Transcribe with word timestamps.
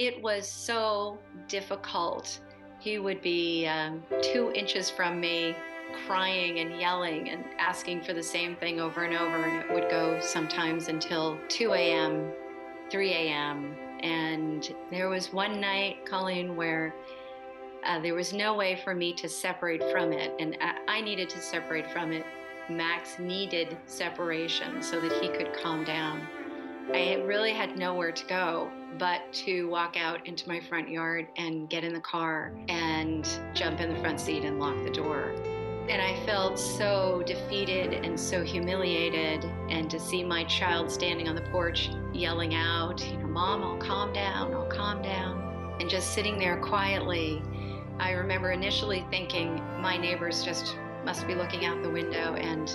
it 0.00 0.22
was 0.22 0.48
so 0.48 1.18
difficult. 1.46 2.40
He 2.78 2.98
would 2.98 3.20
be 3.20 3.66
um, 3.66 4.02
two 4.22 4.50
inches 4.54 4.88
from 4.88 5.20
me, 5.20 5.54
crying 6.06 6.60
and 6.60 6.80
yelling 6.80 7.28
and 7.28 7.44
asking 7.58 8.02
for 8.02 8.14
the 8.14 8.22
same 8.22 8.56
thing 8.56 8.80
over 8.80 9.04
and 9.04 9.14
over, 9.14 9.44
and 9.44 9.62
it 9.62 9.74
would 9.74 9.90
go 9.90 10.18
sometimes 10.22 10.88
until 10.88 11.38
2 11.50 11.74
a.m., 11.74 12.32
3 12.90 13.12
a.m. 13.12 13.76
And 14.02 14.74
there 14.90 15.10
was 15.10 15.34
one 15.34 15.60
night, 15.60 16.06
Colleen, 16.06 16.56
where 16.56 16.94
uh, 17.84 18.00
there 18.00 18.14
was 18.14 18.32
no 18.32 18.54
way 18.54 18.80
for 18.82 18.94
me 18.94 19.12
to 19.12 19.28
separate 19.28 19.82
from 19.92 20.14
it, 20.14 20.32
and 20.40 20.56
I 20.88 21.02
needed 21.02 21.28
to 21.28 21.42
separate 21.42 21.90
from 21.92 22.12
it. 22.12 22.24
Max 22.70 23.18
needed 23.18 23.76
separation 23.84 24.82
so 24.82 24.98
that 24.98 25.12
he 25.20 25.28
could 25.28 25.52
calm 25.52 25.84
down. 25.84 26.26
I 26.92 27.14
really 27.24 27.52
had 27.52 27.78
nowhere 27.78 28.12
to 28.12 28.26
go 28.26 28.70
but 28.98 29.32
to 29.32 29.68
walk 29.68 29.96
out 29.96 30.26
into 30.26 30.48
my 30.48 30.60
front 30.60 30.88
yard 30.88 31.28
and 31.36 31.70
get 31.70 31.84
in 31.84 31.94
the 31.94 32.00
car 32.00 32.52
and 32.68 33.26
jump 33.54 33.80
in 33.80 33.94
the 33.94 34.00
front 34.00 34.20
seat 34.20 34.44
and 34.44 34.60
lock 34.60 34.76
the 34.84 34.90
door. 34.90 35.32
And 35.88 36.02
I 36.02 36.14
felt 36.26 36.58
so 36.58 37.22
defeated 37.26 37.94
and 38.04 38.18
so 38.18 38.44
humiliated. 38.44 39.44
And 39.70 39.90
to 39.90 39.98
see 39.98 40.22
my 40.22 40.44
child 40.44 40.90
standing 40.90 41.28
on 41.28 41.34
the 41.34 41.42
porch 41.50 41.90
yelling 42.12 42.54
out, 42.54 43.04
you 43.10 43.16
know, 43.16 43.26
Mom, 43.26 43.64
I'll 43.64 43.78
calm 43.78 44.12
down, 44.12 44.52
I'll 44.52 44.68
calm 44.68 45.00
down. 45.02 45.76
And 45.80 45.88
just 45.88 46.12
sitting 46.12 46.38
there 46.38 46.58
quietly, 46.58 47.42
I 47.98 48.12
remember 48.12 48.52
initially 48.52 49.04
thinking 49.10 49.56
my 49.80 49.96
neighbors 49.96 50.44
just 50.44 50.76
must 51.04 51.26
be 51.26 51.34
looking 51.34 51.64
out 51.64 51.82
the 51.82 51.90
window 51.90 52.34
and 52.34 52.68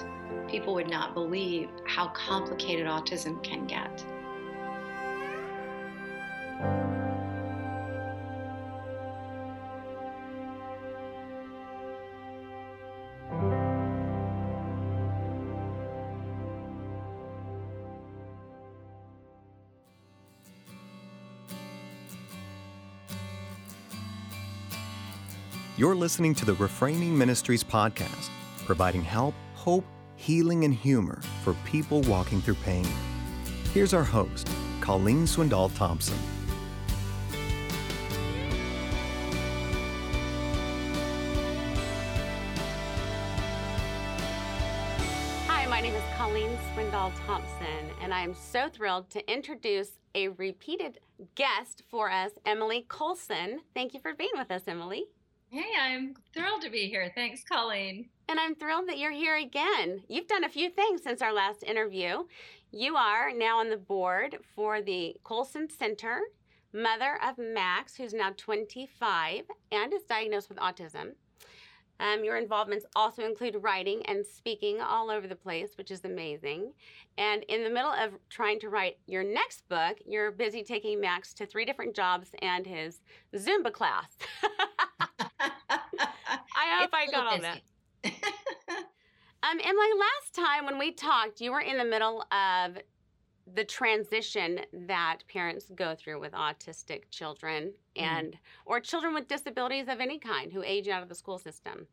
people 0.48 0.74
would 0.74 0.90
not 0.90 1.14
believe 1.14 1.70
how 1.86 2.08
complicated 2.10 2.86
autism 2.86 3.42
can 3.44 3.66
get. 3.66 4.06
You're 25.78 25.94
listening 25.94 26.34
to 26.36 26.46
the 26.46 26.54
Reframing 26.54 27.10
Ministries 27.10 27.62
podcast, 27.62 28.30
providing 28.66 29.04
help, 29.04 29.36
hope, 29.56 29.84
healing, 30.16 30.64
and 30.64 30.74
humor 30.74 31.20
for 31.44 31.54
people 31.66 32.02
walking 32.02 32.42
through 32.42 32.56
pain. 32.56 32.88
Here's 33.74 33.94
our 33.94 34.04
host, 34.04 34.50
Colleen 34.82 35.26
Swindoll 35.26 35.76
Thompson. 35.76 36.18
Hi, 45.48 45.66
my 45.68 45.82
name 45.82 45.94
is 45.94 46.04
Colleen 46.18 46.58
Swindoll 46.74 47.12
Thompson, 47.26 47.90
and 48.02 48.14
I 48.14 48.22
am 48.22 48.34
so 48.34 48.70
thrilled 48.70 49.10
to 49.12 49.32
introduce 49.32 50.00
a 50.16 50.30
repeated 50.30 51.00
guest 51.36 51.84
for 51.90 52.10
us, 52.10 52.32
Emily 52.46 52.86
Colson. 52.88 53.60
Thank 53.74 53.94
you 53.94 54.00
for 54.00 54.14
being 54.14 54.32
with 54.36 54.52
us, 54.52 54.64
Emily. 54.68 55.06
Hey, 55.52 55.64
I'm 55.80 56.16
thrilled 56.34 56.64
to 56.64 56.70
be 56.70 56.90
here. 56.90 57.12
Thanks, 57.16 57.44
Colleen. 57.44 58.10
And 58.28 58.40
I'm 58.40 58.56
thrilled 58.56 58.90
that 58.90 58.98
you're 58.98 59.12
here 59.12 59.38
again. 59.38 60.02
You've 60.10 60.28
done 60.28 60.44
a 60.44 60.50
few 60.50 60.70
things 60.70 61.04
since 61.04 61.22
our 61.22 61.32
last 61.32 61.64
interview. 61.64 62.24
You 62.72 62.96
are 62.98 63.32
now 63.32 63.60
on 63.60 63.70
the 63.70 63.78
board 63.78 64.38
for 64.56 64.82
the 64.82 65.16
Colson 65.24 65.70
Center, 65.70 66.20
mother 66.74 67.20
of 67.24 67.38
Max, 67.38 67.96
who's 67.96 68.14
now 68.14 68.32
25 68.36 69.44
and 69.72 69.94
is 69.94 70.04
diagnosed 70.04 70.50
with 70.50 70.58
autism. 70.58 71.12
Um, 72.02 72.26
your 72.26 72.36
involvements 72.36 72.86
also 72.94 73.24
include 73.24 73.56
writing 73.62 74.02
and 74.08 74.26
speaking 74.26 74.82
all 74.82 75.10
over 75.10 75.28
the 75.28 75.36
place, 75.36 75.78
which 75.78 75.92
is 75.92 76.04
amazing. 76.04 76.74
And 77.18 77.44
in 77.44 77.64
the 77.64 77.70
middle 77.70 77.94
of 77.94 78.12
trying 78.30 78.60
to 78.60 78.70
write 78.70 78.98
your 79.08 79.24
next 79.24 79.70
book, 79.70 80.00
you're 80.06 80.32
busy 80.32 80.64
taking 80.64 81.00
Max 81.00 81.34
to 81.36 81.46
three 81.46 81.64
different 81.64 81.96
jobs 81.96 82.32
and 82.42 82.66
his 82.66 83.00
Zumba 83.34 83.72
class. 83.72 84.18
I 86.56 86.82
hope 86.82 86.92
I 86.94 87.06
got 87.12 87.28
all 87.28 87.40
that. 87.40 87.62
um, 88.06 88.12
and 89.44 89.62
Emily, 89.62 89.88
last 90.00 90.34
time 90.34 90.66
when 90.66 90.78
we 90.78 90.92
talked, 90.92 91.42
you 91.42 91.52
were 91.52 91.62
in 91.62 91.78
the 91.78 91.86
middle 91.86 92.26
of 92.32 92.78
the 93.54 93.64
transition 93.64 94.62
that 94.88 95.20
parents 95.28 95.70
go 95.76 95.94
through 95.96 96.20
with 96.20 96.32
autistic 96.32 97.04
children 97.12 97.74
and 97.96 98.34
mm. 98.34 98.38
or 98.66 98.80
children 98.80 99.14
with 99.14 99.28
disabilities 99.28 99.88
of 99.88 100.00
any 100.00 100.18
kind 100.18 100.52
who 100.52 100.64
age 100.64 100.88
out 100.88 101.04
of 101.04 101.10
the 101.10 101.16
school 101.16 101.38
system. 101.38 101.86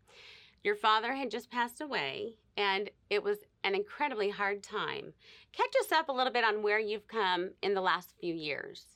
Your 0.65 0.77
father 0.77 1.13
had 1.13 1.31
just 1.31 1.51
passed 1.51 1.81
away 1.81 2.37
and 2.57 2.91
it 3.11 3.23
was 3.23 3.39
an 3.65 3.75
incredibly 3.75 4.31
hard 4.31 4.63
time. 4.63 5.13
Catch 5.53 5.75
us 5.81 5.93
up 5.93 6.09
a 6.09 6.13
little 6.13 6.33
bit 6.33 6.45
on 6.45 6.63
where 6.63 6.79
you've 6.79 7.09
come 7.09 7.51
in 7.63 7.75
the 7.75 7.81
last 7.81 8.15
few 8.21 8.35
years. 8.35 8.87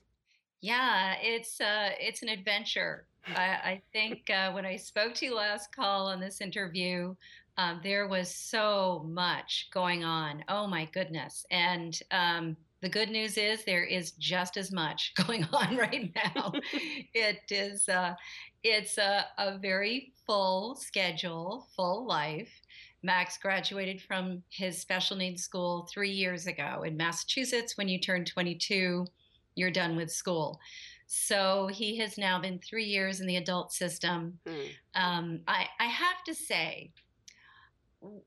Yeah, 0.60 1.14
it's 1.20 1.60
uh, 1.60 1.90
it's 2.00 2.22
an 2.22 2.28
adventure. 2.28 3.06
I, 3.34 3.42
I 3.42 3.82
think 3.92 4.30
uh, 4.30 4.52
when 4.52 4.64
I 4.64 4.76
spoke 4.76 5.14
to 5.14 5.26
you 5.26 5.34
last 5.34 5.74
Colleen 5.74 6.20
this 6.20 6.40
interview, 6.40 7.14
um, 7.58 7.80
there 7.82 8.06
was 8.06 8.34
so 8.34 9.04
much 9.08 9.68
going 9.72 10.04
on. 10.04 10.44
Oh 10.48 10.66
my 10.66 10.84
goodness! 10.92 11.44
And 11.50 11.98
um, 12.10 12.56
the 12.82 12.88
good 12.88 13.10
news 13.10 13.38
is 13.38 13.64
there 13.64 13.84
is 13.84 14.12
just 14.12 14.56
as 14.56 14.70
much 14.70 15.12
going 15.26 15.44
on 15.52 15.76
right 15.76 16.12
now. 16.14 16.52
it 17.14 17.40
is 17.50 17.88
uh, 17.88 18.14
it's 18.62 18.98
a, 18.98 19.26
a 19.38 19.58
very 19.58 20.12
full 20.26 20.74
schedule, 20.74 21.68
full 21.74 22.06
life. 22.06 22.50
Max 23.02 23.38
graduated 23.38 24.02
from 24.02 24.42
his 24.50 24.80
special 24.80 25.16
needs 25.16 25.42
school 25.42 25.88
three 25.92 26.10
years 26.10 26.46
ago 26.46 26.82
in 26.84 26.96
Massachusetts. 26.96 27.76
When 27.76 27.88
you 27.88 28.00
turn 28.00 28.24
22, 28.24 29.06
you're 29.54 29.70
done 29.70 29.96
with 29.96 30.10
school. 30.10 30.58
So 31.06 31.68
he 31.68 31.98
has 31.98 32.18
now 32.18 32.40
been 32.40 32.58
three 32.58 32.84
years 32.84 33.20
in 33.20 33.26
the 33.26 33.36
adult 33.36 33.72
system. 33.72 34.38
Mm. 34.46 34.68
Um, 34.94 35.40
I, 35.46 35.66
I 35.78 35.84
have 35.84 36.24
to 36.26 36.34
say, 36.34 36.90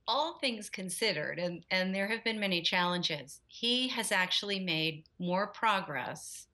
all 0.07 0.40
things 0.40 0.69
considered, 0.69 1.40
and, 1.40 1.63
and 1.72 1.94
there 1.94 2.07
have 2.07 2.23
been 2.23 2.40
many 2.40 2.62
challenges, 2.62 3.41
he 3.47 3.88
has 3.90 4.12
actually 4.12 4.59
made 4.59 5.03
more 5.19 5.47
progress 5.47 6.47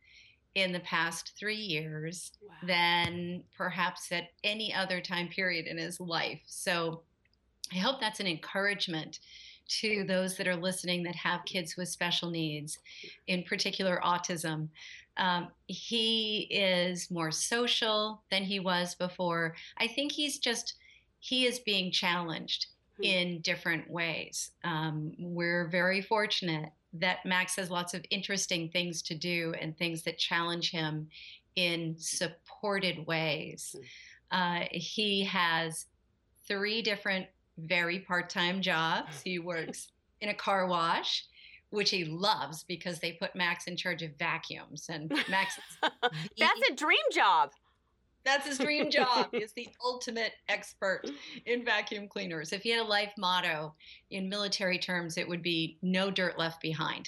in 0.54 0.72
the 0.72 0.80
past 0.82 1.34
three 1.38 1.56
years 1.56 2.32
wow. 2.42 2.54
than 2.66 3.44
perhaps 3.58 4.12
at 4.12 4.30
any 4.44 4.74
other 4.74 5.02
time 5.02 5.28
period 5.28 5.66
in 5.66 5.78
his 5.78 6.00
life. 6.00 6.40
So 6.46 7.02
I 7.74 7.78
hope 7.78 8.00
that's 8.00 8.20
an 8.20 8.28
encouragement 8.28 9.20
to 9.68 10.04
those 10.04 10.38
that 10.38 10.48
are 10.48 10.56
listening 10.56 11.04
that 11.04 11.16
have 11.16 11.44
kids 11.46 11.76
with 11.76 11.90
special 11.90 12.30
needs, 12.30 12.78
in 13.28 13.44
particular 13.44 14.00
autism. 14.06 14.70
Um, 15.18 15.48
he 15.68 16.48
is 16.52 17.10
more 17.10 17.32
social 17.32 18.22
than 18.32 18.44
he 18.44 18.60
was 18.60 18.96
before. 18.96 19.56
I 19.78 19.88
think 19.88 20.12
he's 20.12 20.38
just, 20.40 20.76
he 21.20 21.46
is 21.46 21.60
being 21.60 21.92
challenged 21.92 22.68
hmm. 22.98 23.04
in 23.04 23.42
different 23.42 23.90
ways. 23.90 24.52
Um, 24.64 25.14
we're 25.18 25.68
very 25.68 26.02
fortunate 26.02 26.72
that 26.94 27.26
Max 27.26 27.56
has 27.58 27.70
lots 27.70 27.94
of 27.94 28.06
interesting 28.10 28.70
things 28.70 29.02
to 29.04 29.16
do 29.16 29.54
and 29.60 29.78
things 29.78 30.04
that 30.04 30.18
challenge 30.18 30.72
him 30.72 31.08
in 31.56 31.96
supported 31.98 33.06
ways. 33.08 33.76
Hmm. 33.78 33.86
Uh, 34.32 34.64
he 34.72 35.24
has 35.24 35.86
three 36.48 36.82
different 36.82 37.28
very 37.58 38.00
part 38.00 38.30
time 38.30 38.62
jobs. 38.62 39.22
He 39.24 39.40
works 39.40 39.92
in 40.22 40.30
a 40.30 40.34
car 40.34 40.68
wash, 40.68 41.26
which 41.76 41.90
he 41.92 42.06
loves 42.06 42.64
because 42.64 43.00
they 43.00 43.12
put 43.12 43.36
Max 43.36 43.68
in 43.68 43.76
charge 43.76 44.02
of 44.02 44.12
vacuums. 44.18 44.88
And 44.90 45.10
Max 45.30 45.60
That's 45.82 46.62
a 46.72 46.74
dream 46.74 46.98
job. 47.12 47.52
That's 48.24 48.48
his 48.48 48.58
dream 48.58 48.90
job. 48.90 49.28
He's 49.32 49.52
the 49.52 49.68
ultimate 49.86 50.32
expert 50.50 51.04
in 51.46 51.64
vacuum 51.64 52.08
cleaners. 52.08 52.54
If 52.54 52.64
he 52.64 52.72
had 52.72 52.82
a 52.82 52.88
life 52.88 53.12
motto 53.20 53.76
in 54.10 54.28
military 54.28 54.80
terms, 54.80 55.18
it 55.18 55.28
would 55.28 55.44
be 55.44 55.78
no 55.84 56.10
dirt 56.10 56.40
left 56.40 56.60
behind. 56.60 57.08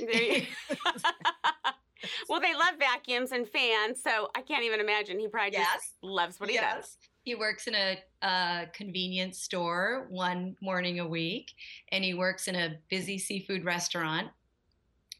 well, 2.30 2.40
they 2.40 2.54
love 2.54 2.76
vacuums 2.78 3.32
and 3.32 3.48
fans, 3.48 4.00
so 4.04 4.30
I 4.36 4.42
can't 4.42 4.64
even 4.64 4.80
imagine. 4.80 5.18
He 5.20 5.28
probably 5.28 5.54
yes. 5.54 5.68
just 5.74 5.94
loves 6.04 6.40
what 6.40 6.50
he 6.50 6.56
yes. 6.56 6.76
does. 6.76 6.98
He 7.24 7.34
works 7.34 7.66
in 7.66 7.74
a, 7.74 7.98
a, 8.22 8.68
convenience 8.74 9.40
store 9.40 10.06
one 10.10 10.56
morning 10.62 11.00
a 11.00 11.08
week, 11.08 11.54
and 11.92 12.04
he 12.04 12.14
works 12.14 12.48
in 12.48 12.54
a 12.56 12.78
busy 12.90 13.18
seafood 13.18 13.66
restaurant 13.66 14.28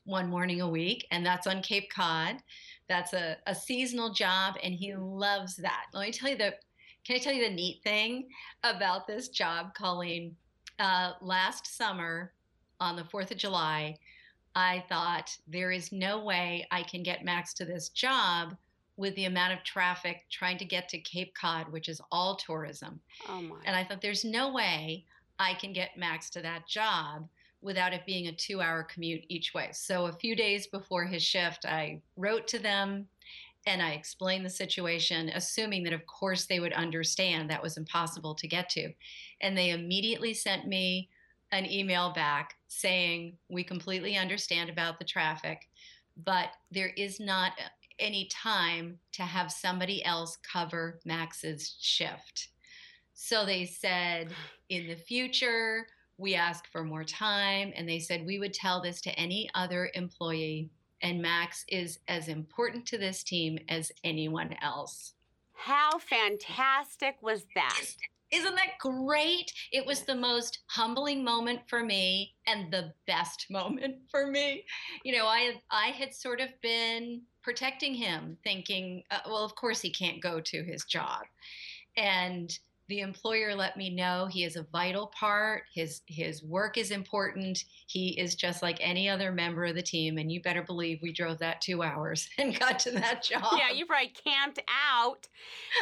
one 0.08 0.30
morning 0.30 0.62
a 0.62 0.68
week, 0.68 1.06
and 1.12 1.26
that's 1.26 1.48
on 1.48 1.62
Cape 1.62 1.90
Cod. 1.94 2.38
That's 2.90 3.14
a, 3.14 3.38
a 3.46 3.54
seasonal 3.54 4.14
job, 4.14 4.56
and 4.64 4.74
he 4.74 4.96
loves 4.96 5.58
that. 5.58 5.86
Let 5.94 6.08
me 6.08 6.12
tell 6.12 6.30
you 6.30 6.38
the 6.38 6.54
can 7.06 7.16
I 7.16 7.20
tell 7.20 7.34
you 7.34 7.48
the 7.48 7.56
neat 7.56 7.82
thing 7.84 8.28
about 8.64 9.08
this 9.08 9.30
job, 9.30 9.74
Colleen? 9.74 10.36
Uh, 10.78 11.14
last 11.22 11.78
summer 11.78 12.34
on 12.82 12.98
the 12.98 13.04
4th 13.04 13.32
of 13.32 13.38
July, 13.38 13.98
I 14.56 14.84
thought 14.90 15.36
there 15.48 15.72
is 15.72 15.94
no 15.94 16.24
way 16.24 16.68
I 16.70 16.84
can 16.84 17.04
get 17.04 17.24
Max 17.24 17.54
to 17.56 17.66
this 17.66 17.90
job 17.90 18.58
with 18.98 19.16
the 19.16 19.26
amount 19.26 19.54
of 19.54 19.64
traffic 19.64 20.26
trying 20.30 20.58
to 20.58 20.66
get 20.66 20.90
to 20.90 20.98
Cape 21.00 21.34
Cod, 21.34 21.72
which 21.72 21.88
is 21.88 22.02
all 22.12 22.36
tourism. 22.36 23.00
Oh 23.30 23.42
my. 23.42 23.56
And 23.66 23.74
I 23.74 23.86
thought, 23.86 24.02
there's 24.02 24.26
no 24.26 24.52
way 24.52 25.06
I 25.40 25.54
can 25.54 25.72
get 25.72 25.98
Max 25.98 26.30
to 26.32 26.42
that 26.42 26.68
job 26.68 27.30
without 27.62 27.94
it 27.94 28.06
being 28.06 28.28
a 28.28 28.32
two 28.32 28.62
hour 28.62 28.84
commute 28.84 29.26
each 29.30 29.54
way. 29.54 29.70
So 29.74 30.06
a 30.06 30.14
few 30.14 30.36
days 30.36 30.68
before 30.68 31.06
his 31.06 31.24
shift, 31.24 31.66
I 31.66 32.02
wrote 32.16 32.48
to 32.50 32.60
them 32.60 33.08
and 33.66 33.82
I 33.82 33.92
explained 33.92 34.46
the 34.46 34.50
situation, 34.50 35.30
assuming 35.36 35.84
that, 35.84 35.94
of 35.94 36.06
course, 36.06 36.46
they 36.46 36.62
would 36.62 36.72
understand 36.72 37.50
that 37.50 37.62
was 37.62 37.76
impossible 37.76 38.34
to 38.36 38.48
get 38.48 38.70
to. 38.70 38.94
And 39.42 39.58
they 39.58 39.72
immediately 39.72 40.34
sent 40.34 40.68
me 40.68 41.10
an 41.52 41.66
email 41.66 42.14
back 42.14 42.56
saying, 42.70 43.38
We 43.50 43.64
completely 43.64 44.16
understand 44.16 44.70
about 44.70 45.00
the 45.00 45.06
traffic, 45.06 45.68
but 46.24 46.52
there 46.72 46.94
is 46.96 47.20
not 47.20 47.54
any 48.00 48.30
time 48.32 49.00
to 49.14 49.24
have 49.24 49.52
somebody 49.52 50.04
else 50.06 50.38
cover 50.50 51.00
Max's 51.06 51.76
shift. 51.80 52.50
So 53.14 53.46
they 53.46 53.66
said, 53.66 54.32
In 54.70 54.88
the 54.88 54.96
future, 54.96 55.88
we 56.18 56.36
asked 56.36 56.68
for 56.72 56.84
more 56.84 57.04
time. 57.04 57.74
And 57.76 57.88
they 57.88 58.00
said 58.00 58.26
we 58.26 58.40
would 58.40 58.54
tell 58.54 58.82
this 58.82 59.02
to 59.02 59.12
any 59.12 59.50
other 59.56 59.90
employee. 59.94 60.70
And 61.02 61.22
Max 61.22 61.64
is 61.68 62.00
as 62.08 62.28
important 62.28 62.86
to 62.88 62.98
this 62.98 63.24
team 63.24 63.60
as 63.70 63.92
anyone 64.04 64.56
else. 64.62 65.14
How 65.54 66.00
fantastic 66.00 67.16
was 67.22 67.46
that? 67.56 67.82
Isn't 68.32 68.56
that 68.56 68.78
great? 68.80 69.52
It 69.72 69.86
was 69.86 70.02
the 70.02 70.16
most 70.16 70.60
humbling 70.68 71.24
moment 71.24 71.62
for 71.68 71.84
me 71.84 72.36
and 72.46 72.72
the 72.72 72.94
best 73.06 73.48
moment 73.50 73.96
for 74.10 74.28
me. 74.28 74.66
You 75.04 75.16
know, 75.16 75.26
I 75.26 75.62
I 75.72 75.88
had 75.88 76.14
sort 76.14 76.42
of 76.42 76.50
been 76.62 77.22
protecting 77.42 77.94
him, 77.94 78.38
thinking, 78.44 79.04
uh, 79.12 79.20
well, 79.26 79.46
of 79.46 79.56
course 79.56 79.82
he 79.82 79.90
can't 79.90 80.22
go 80.22 80.42
to 80.42 80.64
his 80.64 80.84
job, 80.84 81.24
and 81.96 82.58
the 82.88 83.02
employer 83.02 83.54
let 83.54 83.76
me 83.76 83.90
know 83.90 84.28
he 84.28 84.44
is 84.44 84.56
a 84.56 84.64
vital 84.72 85.08
part 85.08 85.64
his 85.74 86.02
his 86.08 86.44
work 86.44 86.78
is 86.78 86.92
important 86.92 87.64
he 87.88 88.20
is 88.20 88.36
just 88.36 88.62
like 88.62 88.78
any 88.80 89.10
other 89.10 89.32
member 89.32 89.66
of 89.66 89.76
the 89.76 89.82
team 89.82 90.18
and 90.18 90.32
you 90.32 90.42
better 90.42 90.62
believe 90.64 91.00
we 91.02 91.12
drove 91.12 91.38
that 91.40 91.60
two 91.62 91.84
hours 91.84 92.30
and 92.38 92.58
got 92.60 92.80
to 92.80 92.92
that 92.92 93.24
job. 93.24 93.54
Yeah 93.58 93.72
you 93.72 93.86
probably 93.86 94.10
camped 94.10 94.62
out. 94.92 95.28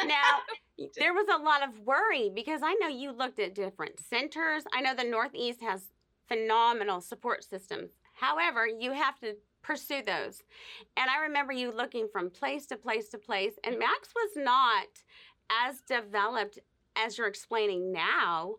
Now 0.04 0.40
there 0.98 1.14
was 1.14 1.28
a 1.28 1.42
lot 1.42 1.66
of 1.66 1.80
worry 1.80 2.30
because 2.34 2.60
i 2.62 2.74
know 2.74 2.88
you 2.88 3.12
looked 3.12 3.38
at 3.38 3.54
different 3.54 4.00
centers. 4.00 4.64
I 4.72 4.80
know 4.80 4.94
the 4.94 5.04
northeast 5.04 5.60
has 5.62 5.88
phenomenal 6.28 7.00
support 7.00 7.44
systems. 7.44 7.90
However 8.14 8.66
you 8.66 8.92
have 8.92 9.18
to 9.20 9.36
pursue 9.62 10.02
those. 10.02 10.42
And 10.96 11.08
i 11.10 11.22
remember 11.22 11.52
you 11.52 11.70
looking 11.72 12.08
from 12.12 12.30
place 12.30 12.66
to 12.66 12.76
place 12.76 13.08
to 13.10 13.18
place 13.18 13.54
and 13.64 13.78
max 13.78 14.08
was 14.14 14.30
not 14.36 14.86
as 15.66 15.80
developed 15.82 16.58
as 16.96 17.18
you're 17.18 17.26
explaining 17.26 17.92
now, 17.92 18.56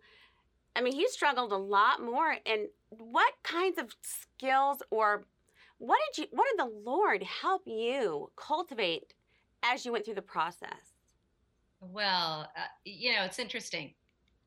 I 0.75 0.81
mean, 0.81 0.93
he 0.93 1.07
struggled 1.07 1.51
a 1.51 1.57
lot 1.57 2.01
more. 2.01 2.35
And 2.45 2.67
what 2.89 3.33
kinds 3.43 3.79
of 3.79 3.95
skills 4.01 4.83
or 4.91 5.25
what 5.79 5.99
did 6.13 6.23
you, 6.23 6.27
what 6.31 6.47
did 6.49 6.59
the 6.59 6.81
Lord 6.85 7.23
help 7.23 7.63
you 7.65 8.31
cultivate 8.35 9.13
as 9.63 9.85
you 9.85 9.91
went 9.91 10.05
through 10.05 10.15
the 10.15 10.21
process? 10.21 10.93
Well, 11.81 12.49
uh, 12.55 12.61
you 12.85 13.13
know, 13.13 13.23
it's 13.23 13.39
interesting. 13.39 13.93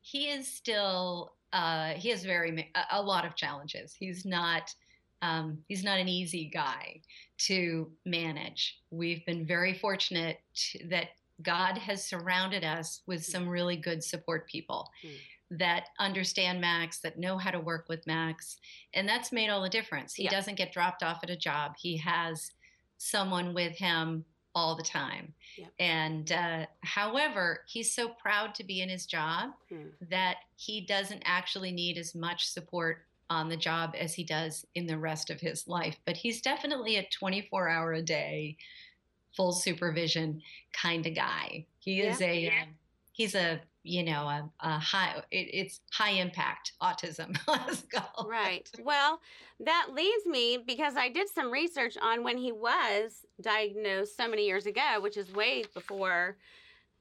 He 0.01 0.29
is 0.29 0.47
still, 0.47 1.33
uh, 1.53 1.91
he 1.91 2.09
has 2.09 2.23
very, 2.23 2.71
a 2.91 3.01
lot 3.01 3.25
of 3.25 3.35
challenges. 3.35 3.93
He's 3.97 4.25
not, 4.25 4.73
um, 5.21 5.59
he's 5.67 5.83
not 5.83 5.99
an 5.99 6.07
easy 6.09 6.49
guy 6.53 7.01
to 7.39 7.89
manage. 8.05 8.79
We've 8.89 9.25
been 9.25 9.45
very 9.45 9.73
fortunate 9.73 10.41
that 10.89 11.09
God 11.43 11.77
has 11.77 12.03
surrounded 12.03 12.63
us 12.63 13.01
with 13.07 13.23
some 13.23 13.47
really 13.47 13.75
good 13.75 14.03
support 14.03 14.47
people 14.47 14.89
mm. 15.03 15.11
that 15.57 15.89
understand 15.99 16.61
Max, 16.61 16.99
that 16.99 17.19
know 17.19 17.37
how 17.37 17.51
to 17.51 17.59
work 17.59 17.85
with 17.89 18.07
Max. 18.07 18.57
And 18.93 19.07
that's 19.07 19.31
made 19.31 19.49
all 19.49 19.61
the 19.61 19.69
difference. 19.69 20.13
He 20.13 20.23
yeah. 20.25 20.31
doesn't 20.31 20.57
get 20.57 20.73
dropped 20.73 21.03
off 21.03 21.19
at 21.23 21.29
a 21.29 21.37
job, 21.37 21.73
he 21.77 21.97
has 21.97 22.51
someone 22.97 23.53
with 23.53 23.73
him 23.73 24.25
all 24.53 24.75
the 24.75 24.83
time. 24.83 25.33
Yeah. 25.57 25.67
And 25.79 26.31
uh, 26.31 26.65
however, 26.83 27.61
he's 27.67 27.93
so 27.93 28.09
proud 28.09 28.53
to 28.55 28.63
be 28.63 28.81
in 28.81 28.89
his 28.89 29.05
job 29.05 29.51
mm. 29.71 29.91
that 30.09 30.37
he 30.55 30.81
doesn't 30.81 31.23
actually 31.25 31.71
need 31.71 31.97
as 31.97 32.13
much 32.13 32.47
support 32.47 33.05
on 33.29 33.47
the 33.47 33.57
job 33.57 33.95
as 33.97 34.13
he 34.13 34.25
does 34.25 34.65
in 34.75 34.85
the 34.85 34.97
rest 34.97 35.29
of 35.29 35.39
his 35.39 35.67
life. 35.67 35.97
But 36.05 36.17
he's 36.17 36.41
definitely 36.41 36.97
a 36.97 37.07
24 37.17 37.69
hour 37.69 37.93
a 37.93 38.01
day 38.01 38.57
full 39.35 39.51
supervision 39.51 40.41
kind 40.73 41.05
of 41.05 41.15
guy. 41.15 41.65
He 41.79 42.01
is 42.01 42.21
a 42.21 42.39
yeah. 42.39 42.63
Um, 42.63 42.69
he's 43.11 43.35
a 43.35 43.61
you 43.83 44.03
know 44.03 44.27
a, 44.27 44.49
a 44.59 44.79
high 44.79 45.21
it, 45.31 45.47
it's 45.53 45.79
high 45.91 46.11
impact 46.11 46.73
autism 46.81 47.35
right 48.27 48.69
well 48.83 49.19
that 49.59 49.87
leads 49.93 50.25
me 50.25 50.59
because 50.65 50.95
i 50.95 51.09
did 51.09 51.27
some 51.27 51.51
research 51.51 51.97
on 52.01 52.23
when 52.23 52.37
he 52.37 52.51
was 52.51 53.25
diagnosed 53.41 54.15
so 54.15 54.27
many 54.27 54.45
years 54.45 54.65
ago 54.67 54.99
which 54.99 55.17
is 55.17 55.33
way 55.33 55.63
before 55.73 56.37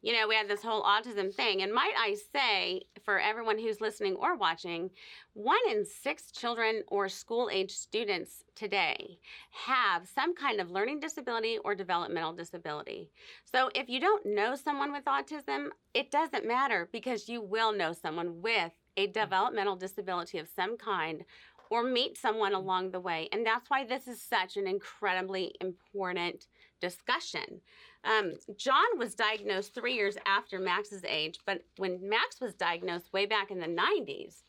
you 0.03 0.15
know, 0.15 0.27
we 0.27 0.35
had 0.35 0.49
this 0.49 0.63
whole 0.63 0.83
autism 0.83 1.33
thing. 1.33 1.63
And 1.63 1.73
might 1.73 1.93
I 1.99 2.17
say, 2.33 2.83
for 3.05 3.21
everyone 3.21 3.59
who's 3.59 3.81
listening 3.81 4.15
or 4.15 4.37
watching, 4.37 4.91
one 5.35 5.59
in 5.71 5.85
six 5.85 6.31
children 6.31 6.83
or 6.89 7.09
school 7.09 7.51
age 7.53 7.71
students 7.71 8.45
today 8.55 9.19
have 9.51 10.09
some 10.09 10.35
kind 10.35 10.61
of 10.61 10.71
learning 10.71 11.01
disability 11.01 11.59
or 11.65 11.75
developmental 11.75 12.33
disability. 12.33 13.11
So 13.45 13.71
if 13.75 13.89
you 13.89 14.01
don't 14.01 14.25
know 14.25 14.55
someone 14.55 14.93
with 14.93 15.05
autism, 15.05 15.69
it 15.93 16.11
doesn't 16.11 16.47
matter 16.47 16.89
because 16.93 17.29
you 17.29 17.43
will 17.43 17.73
know 17.73 17.93
someone 17.93 18.41
with 18.41 18.73
a 18.97 19.07
mm. 19.07 19.13
developmental 19.13 19.77
disability 19.77 20.39
of 20.39 20.49
some 20.49 20.77
kind 20.77 21.25
or 21.71 21.85
meet 21.85 22.19
someone 22.19 22.53
mm. 22.53 22.57
along 22.57 22.91
the 22.91 23.01
way. 23.01 23.29
And 23.33 23.47
that's 23.47 23.69
why 23.69 23.85
this 23.85 24.09
is 24.09 24.23
such 24.23 24.57
an 24.57 24.67
incredibly 24.67 25.55
important 25.61 26.47
discussion. 26.81 27.61
Um, 28.05 28.33
John 28.57 28.99
was 28.99 29.15
diagnosed 29.15 29.75
three 29.75 29.95
years 29.95 30.17
after 30.27 30.59
Max's 30.59 31.05
age, 31.05 31.39
but 31.45 31.63
when 31.77 32.09
Max 32.09 32.41
was 32.41 32.55
diagnosed 32.55 33.13
way 33.13 33.27
back 33.27 33.51
in 33.51 33.61
the 33.61 33.67
90s, 33.67 34.43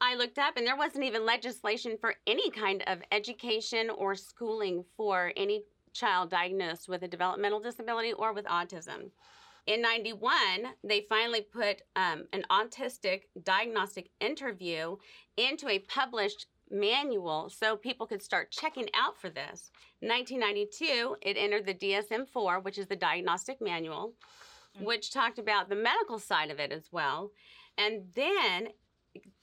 I 0.00 0.14
looked 0.14 0.38
up 0.38 0.56
and 0.56 0.66
there 0.66 0.76
wasn't 0.76 1.04
even 1.04 1.24
legislation 1.24 1.96
for 2.00 2.14
any 2.26 2.50
kind 2.50 2.84
of 2.86 2.98
education 3.10 3.90
or 3.90 4.14
schooling 4.14 4.84
for 4.96 5.32
any 5.36 5.64
child 5.94 6.30
diagnosed 6.30 6.88
with 6.88 7.02
a 7.02 7.08
developmental 7.08 7.60
disability 7.60 8.12
or 8.12 8.32
with 8.32 8.44
autism. 8.44 9.10
In 9.66 9.82
91, 9.82 10.32
they 10.84 11.06
finally 11.08 11.40
put 11.40 11.82
um, 11.96 12.26
an 12.32 12.44
autistic 12.50 13.22
diagnostic 13.42 14.10
interview 14.20 14.96
into 15.36 15.68
a 15.68 15.80
published 15.80 16.46
manual 16.70 17.48
so 17.48 17.76
people 17.76 18.06
could 18.06 18.22
start 18.22 18.50
checking 18.50 18.88
out 18.94 19.18
for 19.18 19.30
this. 19.30 19.70
1992, 20.00 21.16
it 21.22 21.36
entered 21.38 21.66
the 21.66 21.74
DSM 21.74 22.28
4, 22.28 22.60
which 22.60 22.78
is 22.78 22.86
the 22.86 22.96
diagnostic 22.96 23.60
manual, 23.60 24.12
mm. 24.78 24.84
which 24.84 25.12
talked 25.12 25.38
about 25.38 25.68
the 25.68 25.76
medical 25.76 26.18
side 26.18 26.50
of 26.50 26.60
it 26.60 26.72
as 26.72 26.88
well. 26.92 27.30
And 27.78 28.02
then 28.14 28.68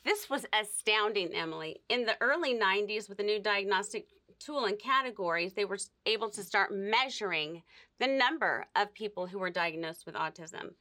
this 0.04 0.30
was 0.30 0.46
astounding, 0.54 1.34
Emily. 1.34 1.82
In 1.90 2.06
the 2.06 2.16
early 2.22 2.54
90s, 2.54 3.10
with 3.10 3.18
the 3.18 3.24
new 3.24 3.42
diagnostic 3.42 4.08
tool 4.40 4.66
and 4.66 4.78
categories, 4.78 5.54
they 5.54 5.66
were 5.66 5.80
able 6.06 6.30
to 6.30 6.44
start 6.44 6.74
measuring 6.74 7.64
the 8.00 8.08
number 8.08 8.66
of 8.76 8.94
people 8.94 9.28
who 9.28 9.40
were 9.40 9.50
diagnosed 9.50 10.06
with 10.06 10.16
autism. 10.16 10.74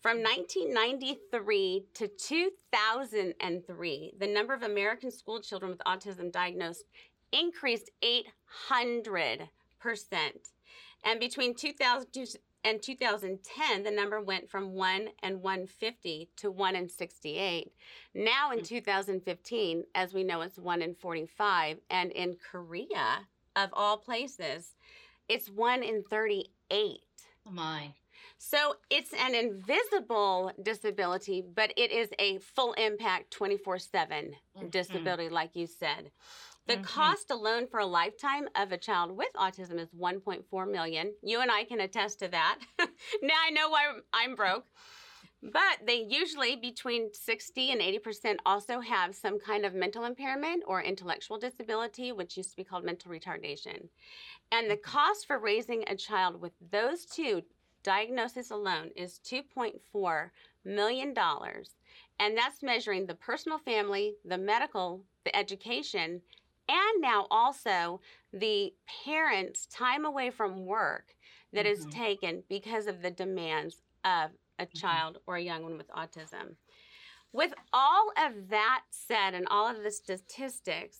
From 0.00 0.18
1993 0.18 1.84
to 1.94 2.08
2003, 2.08 4.14
the 4.18 4.26
number 4.26 4.52
of 4.52 4.64
American 4.64 5.12
school 5.12 5.40
children 5.40 5.70
with 5.70 5.80
autism 5.86 6.32
diagnosed 6.32 6.84
increased 7.32 7.90
800%. 8.02 9.48
And 11.04 11.18
between 11.18 11.54
2000 11.54 12.38
and 12.64 12.80
2010, 12.80 13.82
the 13.82 13.90
number 13.90 14.20
went 14.20 14.48
from 14.48 14.72
1 14.72 15.08
and 15.22 15.42
150 15.42 16.28
to 16.36 16.50
1 16.50 16.76
and 16.76 16.90
68. 16.90 17.72
Now 18.14 18.52
in 18.52 18.62
2015, 18.62 19.84
as 19.94 20.14
we 20.14 20.22
know, 20.22 20.42
it's 20.42 20.58
1 20.58 20.80
in 20.80 20.94
45. 20.94 21.78
And 21.90 22.12
in 22.12 22.36
Korea, 22.50 23.26
of 23.56 23.70
all 23.72 23.96
places, 23.96 24.76
it's 25.28 25.48
1 25.48 25.82
in 25.82 26.04
38. 26.08 27.00
Oh 27.46 27.50
my. 27.50 27.94
So 28.38 28.76
it's 28.90 29.12
an 29.12 29.34
invisible 29.34 30.52
disability, 30.62 31.44
but 31.54 31.72
it 31.76 31.92
is 31.92 32.10
a 32.18 32.38
full 32.38 32.72
impact 32.74 33.30
24 33.30 33.78
7 33.78 34.34
mm-hmm. 34.56 34.68
disability, 34.68 35.28
like 35.28 35.54
you 35.54 35.66
said. 35.66 36.10
The 36.66 36.74
mm-hmm. 36.74 36.84
cost 36.84 37.30
alone 37.30 37.66
for 37.66 37.80
a 37.80 37.86
lifetime 37.86 38.48
of 38.54 38.70
a 38.70 38.78
child 38.78 39.10
with 39.10 39.32
autism 39.36 39.80
is 39.80 39.88
1.4 39.98 40.70
million. 40.70 41.12
You 41.22 41.40
and 41.40 41.50
I 41.50 41.64
can 41.64 41.80
attest 41.80 42.20
to 42.20 42.28
that. 42.28 42.58
now 42.78 43.34
I 43.44 43.50
know 43.50 43.68
why 43.68 43.86
I'm 44.12 44.36
broke. 44.36 44.66
But 45.42 45.84
they 45.84 46.06
usually, 46.08 46.54
between 46.54 47.12
60 47.12 47.72
and 47.72 47.80
80%, 47.80 48.36
also 48.46 48.78
have 48.78 49.16
some 49.16 49.40
kind 49.40 49.66
of 49.66 49.74
mental 49.74 50.04
impairment 50.04 50.62
or 50.68 50.80
intellectual 50.80 51.36
disability, 51.36 52.12
which 52.12 52.36
used 52.36 52.50
to 52.50 52.56
be 52.56 52.62
called 52.62 52.84
mental 52.84 53.10
retardation. 53.10 53.88
And 54.52 54.70
the 54.70 54.76
cost 54.76 55.26
for 55.26 55.40
raising 55.40 55.82
a 55.88 55.96
child 55.96 56.40
with 56.40 56.52
those 56.70 57.06
two 57.06 57.42
diagnoses 57.82 58.52
alone 58.52 58.90
is 58.94 59.18
$2.4 59.24 60.30
million. 60.64 61.14
And 62.20 62.38
that's 62.38 62.62
measuring 62.62 63.06
the 63.06 63.16
personal 63.16 63.58
family, 63.58 64.14
the 64.24 64.38
medical, 64.38 65.02
the 65.24 65.34
education, 65.34 66.22
and 66.68 67.00
now 67.00 67.26
also 67.30 68.00
the 68.32 68.72
parents' 69.04 69.66
time 69.66 70.04
away 70.04 70.30
from 70.30 70.66
work 70.66 71.14
that 71.52 71.66
mm-hmm. 71.66 71.88
is 71.88 71.94
taken 71.94 72.42
because 72.48 72.86
of 72.86 73.02
the 73.02 73.10
demands 73.10 73.82
of 74.04 74.30
a 74.58 74.64
mm-hmm. 74.64 74.78
child 74.78 75.18
or 75.26 75.36
a 75.36 75.42
young 75.42 75.62
one 75.62 75.76
with 75.76 75.88
autism. 75.88 76.56
With 77.32 77.54
all 77.72 78.12
of 78.18 78.48
that 78.50 78.82
said 78.90 79.34
and 79.34 79.46
all 79.48 79.68
of 79.68 79.82
the 79.82 79.90
statistics, 79.90 80.98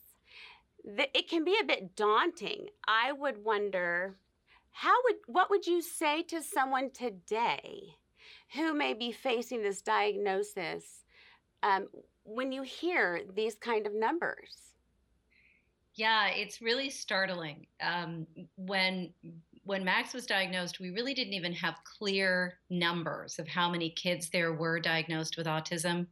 it 0.85 1.29
can 1.29 1.45
be 1.45 1.57
a 1.61 1.65
bit 1.65 1.95
daunting. 1.95 2.69
I 2.89 3.13
would 3.13 3.45
wonder 3.45 4.17
how 4.73 4.95
would 5.05 5.17
what 5.27 5.51
would 5.51 5.67
you 5.67 5.83
say 5.83 6.23
to 6.23 6.43
someone 6.43 6.91
today 6.91 7.97
who 8.55 8.75
may 8.75 8.95
be 8.95 9.13
facing 9.13 9.63
this 9.63 9.83
diagnosis 9.83 11.05
um, 11.63 11.89
when 12.25 12.53
you 12.53 12.63
hear 12.63 13.21
these 13.35 13.55
kind 13.55 13.87
of 13.87 13.95
numbers? 13.95 14.72
Yeah, 15.95 16.29
it's 16.29 16.63
really 16.63 16.89
startling. 16.89 17.67
Um, 17.81 18.27
when 18.57 19.13
when 19.65 19.85
Max 19.85 20.13
was 20.13 20.27
diagnosed, 20.27 20.81
we 20.81 20.91
really 20.91 21.15
didn't 21.15 21.35
even 21.35 21.53
have 21.53 21.77
clear 21.85 22.59
numbers 22.69 23.39
of 23.39 23.47
how 23.47 23.71
many 23.71 23.91
kids 23.91 24.29
there 24.29 24.53
were 24.53 24.81
diagnosed 24.81 25.37
with 25.37 25.47
autism. 25.47 26.07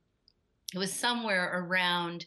It 0.72 0.78
was 0.78 0.92
somewhere 0.92 1.50
around 1.52 2.26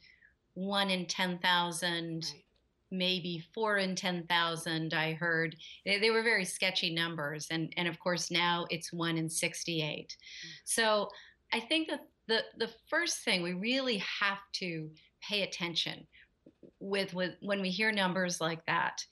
one 0.54 0.90
in 0.90 1.06
10,000, 1.06 2.26
right. 2.26 2.44
maybe 2.92 3.42
four 3.54 3.78
in 3.78 3.96
10,000, 3.96 4.94
I 4.94 5.14
heard. 5.14 5.56
They, 5.86 5.98
they, 6.00 6.12
were 6.12 6.24
very 6.24 6.44
sketchy 6.44 6.94
numbers. 6.94 7.48
And, 7.50 7.74
and 7.78 7.88
of 7.88 8.00
course, 8.00 8.30
now 8.30 8.66
it's 8.70 8.92
one 8.92 9.18
in 9.18 9.30
68. 9.30 10.10
Mm. 10.10 10.50
So 10.66 11.10
I 11.54 11.62
think 11.62 11.88
that 11.90 12.02
the, 12.28 12.42
the 12.58 12.70
first 12.90 13.20
thing 13.20 13.42
we 13.42 13.54
really 13.54 14.04
have 14.20 14.40
to 14.54 14.90
pay 15.22 15.44
attention 15.44 16.06
with, 16.80 17.14
with 17.14 17.36
when 17.42 17.62
we 17.62 17.70
hear 17.70 17.92
numbers 17.92 18.42
like 18.42 18.66
that 18.66 19.04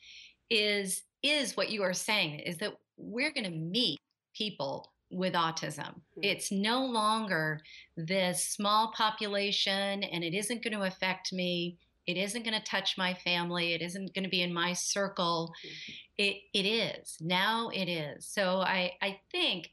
is 0.49 1.03
is 1.23 1.55
what 1.55 1.69
you 1.69 1.83
are 1.83 1.93
saying 1.93 2.39
is 2.39 2.57
that 2.57 2.73
we're 2.97 3.31
going 3.31 3.45
to 3.45 3.51
meet 3.51 3.99
people 4.35 4.91
with 5.11 5.33
autism. 5.33 5.87
Mm-hmm. 5.87 6.23
It's 6.23 6.51
no 6.51 6.85
longer 6.85 7.61
this 7.97 8.45
small 8.45 8.91
population 8.95 10.03
and 10.03 10.23
it 10.23 10.33
isn't 10.33 10.63
going 10.63 10.73
to 10.73 10.83
affect 10.83 11.33
me. 11.33 11.77
It 12.07 12.17
isn't 12.17 12.43
going 12.43 12.57
to 12.59 12.65
touch 12.65 12.97
my 12.97 13.13
family. 13.13 13.73
It 13.73 13.81
isn't 13.81 14.13
going 14.15 14.23
to 14.23 14.29
be 14.29 14.41
in 14.41 14.53
my 14.53 14.73
circle. 14.73 15.53
Mm-hmm. 15.65 15.91
It 16.17 16.35
it 16.53 16.65
is. 16.65 17.17
Now 17.21 17.69
it 17.69 17.87
is. 17.87 18.25
So 18.25 18.59
I 18.61 18.93
I 19.01 19.19
think 19.31 19.69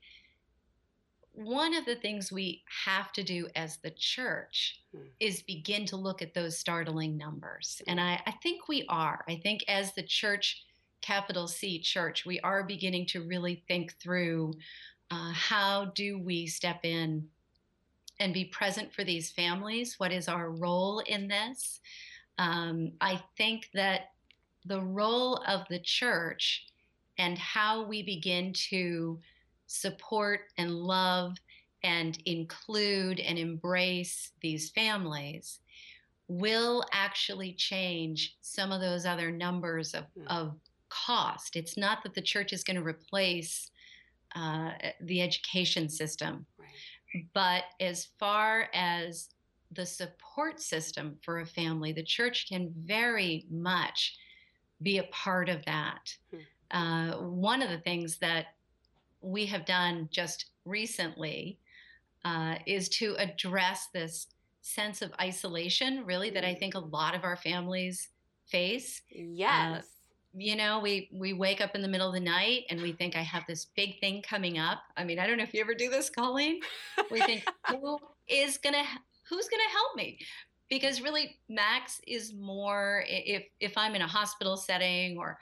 one 1.39 1.75
of 1.75 1.85
the 1.85 1.95
things 1.95 2.33
we 2.33 2.63
have 2.85 3.13
to 3.13 3.23
do 3.23 3.49
as 3.55 3.77
the 3.77 3.93
church 3.93 4.81
mm-hmm. 4.95 5.07
is 5.21 5.43
begin 5.43 5.87
to 5.87 5.97
look 5.97 6.21
at 6.21 6.35
those 6.35 6.59
startling 6.59 7.17
numbers. 7.17 7.81
And 7.87 8.01
I, 8.01 8.21
I 8.27 8.33
think 8.43 8.69
we 8.69 8.85
are. 8.89 9.25
I 9.29 9.37
think 9.43 9.65
as 9.69 9.95
the 9.95 10.03
church 10.03 10.65
capital 11.01 11.47
C 11.47 11.79
church, 11.79 12.27
we 12.27 12.41
are 12.41 12.65
beginning 12.65 13.07
to 13.07 13.23
really 13.23 13.63
think 13.69 13.95
through 14.01 14.55
uh, 15.11 15.33
how 15.33 15.93
do 15.95 16.19
we 16.19 16.47
step 16.47 16.81
in 16.83 17.29
and 18.19 18.35
be 18.35 18.45
present 18.47 18.93
for 18.93 19.05
these 19.05 19.31
families? 19.31 19.95
What 19.99 20.13
is 20.13 20.29
our 20.29 20.51
role 20.51 21.01
in 21.01 21.29
this? 21.29 21.81
Um, 22.39 22.93
I 23.01 23.23
think 23.37 23.71
that 23.75 24.11
the 24.65 24.81
role 24.81 25.37
of 25.47 25.63
the 25.69 25.79
church 25.79 26.67
and 27.17 27.39
how 27.39 27.85
we 27.85 28.03
begin 28.03 28.53
to 28.71 29.19
support 29.69 30.41
and 30.57 30.75
love 30.75 31.37
and 31.85 32.19
include 32.27 33.21
and 33.21 33.39
embrace 33.39 34.33
these 34.41 34.71
families 34.71 35.61
will 36.27 36.85
actually 36.93 37.53
change 37.53 38.37
some 38.41 38.73
of 38.73 38.81
those 38.81 39.07
other 39.07 39.31
numbers 39.31 39.95
of, 39.95 40.05
mm. 40.19 40.27
of 40.27 40.57
cost. 40.89 41.55
It's 41.55 41.77
not 41.77 42.03
that 42.03 42.15
the 42.15 42.23
church 42.23 42.53
is 42.53 42.65
going 42.65 42.77
to 42.77 42.83
replace 42.83 43.71
uh, 44.35 44.73
the 45.01 45.23
education 45.23 45.89
system, 45.89 46.45
right. 46.59 47.25
but 47.33 47.65
as 47.81 48.09
far 48.19 48.69
as 48.75 49.29
the 49.73 49.87
support 49.87 50.61
system 50.61 51.17
for 51.23 51.41
a 51.41 51.47
family, 51.47 51.93
the 51.93 52.03
church 52.03 52.47
can 52.49 52.73
very 52.85 53.47
much 53.51 54.17
be 54.83 54.99
a 54.99 55.05
part 55.05 55.49
of 55.49 55.65
that. 55.65 56.15
Hmm. 56.31 56.39
Uh, 56.71 57.19
one 57.23 57.63
of 57.63 57.71
the 57.71 57.79
things 57.79 58.19
that 58.19 58.47
we 59.21 59.47
have 59.47 59.65
done 59.65 60.09
just 60.11 60.47
recently 60.65 61.59
uh, 62.25 62.57
is 62.67 62.89
to 62.89 63.15
address 63.19 63.89
this 63.93 64.27
sense 64.61 65.03
of 65.03 65.13
isolation, 65.21 66.05
really, 66.05 66.31
that 66.31 66.45
I 66.45 66.53
hmm. 66.53 66.59
think 66.59 66.75
a 66.75 66.81
lot 66.81 67.15
of 67.15 67.25
our 67.25 67.37
families 67.37 68.09
face. 68.47 69.03
Uh, 69.13 69.23
yes. 69.23 69.79
Uh, 69.79 69.87
you 70.35 70.57
know 70.57 70.79
we 70.79 71.09
we 71.13 71.33
wake 71.33 71.61
up 71.61 71.75
in 71.75 71.83
the 71.83 71.89
middle 71.89 72.07
of 72.07 72.15
the 72.15 72.21
night 72.21 72.65
and 72.69 72.83
we 72.83 72.93
think 72.93 73.17
i 73.17 73.23
have 73.23 73.45
this 73.49 73.67
big 73.77 73.99
thing 73.99 74.23
coming 74.23 74.59
up 74.59 74.83
i 74.97 75.03
mean 75.03 75.19
i 75.19 75.27
don't 75.27 75.39
know 75.39 75.43
if 75.43 75.55
you 75.55 75.61
ever 75.61 75.75
do 75.75 75.89
this 75.89 76.11
colleen 76.11 76.61
we 77.11 77.19
think 77.23 77.45
who 77.71 77.99
is 78.29 78.59
gonna 78.59 78.85
who's 79.29 79.49
gonna 79.49 79.63
help 79.73 79.97
me 79.97 80.19
because 80.69 81.01
really 81.01 81.37
max 81.49 82.01
is 82.07 82.35
more 82.35 83.05
if 83.09 83.45
if 83.59 83.77
i'm 83.79 83.95
in 83.95 84.03
a 84.03 84.07
hospital 84.07 84.57
setting 84.57 85.17
or 85.17 85.39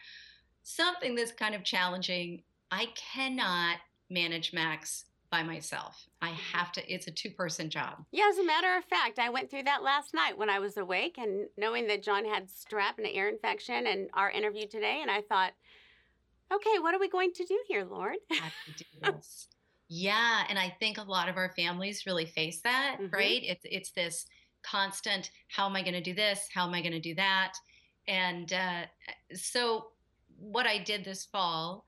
something 0.63 1.15
that's 1.15 1.33
kind 1.33 1.55
of 1.55 1.65
challenging 1.65 2.43
i 2.71 2.87
cannot 2.95 3.79
manage 4.11 4.53
max 4.53 5.05
by 5.31 5.43
myself. 5.43 6.07
I 6.23 6.29
mm-hmm. 6.29 6.57
have 6.57 6.73
to, 6.73 6.93
it's 6.93 7.07
a 7.07 7.11
two 7.11 7.31
person 7.31 7.69
job. 7.69 8.05
Yeah, 8.13 8.29
as 8.31 8.39
a 8.39 8.45
matter 8.45 8.77
of 8.77 8.85
fact, 8.85 9.19
I 9.19 9.29
went 9.29 9.51
through 9.51 9.65
that 9.65 9.83
last 9.83 10.15
night 10.15 10.39
when 10.39 10.51
I 10.51 10.59
was 10.59 10.77
awake 10.77 11.19
and 11.19 11.47
knowing 11.57 11.87
that 11.89 12.03
John 12.03 12.25
had 12.25 12.49
strep 12.49 12.99
and 12.99 13.07
an 13.07 13.15
ear 13.15 13.29
infection 13.29 13.87
and 13.87 14.09
our 14.15 14.31
interview 14.31 14.67
today. 14.67 15.01
And 15.03 15.11
I 15.11 15.23
thought, 15.23 15.53
okay, 16.53 16.79
what 16.79 16.95
are 16.95 17.01
we 17.01 17.09
going 17.09 17.33
to 17.33 17.45
do 17.45 17.59
here, 17.67 17.85
Lord? 17.85 18.17
yeah. 19.89 20.45
And 20.49 20.59
I 20.59 20.75
think 20.79 20.99
a 20.99 21.03
lot 21.03 21.29
of 21.29 21.37
our 21.37 21.53
families 21.57 22.07
really 22.07 22.27
face 22.27 22.61
that, 22.63 22.99
mm-hmm. 23.01 23.15
right? 23.15 23.43
It's, 23.43 23.65
it's 23.65 23.91
this 23.91 24.27
constant, 24.63 25.31
how 25.49 25.67
am 25.67 25.77
I 25.77 25.83
going 25.83 25.95
to 25.95 26.01
do 26.01 26.15
this? 26.15 26.49
How 26.55 26.67
am 26.67 26.75
I 26.75 26.81
going 26.81 26.93
to 26.93 27.01
do 27.01 27.15
that? 27.17 27.53
And 28.09 28.53
uh, 28.53 28.83
so, 29.35 29.89
what 30.39 30.67
I 30.67 30.79
did 30.79 31.03
this 31.03 31.25
fall 31.25 31.85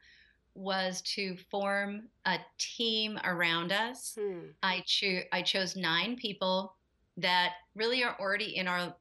was 0.58 1.00
to 1.02 1.36
form 1.50 2.02
a 2.26 2.36
team 2.58 3.18
around 3.22 3.70
us. 3.70 4.18
Hmm. 4.20 4.48
I 4.62 4.82
cho- 4.84 5.22
I 5.32 5.40
chose 5.42 5.76
nine 5.76 6.16
people 6.16 6.74
that 7.16 7.52
really 7.76 8.02
are 8.02 8.16
already 8.18 8.56
in 8.56 8.66
our 8.66 8.94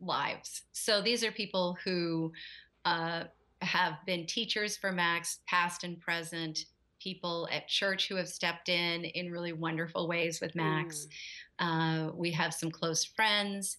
lives. 0.00 0.62
So 0.72 1.00
these 1.00 1.22
are 1.22 1.30
people 1.30 1.78
who 1.84 2.32
uh, 2.84 3.24
have 3.62 3.94
been 4.04 4.26
teachers 4.26 4.76
for 4.76 4.90
Max, 4.90 5.38
past 5.46 5.84
and 5.84 6.00
present, 6.00 6.66
people 6.98 7.48
at 7.52 7.68
church 7.68 8.08
who 8.08 8.16
have 8.16 8.28
stepped 8.28 8.68
in 8.68 9.04
in 9.04 9.30
really 9.30 9.52
wonderful 9.52 10.08
ways 10.08 10.40
with 10.40 10.56
Max. 10.56 11.06
Hmm. 11.60 11.66
Uh, 11.68 12.12
we 12.14 12.32
have 12.32 12.52
some 12.52 12.70
close 12.70 13.04
friends. 13.04 13.78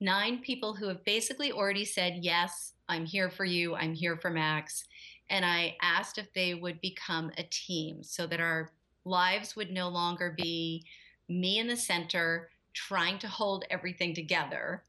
Nine 0.00 0.40
people 0.40 0.74
who 0.74 0.88
have 0.88 1.04
basically 1.04 1.52
already 1.52 1.84
said, 1.84 2.18
Yes, 2.20 2.72
I'm 2.88 3.06
here 3.06 3.30
for 3.30 3.44
you. 3.44 3.76
I'm 3.76 3.94
here 3.94 4.16
for 4.16 4.28
Max 4.28 4.84
and 5.30 5.44
I 5.44 5.76
asked 5.80 6.18
if 6.18 6.32
they 6.34 6.54
would 6.54 6.80
become 6.80 7.30
a 7.38 7.44
team 7.44 8.02
so 8.02 8.26
that 8.26 8.40
our 8.40 8.70
lives 9.04 9.56
would 9.56 9.70
no 9.70 9.88
longer 9.88 10.34
be 10.36 10.84
me 11.28 11.58
in 11.58 11.66
the 11.66 11.76
center 11.76 12.50
trying 12.72 13.18
to 13.20 13.28
hold 13.28 13.64
everything 13.70 14.14
together, 14.14 14.82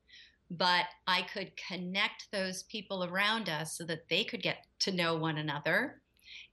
but 0.52 0.86
I 1.08 1.24
could 1.24 1.52
connect 1.56 2.32
those 2.32 2.64
people 2.64 3.04
around 3.04 3.50
us 3.50 3.78
so 3.78 3.84
that 3.86 4.10
they 4.10 4.24
could 4.24 4.42
get 4.42 4.66
to 4.80 4.92
know 4.92 5.16
one 5.16 5.38
another 5.38 6.02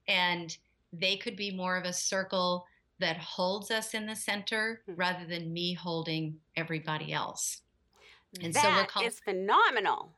and 0.07 0.55
they 0.91 1.17
could 1.17 1.35
be 1.35 1.51
more 1.51 1.77
of 1.77 1.85
a 1.85 1.93
circle 1.93 2.65
that 2.99 3.17
holds 3.17 3.71
us 3.71 3.93
in 3.93 4.05
the 4.05 4.15
center 4.15 4.81
hmm. 4.85 4.93
rather 4.95 5.25
than 5.25 5.51
me 5.51 5.73
holding 5.73 6.37
everybody 6.55 7.11
else. 7.11 7.61
And 8.41 8.53
that 8.53 8.89
so 8.89 9.01
we're 9.01 9.09
phenomenal. 9.11 10.11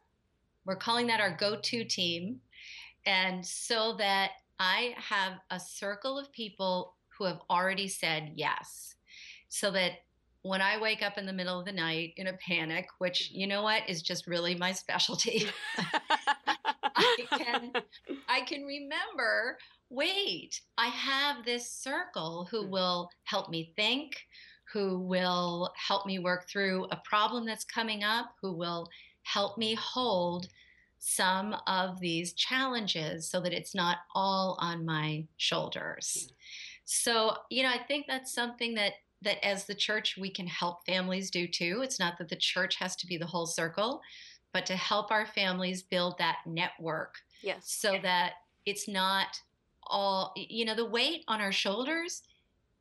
We're 0.66 0.76
calling 0.76 1.08
that 1.08 1.20
our 1.20 1.36
go-to 1.36 1.84
team 1.84 2.40
and 3.06 3.46
so 3.46 3.96
that 3.98 4.32
I 4.60 4.96
have 4.98 5.34
a 5.52 5.60
circle 5.60 6.18
of 6.18 6.32
people 6.32 6.96
who 7.18 7.26
have 7.26 7.40
already 7.50 7.88
said 7.88 8.32
yes. 8.36 8.96
So 9.50 9.72
that 9.72 9.92
when 10.42 10.62
I 10.62 10.80
wake 10.80 11.02
up 11.02 11.18
in 11.18 11.26
the 11.26 11.34
middle 11.34 11.60
of 11.60 11.66
the 11.66 11.72
night 11.72 12.14
in 12.18 12.28
a 12.28 12.34
panic, 12.34 12.88
which 13.00 13.32
you 13.32 13.48
know 13.48 13.64
what 13.64 13.90
is 13.90 14.02
just 14.02 14.28
really 14.28 14.56
my 14.56 14.72
specialty, 14.72 15.48
I 16.96 17.28
can 17.38 17.74
I 18.28 18.42
can 18.42 18.64
remember 18.64 19.58
wait, 19.90 20.60
I 20.78 20.88
have 20.88 21.46
this 21.46 21.72
circle 21.72 22.48
who 22.50 22.66
Mm. 22.66 22.70
will 22.70 23.10
help 23.26 23.50
me 23.50 23.72
think, 23.76 24.18
who 24.74 25.00
will 25.00 25.72
help 25.78 26.06
me 26.06 26.20
work 26.20 26.50
through 26.50 26.86
a 26.92 27.02
problem 27.06 27.46
that's 27.46 27.66
coming 27.66 28.04
up, 28.04 28.36
who 28.42 28.54
will 28.54 28.90
help 29.24 29.58
me 29.58 29.76
hold 29.76 30.48
some 31.08 31.56
of 31.68 32.00
these 32.00 32.34
challenges 32.34 33.30
so 33.30 33.40
that 33.40 33.54
it's 33.54 33.76
not 33.76 34.00
all 34.16 34.58
on 34.60 34.84
my 34.84 35.24
shoulders. 35.38 36.30
Hmm. 36.30 36.34
So, 36.86 37.38
you 37.52 37.62
know, 37.62 37.70
I 37.70 37.78
think 37.78 38.08
that's 38.08 38.34
something 38.34 38.74
that 38.74 38.94
that 39.22 39.44
as 39.46 39.66
the 39.66 39.76
church 39.76 40.18
we 40.20 40.30
can 40.32 40.48
help 40.48 40.86
families 40.86 41.30
do 41.30 41.48
too. 41.48 41.82
It's 41.84 42.00
not 42.00 42.18
that 42.18 42.30
the 42.30 42.36
church 42.36 42.76
has 42.78 42.96
to 42.98 43.08
be 43.08 43.18
the 43.18 43.26
whole 43.26 43.46
circle, 43.46 44.02
but 44.52 44.66
to 44.66 44.76
help 44.76 45.12
our 45.12 45.28
families 45.28 45.84
build 45.84 46.18
that 46.18 46.38
network 46.46 47.16
Yes. 47.44 47.72
so 47.72 48.00
that 48.02 48.34
it's 48.66 48.88
not 48.88 49.40
all 49.84 50.34
you 50.36 50.66
know 50.66 50.74
the 50.76 50.90
weight 50.90 51.24
on 51.28 51.40
our 51.40 51.52
shoulders 51.52 52.24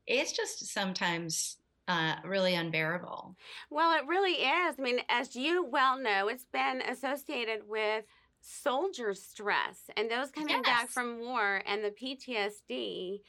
it's 0.06 0.32
just 0.32 0.64
sometimes 0.64 1.58
uh, 1.88 2.16
really 2.24 2.54
unbearable 2.54 3.36
Well, 3.70 3.96
it 3.98 4.06
really 4.06 4.32
is. 4.32 4.76
I 4.78 4.82
mean, 4.82 5.00
as 5.08 5.36
you 5.36 5.64
well 5.64 5.98
know, 5.98 6.28
it's 6.28 6.46
been 6.52 6.80
associated 6.82 7.68
with 7.68 8.04
soldier 8.40 9.14
stress 9.14 9.78
and 9.96 10.10
those 10.10 10.30
coming 10.30 10.62
back 10.62 10.88
from 10.90 11.18
war 11.20 11.62
and 11.66 11.82
the 11.82 11.90
PTSD. 11.90 13.20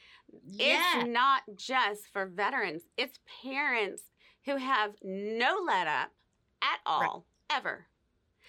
yeah 0.44 1.00
It's 1.02 1.08
not 1.08 1.42
just 1.56 2.08
for 2.12 2.26
veterans, 2.26 2.82
it's 2.96 3.18
parents 3.42 4.02
who 4.44 4.56
have 4.56 4.92
no 5.02 5.58
let 5.66 5.86
up 5.86 6.10
at 6.62 6.80
all, 6.86 7.26
ever. 7.50 7.86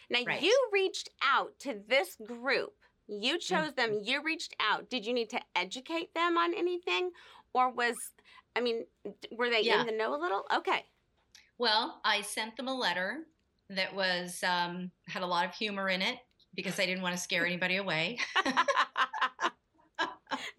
Now, 0.10 0.20
Right. 0.26 0.42
you 0.42 0.70
reached 0.72 1.10
out 1.22 1.58
to 1.60 1.82
this 1.88 2.16
group. 2.26 2.74
You 3.08 3.38
chose 3.40 3.74
them, 3.74 3.92
Mm-hmm. 3.92 4.04
you 4.10 4.22
reached 4.24 4.56
out. 4.60 4.90
Did 4.90 5.06
you 5.06 5.14
need 5.14 5.30
to 5.32 5.40
educate 5.56 6.14
them 6.14 6.38
on 6.38 6.54
anything? 6.54 7.12
Or 7.54 7.70
was, 7.72 7.96
I 8.58 8.62
mean, 8.62 8.86
were 9.32 9.50
they 9.52 9.62
Yeah. 9.62 9.82
in 9.82 9.86
the 9.86 9.92
know 9.94 10.16
a 10.16 10.20
little? 10.20 10.44
Okay. 10.58 10.86
well 11.60 12.02
i 12.04 12.22
sent 12.22 12.56
them 12.58 12.68
a 12.68 12.74
letter 12.74 13.26
that 13.70 13.94
was 13.94 14.44
um, 14.44 14.92
had 15.08 15.22
a 15.24 15.26
lot 15.26 15.46
of 15.46 15.54
humor 15.54 15.90
in 15.90 16.02
it 16.02 16.18
because 16.56 16.80
i 16.80 16.86
didn't 16.86 17.02
want 17.04 17.16
to 17.16 17.22
scare 17.22 17.46
anybody 17.46 17.78
away 17.78 18.18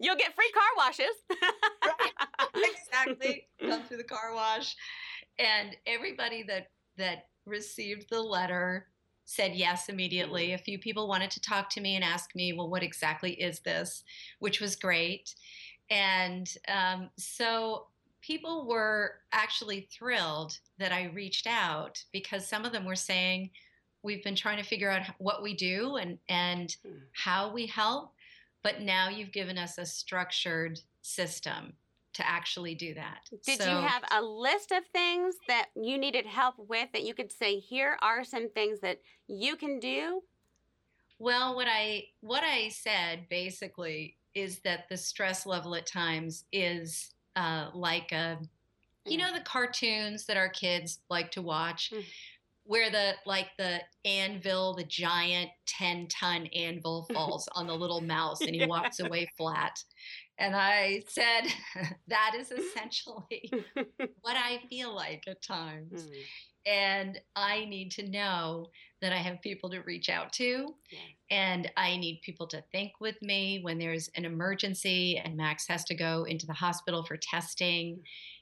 You'll 0.01 0.15
get 0.15 0.33
free 0.35 0.51
car 0.51 0.71
washes. 0.77 1.15
exactly 2.55 3.47
come 3.67 3.83
through 3.83 3.97
the 3.97 4.03
car 4.03 4.33
wash 4.33 4.75
and 5.37 5.75
everybody 5.85 6.43
that 6.43 6.67
that 6.97 7.27
received 7.45 8.09
the 8.09 8.21
letter 8.21 8.87
said 9.25 9.53
yes 9.55 9.89
immediately 9.89 10.53
a 10.53 10.57
few 10.57 10.79
people 10.79 11.07
wanted 11.07 11.29
to 11.31 11.39
talk 11.41 11.69
to 11.69 11.81
me 11.81 11.95
and 11.95 12.03
ask 12.03 12.35
me 12.35 12.51
well 12.53 12.69
what 12.69 12.83
exactly 12.83 13.31
is 13.33 13.59
this 13.59 14.03
which 14.39 14.59
was 14.59 14.75
great 14.75 15.33
and 15.89 16.55
um, 16.67 17.09
so 17.17 17.87
people 18.21 18.67
were 18.67 19.15
actually 19.31 19.87
thrilled 19.91 20.57
that 20.77 20.91
i 20.91 21.05
reached 21.15 21.47
out 21.47 22.03
because 22.11 22.45
some 22.45 22.65
of 22.65 22.71
them 22.71 22.85
were 22.85 22.95
saying 22.95 23.49
we've 24.03 24.23
been 24.23 24.35
trying 24.35 24.57
to 24.57 24.63
figure 24.63 24.89
out 24.89 25.03
what 25.17 25.41
we 25.41 25.53
do 25.53 25.95
and 25.97 26.17
and 26.27 26.75
Hmm. 26.83 26.97
how 27.13 27.51
we 27.51 27.65
help 27.65 28.13
but 28.61 28.81
now 28.81 29.09
you've 29.09 29.31
given 29.31 29.57
us 29.57 29.77
a 29.77 29.85
structured 29.85 30.79
system 31.01 31.73
to 32.13 32.27
actually 32.27 32.75
do 32.75 32.93
that. 32.95 33.29
Did 33.45 33.59
you 33.59 33.65
have 33.65 34.03
a 34.11 34.21
list 34.21 34.71
of 34.71 34.83
things 34.87 35.35
that 35.47 35.67
you 35.75 35.97
needed 35.97 36.25
help 36.25 36.55
with 36.57 36.91
that 36.91 37.03
you 37.03 37.13
could 37.13 37.31
say, 37.31 37.59
here 37.59 37.97
are 38.01 38.23
some 38.23 38.49
things 38.49 38.79
that 38.81 38.99
you 39.27 39.55
can 39.55 39.79
do? 39.79 40.21
Well, 41.19 41.55
what 41.55 41.67
I 41.69 42.05
what 42.21 42.43
I 42.43 42.69
said 42.69 43.27
basically 43.29 44.17
is 44.35 44.59
that 44.59 44.87
the 44.89 44.97
stress 44.97 45.45
level 45.45 45.75
at 45.75 45.85
times 45.85 46.45
is 46.51 47.13
uh, 47.35 47.69
like 47.73 48.11
a, 48.11 48.37
you 49.05 49.17
know, 49.17 49.33
the 49.33 49.41
cartoons 49.41 50.25
that 50.25 50.37
our 50.37 50.49
kids 50.49 50.99
like 51.09 51.31
to 51.31 51.41
watch, 51.41 51.91
Mm. 51.93 52.05
where 52.63 52.91
the 52.91 53.13
like 53.25 53.47
the 53.57 53.79
anvil, 54.05 54.75
the 54.75 54.83
giant 54.83 55.49
ten 55.65 56.07
ton 56.07 56.45
anvil 56.47 57.07
falls 57.13 57.47
on 57.53 57.65
the 57.67 57.73
little 57.75 58.01
mouse 58.01 58.41
and 58.41 58.55
he 58.55 58.65
walks 58.65 58.99
away 58.99 59.27
flat. 59.37 59.83
And 60.37 60.55
I 60.55 61.03
said 61.07 61.41
that 62.07 62.35
is 62.37 62.51
essentially 62.51 63.51
what 64.21 64.35
I 64.37 64.61
feel 64.69 64.93
like 64.95 65.23
at 65.27 65.41
times. 65.41 66.03
Mm, 66.03 66.13
And 66.65 67.19
I 67.35 67.65
need 67.65 67.91
to 67.91 68.07
know 68.09 68.67
that 69.01 69.13
I 69.13 69.17
have 69.17 69.41
people 69.41 69.69
to 69.69 69.79
reach 69.79 70.09
out 70.09 70.33
to. 70.33 70.73
yes. 70.91 71.01
And 71.31 71.71
I 71.77 71.95
need 71.97 72.21
people 72.21 72.47
to 72.47 72.63
think 72.71 72.93
with 72.99 73.21
me 73.21 73.59
when 73.61 73.77
there's 73.77 74.09
an 74.15 74.25
emergency 74.25 75.17
and 75.23 75.37
Max 75.37 75.67
has 75.67 75.83
to 75.85 75.95
go 75.95 76.25
into 76.25 76.45
the 76.45 76.53
hospital 76.53 77.03
for 77.03 77.17
testing. 77.17 77.93
Mm-hmm. 77.93 78.01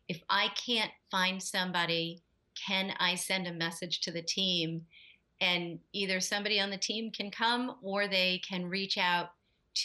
If 0.09 0.21
I 0.29 0.47
can't 0.65 0.91
find 1.11 1.41
somebody, 1.41 2.21
can 2.67 2.93
I 2.99 3.15
send 3.15 3.45
a 3.45 3.53
message 3.53 4.01
to 4.01 4.11
the 4.11 4.21
team? 4.21 4.85
And 5.41 5.79
either 5.93 6.19
somebody 6.19 6.59
on 6.59 6.71
the 6.71 6.77
team 6.77 7.11
can 7.11 7.29
come 7.29 7.75
or 7.83 8.07
they 8.07 8.41
can 8.47 8.65
reach 8.65 8.97
out 8.97 9.31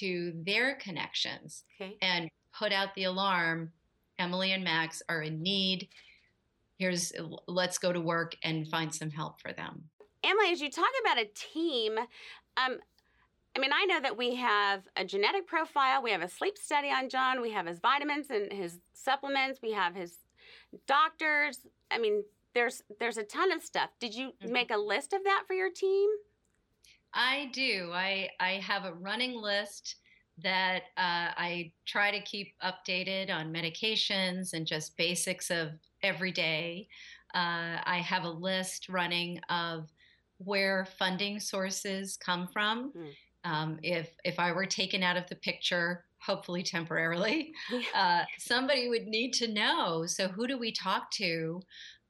to 0.01 0.33
their 0.47 0.77
connections 0.77 1.65
Okay. 1.81 1.97
and 2.01 2.31
put 2.59 2.73
out 2.73 2.95
the 2.95 3.05
alarm. 3.05 3.73
Emily 4.19 4.53
and 4.53 4.63
Max 4.65 5.03
are 5.09 5.23
in 5.23 5.43
need. 5.43 5.89
Here's 6.83 7.13
let's 7.47 7.79
go 7.79 7.93
to 7.93 8.01
work 8.01 8.35
and 8.43 8.67
find 8.67 8.93
some 8.93 9.09
help 9.09 9.41
for 9.41 9.53
them. 9.53 9.85
Emily, 10.25 10.51
as 10.51 10.61
you 10.61 10.69
talk 10.69 10.91
about 11.05 11.17
a 11.17 11.27
team, 11.33 11.97
um, 11.97 12.79
I 13.55 13.61
mean, 13.61 13.71
I 13.73 13.85
know 13.85 14.01
that 14.01 14.17
we 14.17 14.35
have 14.35 14.89
a 14.97 15.05
genetic 15.05 15.47
profile, 15.47 16.03
we 16.03 16.11
have 16.11 16.23
a 16.23 16.29
sleep 16.29 16.59
study 16.59 16.89
on 16.89 17.09
John, 17.09 17.41
we 17.41 17.53
have 17.53 17.69
his 17.69 17.79
vitamins 17.79 18.31
and 18.31 18.53
his 18.53 18.81
supplements, 18.95 19.61
we 19.63 19.71
have 19.71 19.95
his 19.95 20.17
doctors. 20.89 21.61
I 21.93 21.99
mean, 21.99 22.25
there's 22.53 22.83
there's 22.99 23.17
a 23.17 23.23
ton 23.23 23.53
of 23.53 23.63
stuff. 23.63 23.91
Did 24.01 24.13
you 24.13 24.33
Mhm. 24.43 24.51
make 24.51 24.73
a 24.73 24.77
list 24.77 25.13
of 25.13 25.23
that 25.23 25.45
for 25.47 25.55
your 25.55 25.71
team? 25.71 26.11
I 27.15 27.49
do. 27.53 27.93
I 27.93 28.29
I 28.41 28.55
have 28.55 28.87
a 28.87 28.93
running 28.93 29.35
list 29.41 30.02
that 30.39 30.85
uh, 30.97 31.33
I 31.37 31.73
try 31.87 32.11
to 32.11 32.21
keep 32.23 32.55
updated 32.63 33.31
on 33.31 33.53
medications 33.53 34.55
and 34.55 34.67
just 34.67 34.97
basics 34.97 35.51
of 35.51 35.71
every 36.03 36.33
day. 36.33 36.89
Uh, 37.35 37.79
I 37.85 38.03
have 38.05 38.25
a 38.25 38.31
list 38.31 38.89
running 38.89 39.41
of 39.49 39.91
where 40.39 40.87
funding 40.99 41.39
sources 41.39 42.17
come 42.17 42.49
from. 42.53 42.93
Mm. 42.93 43.11
Um, 43.45 43.79
if 43.83 44.11
if 44.25 44.39
I 44.39 44.53
were 44.53 44.67
taken 44.67 45.03
out 45.03 45.17
of 45.17 45.29
the 45.29 45.37
picture, 45.37 46.05
hopefully 46.21 46.63
temporarily, 46.63 47.53
uh, 47.95 48.23
somebody 48.39 48.89
would 48.89 49.07
need 49.07 49.33
to 49.35 49.49
know. 49.49 50.07
So, 50.07 50.29
who 50.29 50.47
do 50.47 50.59
we 50.59 50.73
talk 50.73 51.11
to 51.13 51.61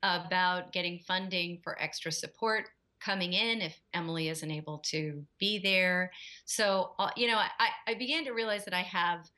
about 0.03 0.73
getting 0.73 0.99
funding 1.07 1.61
for 1.63 1.81
extra 1.81 2.11
support 2.11 2.69
coming 3.05 3.33
in 3.33 3.61
if 3.61 3.79
Emily 3.95 4.29
isn't 4.29 4.51
able 4.51 4.79
to 4.79 5.25
be 5.39 5.59
there? 5.59 6.13
So, 6.45 6.95
uh, 6.99 7.11
you 7.17 7.27
know, 7.27 7.39
I, 7.39 7.69
I 7.87 7.95
began 7.95 8.25
to 8.25 8.33
realize 8.33 8.65
that 8.65 8.75
I 8.75 8.83
have 8.83 9.29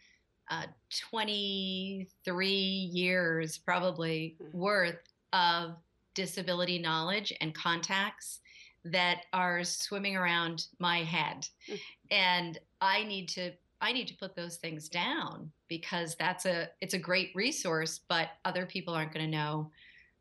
uh, 0.51 0.67
23 1.11 2.49
years 2.49 3.59
probably 3.59 4.37
Mhm. 4.41 4.55
worth 4.55 5.01
of 5.33 5.77
disability 6.15 6.79
knowledge 6.79 7.33
and 7.41 7.55
contacts 7.55 8.41
that 8.85 9.25
are 9.33 9.65
swimming 9.65 10.17
around 10.17 10.67
my 10.79 11.03
head 11.03 11.49
Mhm. 11.69 11.81
and 12.11 12.59
i 12.83 13.03
need 13.05 13.29
to 13.31 13.51
i 13.81 13.91
need 13.91 14.07
to 14.07 14.17
put 14.19 14.37
those 14.37 14.59
things 14.59 14.89
down 14.91 15.51
because 15.69 16.15
that's 16.17 16.45
a 16.45 16.69
it's 16.83 16.95
a 16.95 16.99
great 16.99 17.33
resource 17.35 18.01
but 18.09 18.29
other 18.45 18.67
people 18.67 18.95
aren't 18.95 19.13
going 19.13 19.25
to 19.25 19.37
know 19.37 19.71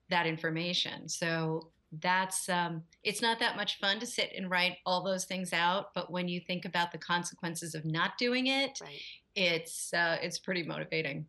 that 0.10 0.26
information 0.26 1.10
so 1.10 1.72
that's 2.02 2.50
um, 2.50 2.84
it's 3.04 3.22
not 3.22 3.40
that 3.40 3.56
much 3.56 3.80
fun 3.80 4.00
to 4.00 4.06
sit 4.06 4.32
and 4.36 4.50
write 4.50 4.78
all 4.86 5.04
those 5.04 5.26
things 5.26 5.54
out 5.54 5.94
but 5.94 6.12
when 6.12 6.28
you 6.28 6.40
think 6.40 6.66
about 6.66 6.92
the 6.92 6.98
consequences 6.98 7.76
of 7.76 7.86
not 7.86 8.18
doing 8.18 8.48
it 8.48 8.80
Right. 8.82 9.00
it's 9.36 9.94
uh, 9.94 10.18
it's 10.22 10.40
pretty 10.40 10.64
motivating 10.64 11.26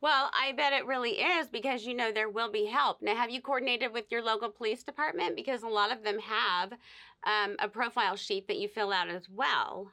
Well, 0.00 0.30
I 0.32 0.52
bet 0.52 0.72
it 0.72 0.86
really 0.86 1.20
is 1.20 1.48
because 1.48 1.84
you 1.84 1.94
know 1.94 2.10
there 2.10 2.30
will 2.30 2.50
be 2.50 2.64
help. 2.64 3.02
Now, 3.02 3.14
have 3.14 3.30
you 3.30 3.42
coordinated 3.42 3.92
with 3.92 4.06
your 4.10 4.22
local 4.22 4.48
police 4.48 4.82
department? 4.82 5.36
Because 5.36 5.62
a 5.62 5.68
lot 5.68 5.92
of 5.92 6.02
them 6.02 6.18
have 6.20 6.72
um, 7.24 7.56
a 7.58 7.68
profile 7.68 8.16
sheet 8.16 8.48
that 8.48 8.56
you 8.56 8.66
fill 8.68 8.92
out 8.92 9.10
as 9.10 9.28
well. 9.28 9.92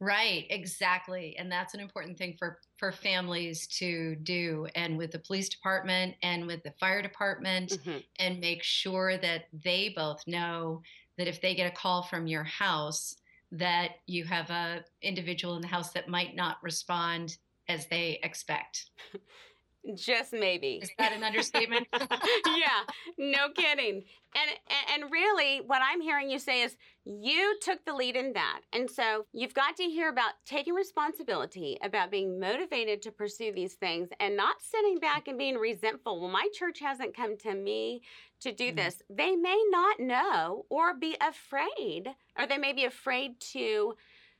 Right, 0.00 0.46
exactly. 0.50 1.36
And 1.36 1.50
that's 1.50 1.74
an 1.74 1.80
important 1.80 2.18
thing 2.18 2.36
for 2.38 2.60
for 2.76 2.92
families 2.92 3.66
to 3.78 4.16
do 4.16 4.66
and 4.74 4.98
with 4.98 5.12
the 5.12 5.18
police 5.18 5.48
department 5.48 6.16
and 6.22 6.46
with 6.46 6.62
the 6.62 6.72
fire 6.72 7.02
department 7.02 7.78
Mhm. 7.78 8.02
and 8.18 8.40
make 8.40 8.62
sure 8.62 9.16
that 9.18 9.46
they 9.52 9.90
both 9.90 10.26
know 10.26 10.82
that 11.16 11.28
if 11.28 11.40
they 11.40 11.54
get 11.54 11.72
a 11.72 11.76
call 11.76 12.02
from 12.02 12.26
your 12.26 12.44
house 12.44 13.16
that 13.50 13.96
you 14.06 14.24
have 14.24 14.50
a 14.50 14.84
individual 15.02 15.54
in 15.56 15.62
the 15.62 15.68
house 15.68 15.92
that 15.92 16.08
might 16.08 16.34
not 16.34 16.62
respond 16.62 17.38
as 17.68 17.86
they 17.88 18.18
expect. 18.22 18.90
Just 19.94 20.32
maybe. 20.32 20.80
Is 20.82 20.90
that 20.98 21.12
an 21.12 21.24
understatement? 21.24 21.88
yeah, 21.92 22.84
no 23.18 23.48
kidding. 23.48 24.04
And, 24.34 24.50
and 24.94 25.10
really, 25.10 25.58
what 25.58 25.82
I'm 25.82 26.00
hearing 26.00 26.30
you 26.30 26.38
say 26.38 26.62
is 26.62 26.76
you 27.04 27.58
took 27.60 27.84
the 27.84 27.92
lead 27.92 28.14
in 28.14 28.32
that, 28.34 28.60
and 28.72 28.88
so 28.88 29.26
you've 29.32 29.54
got 29.54 29.76
to 29.78 29.82
hear 29.82 30.08
about 30.08 30.34
taking 30.46 30.74
responsibility, 30.74 31.78
about 31.82 32.12
being 32.12 32.38
motivated 32.38 33.02
to 33.02 33.10
pursue 33.10 33.52
these 33.52 33.74
things, 33.74 34.08
and 34.20 34.36
not 34.36 34.62
sitting 34.62 35.00
back 35.00 35.26
and 35.26 35.36
being 35.36 35.56
resentful. 35.56 36.20
Well, 36.20 36.30
my 36.30 36.46
church 36.54 36.78
hasn't 36.78 37.16
come 37.16 37.36
to 37.38 37.52
me 37.52 38.02
to 38.40 38.52
do 38.52 38.68
mm-hmm. 38.68 38.76
this. 38.76 39.02
They 39.10 39.34
may 39.34 39.60
not 39.70 39.98
know 39.98 40.64
or 40.68 40.94
be 40.94 41.16
afraid, 41.20 42.14
or 42.38 42.46
they 42.46 42.58
may 42.58 42.72
be 42.72 42.84
afraid 42.84 43.40
to 43.52 43.94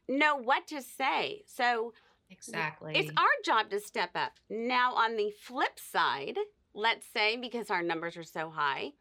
know 0.08 0.36
what 0.36 0.68
to 0.68 0.82
say. 0.82 1.42
So 1.46 1.94
Exactly. 2.32 2.94
It's 2.96 3.10
our 3.16 3.24
job 3.44 3.70
to 3.70 3.80
step 3.80 4.10
up. 4.14 4.32
Now, 4.48 4.94
on 4.94 5.16
the 5.16 5.30
flip 5.30 5.78
side, 5.78 6.36
let's 6.74 7.06
say 7.12 7.36
because 7.36 7.70
our 7.70 7.82
numbers 7.82 8.16
are 8.16 8.24
so 8.24 8.50
high, 8.50 8.92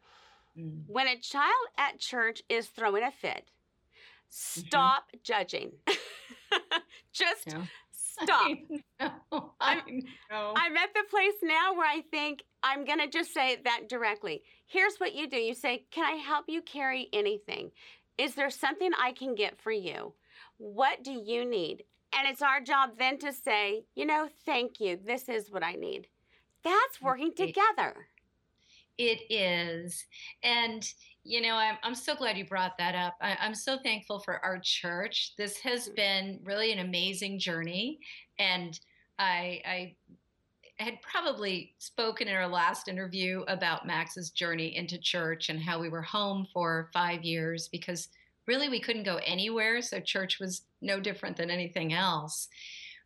mm. 0.58 0.82
when 0.86 1.08
a 1.08 1.18
child 1.18 1.66
at 1.78 1.98
church 1.98 2.42
is 2.48 2.66
throwing 2.66 3.02
a 3.02 3.10
fit, 3.10 3.44
mm-hmm. 3.44 4.60
stop 4.60 5.08
mm-hmm. 5.08 5.18
judging. 5.24 5.72
Just 7.12 7.46
yeah. 7.46 7.64
stop. 8.22 8.50
I 9.60 9.82
am 9.86 10.02
I'm 10.30 10.76
at 10.76 10.94
the 10.94 11.04
place 11.10 11.34
now 11.42 11.74
where 11.74 11.88
I 11.88 12.02
think 12.10 12.42
I'm 12.62 12.84
going 12.84 13.00
to 13.00 13.08
just 13.08 13.34
say 13.34 13.58
that 13.64 13.88
directly. 13.88 14.42
Here's 14.66 14.96
what 14.98 15.14
you 15.14 15.28
do 15.28 15.36
you 15.36 15.54
say, 15.54 15.86
Can 15.90 16.04
I 16.04 16.16
help 16.16 16.44
you 16.48 16.62
carry 16.62 17.08
anything? 17.12 17.72
Is 18.18 18.34
there 18.34 18.50
something 18.50 18.90
I 18.98 19.12
can 19.12 19.34
get 19.34 19.60
for 19.60 19.72
you? 19.72 20.14
What 20.58 21.02
do 21.02 21.12
you 21.12 21.44
need? 21.44 21.84
And 22.14 22.28
it's 22.28 22.42
our 22.42 22.60
job 22.60 22.90
then 22.98 23.18
to 23.18 23.32
say, 23.32 23.84
you 23.94 24.04
know, 24.04 24.28
thank 24.44 24.80
you. 24.80 24.98
This 25.02 25.28
is 25.28 25.50
what 25.50 25.64
I 25.64 25.72
need. 25.72 26.08
That's 26.62 27.00
working 27.00 27.32
together. 27.34 28.06
It 28.98 29.20
is. 29.30 30.04
And, 30.42 30.86
you 31.24 31.40
know, 31.40 31.54
I'm, 31.54 31.78
I'm 31.82 31.94
so 31.94 32.14
glad 32.14 32.36
you 32.36 32.44
brought 32.44 32.76
that 32.78 32.94
up. 32.94 33.14
I, 33.20 33.36
am 33.40 33.54
so 33.54 33.78
thankful 33.82 34.20
for 34.20 34.44
our 34.44 34.60
church. 34.62 35.32
This 35.38 35.56
has 35.58 35.88
mm. 35.88 35.96
been 35.96 36.40
really 36.44 36.72
an 36.72 36.80
amazing 36.80 37.38
journey. 37.38 37.98
And 38.38 38.78
I, 39.18 39.62
I 39.64 39.96
had 40.78 41.00
probably 41.00 41.74
spoken 41.78 42.28
in 42.28 42.34
our 42.34 42.48
last 42.48 42.88
interview 42.88 43.44
about 43.48 43.86
Max's 43.86 44.30
journey 44.30 44.76
into 44.76 44.98
church 44.98 45.48
and 45.48 45.60
how 45.60 45.80
we 45.80 45.88
were 45.88 46.02
home 46.02 46.46
for 46.52 46.90
five 46.92 47.22
years 47.22 47.68
because 47.68 48.08
really 48.46 48.68
we 48.68 48.80
couldn't 48.80 49.04
go 49.04 49.20
anywhere. 49.24 49.82
So 49.82 50.00
church 50.00 50.38
was 50.40 50.62
no 50.80 51.00
different 51.00 51.36
than 51.36 51.50
anything 51.50 51.92
else. 51.92 52.48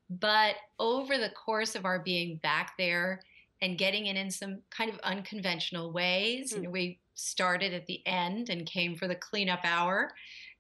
But 0.09 0.57
over 0.79 1.19
the 1.19 1.31
course 1.31 1.75
of 1.75 1.85
our 1.85 1.99
being 1.99 2.37
back 2.43 2.73
there 2.79 3.21
and 3.61 3.79
getting 3.79 4.07
in 4.07 4.17
in 4.17 4.31
some 4.31 4.63
kind 4.71 4.91
of 4.91 4.99
unconventional 5.01 5.93
ways, 5.93 6.53
mm. 6.53 6.57
you 6.57 6.63
know, 6.63 6.71
we 6.71 7.01
started 7.15 7.73
at 7.73 7.87
the 7.87 8.07
end 8.07 8.51
and 8.51 8.67
came 8.67 8.95
for 8.95 9.09
the 9.09 9.15
cleanup 9.15 9.61
hour. 9.65 10.13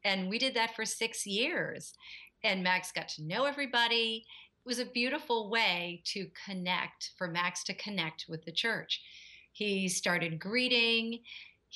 And 0.04 0.28
we 0.28 0.38
did 0.38 0.54
that 0.54 0.74
for 0.74 0.84
six 0.84 1.26
years. 1.26 1.94
And 2.42 2.62
Max 2.62 2.92
got 2.92 3.08
to 3.10 3.24
know 3.24 3.44
everybody. 3.44 4.24
It 4.64 4.68
was 4.68 4.78
a 4.78 4.86
beautiful 4.86 5.50
way 5.50 6.02
to 6.06 6.28
connect, 6.44 7.12
for 7.16 7.28
Max 7.28 7.62
to 7.64 7.74
connect 7.74 8.26
with 8.28 8.44
the 8.44 8.52
church. 8.52 9.02
He 9.52 9.88
started 9.88 10.38
greeting 10.38 11.20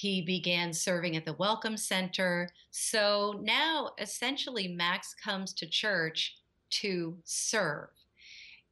he 0.00 0.22
began 0.22 0.72
serving 0.72 1.14
at 1.14 1.26
the 1.26 1.34
Welcome 1.34 1.76
Center. 1.76 2.48
So 2.70 3.38
now 3.42 3.90
essentially 3.98 4.66
Max 4.66 5.14
comes 5.14 5.52
to 5.52 5.68
church 5.68 6.38
to 6.70 7.18
serve. 7.24 7.90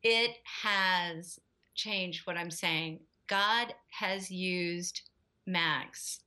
It 0.02 0.36
has 0.62 1.38
changed 1.74 2.26
what 2.26 2.38
I'm 2.38 2.50
saying. 2.50 3.00
God 3.26 3.74
has 3.90 4.30
used 4.30 5.02
Max 5.46 6.20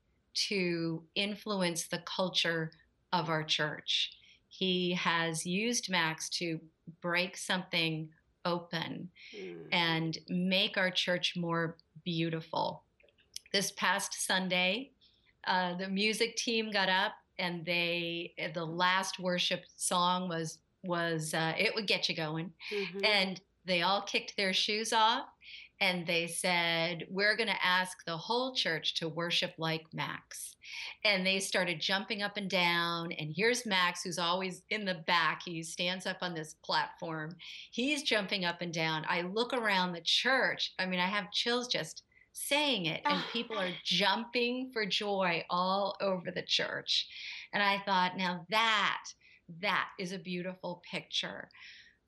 to 0.49 1.01
influence 1.15 1.87
the 1.87 2.03
culture 2.05 2.71
of 3.11 3.27
our 3.27 3.43
church. 3.43 4.11
He 4.49 4.93
has 4.93 5.47
used 5.47 5.89
Max 5.89 6.29
to 6.29 6.59
break 7.01 7.37
something 7.37 8.07
open 8.45 9.09
mm. 9.35 9.63
and 9.71 10.19
make 10.29 10.77
our 10.77 10.91
church 10.91 11.33
more 11.35 11.77
beautiful 12.05 12.83
this 13.51 13.71
past 13.71 14.25
Sunday, 14.25 14.91
uh, 15.45 15.75
the 15.75 15.87
music 15.87 16.35
team 16.35 16.71
got 16.71 16.89
up 16.89 17.13
and 17.39 17.65
they 17.65 18.33
the 18.53 18.65
last 18.65 19.19
worship 19.19 19.61
song 19.75 20.29
was 20.29 20.59
was 20.83 21.33
uh, 21.33 21.53
it 21.57 21.73
would 21.75 21.87
get 21.87 22.09
you 22.09 22.15
going, 22.15 22.51
mm-hmm. 22.71 23.05
and 23.05 23.41
they 23.65 23.81
all 23.81 24.01
kicked 24.01 24.35
their 24.37 24.53
shoes 24.53 24.93
off 24.93 25.25
and 25.81 26.05
they 26.05 26.27
said 26.27 27.07
we're 27.09 27.35
going 27.35 27.49
to 27.49 27.65
ask 27.65 28.05
the 28.05 28.15
whole 28.15 28.53
church 28.53 28.93
to 28.95 29.09
worship 29.09 29.53
like 29.57 29.83
Max. 29.91 30.55
And 31.03 31.25
they 31.25 31.39
started 31.39 31.81
jumping 31.81 32.21
up 32.21 32.37
and 32.37 32.49
down. 32.49 33.11
And 33.13 33.33
here's 33.35 33.65
Max, 33.65 34.03
who's 34.03 34.19
always 34.19 34.61
in 34.69 34.85
the 34.85 35.03
back. 35.07 35.41
He 35.43 35.63
stands 35.63 36.05
up 36.05 36.17
on 36.21 36.35
this 36.35 36.55
platform. 36.63 37.35
He's 37.71 38.03
jumping 38.03 38.45
up 38.45 38.61
and 38.61 38.71
down. 38.71 39.05
I 39.09 39.23
look 39.23 39.53
around 39.53 39.91
the 39.91 40.01
church. 40.01 40.71
I 40.77 40.85
mean, 40.85 40.99
I 40.99 41.07
have 41.07 41.31
chills 41.31 41.67
just 41.67 42.03
saying 42.33 42.85
it, 42.85 43.01
and 43.05 43.15
ah. 43.17 43.27
people 43.31 43.57
are 43.57 43.71
jumping 43.83 44.71
for 44.73 44.85
joy 44.85 45.43
all 45.49 45.97
over 46.01 46.31
the 46.31 46.41
church. 46.41 47.07
And 47.53 47.61
I 47.61 47.81
thought, 47.85 48.17
now 48.17 48.45
that, 48.49 49.03
that 49.61 49.89
is 49.99 50.13
a 50.13 50.19
beautiful 50.19 50.81
picture 50.89 51.49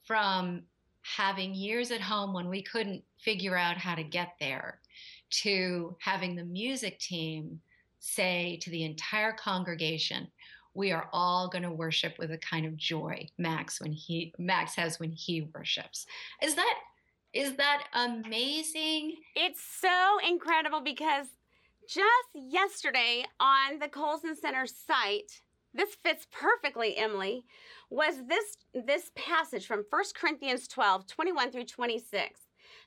from 0.05 0.63
having 1.01 1.53
years 1.53 1.91
at 1.91 2.01
home 2.01 2.33
when 2.33 2.49
we 2.49 2.61
couldn't 2.61 3.03
figure 3.19 3.57
out 3.57 3.77
how 3.77 3.95
to 3.95 4.03
get 4.03 4.33
there 4.39 4.79
to 5.29 5.95
having 5.99 6.35
the 6.35 6.45
music 6.45 6.99
team 6.99 7.59
say 7.99 8.57
to 8.61 8.69
the 8.69 8.83
entire 8.83 9.33
congregation, 9.33 10.27
we 10.73 10.91
are 10.91 11.09
all 11.13 11.49
going 11.49 11.63
to 11.63 11.71
worship 11.71 12.15
with 12.17 12.31
a 12.31 12.37
kind 12.37 12.65
of 12.65 12.77
joy 12.77 13.27
Max 13.37 13.79
when 13.79 13.91
he 13.91 14.33
Max 14.37 14.75
has 14.75 14.99
when 14.99 15.11
he 15.11 15.49
worships. 15.53 16.05
Is 16.41 16.55
that 16.55 16.75
is 17.33 17.55
that 17.55 17.83
amazing? 17.93 19.15
It's 19.35 19.61
so 19.61 20.17
incredible 20.27 20.81
because 20.81 21.27
just 21.87 22.29
yesterday 22.35 23.25
on 23.39 23.79
the 23.79 23.87
Colson 23.87 24.35
Center 24.35 24.65
site, 24.67 25.41
this 25.73 25.95
fits 25.95 26.27
perfectly, 26.31 26.95
Emily, 26.95 27.43
was 27.89 28.15
this 28.27 28.57
this 28.73 29.11
passage 29.15 29.65
from 29.65 29.83
1 29.89 30.03
Corinthians 30.15 30.67
12, 30.67 31.07
21 31.07 31.51
through 31.51 31.65
26. 31.65 32.41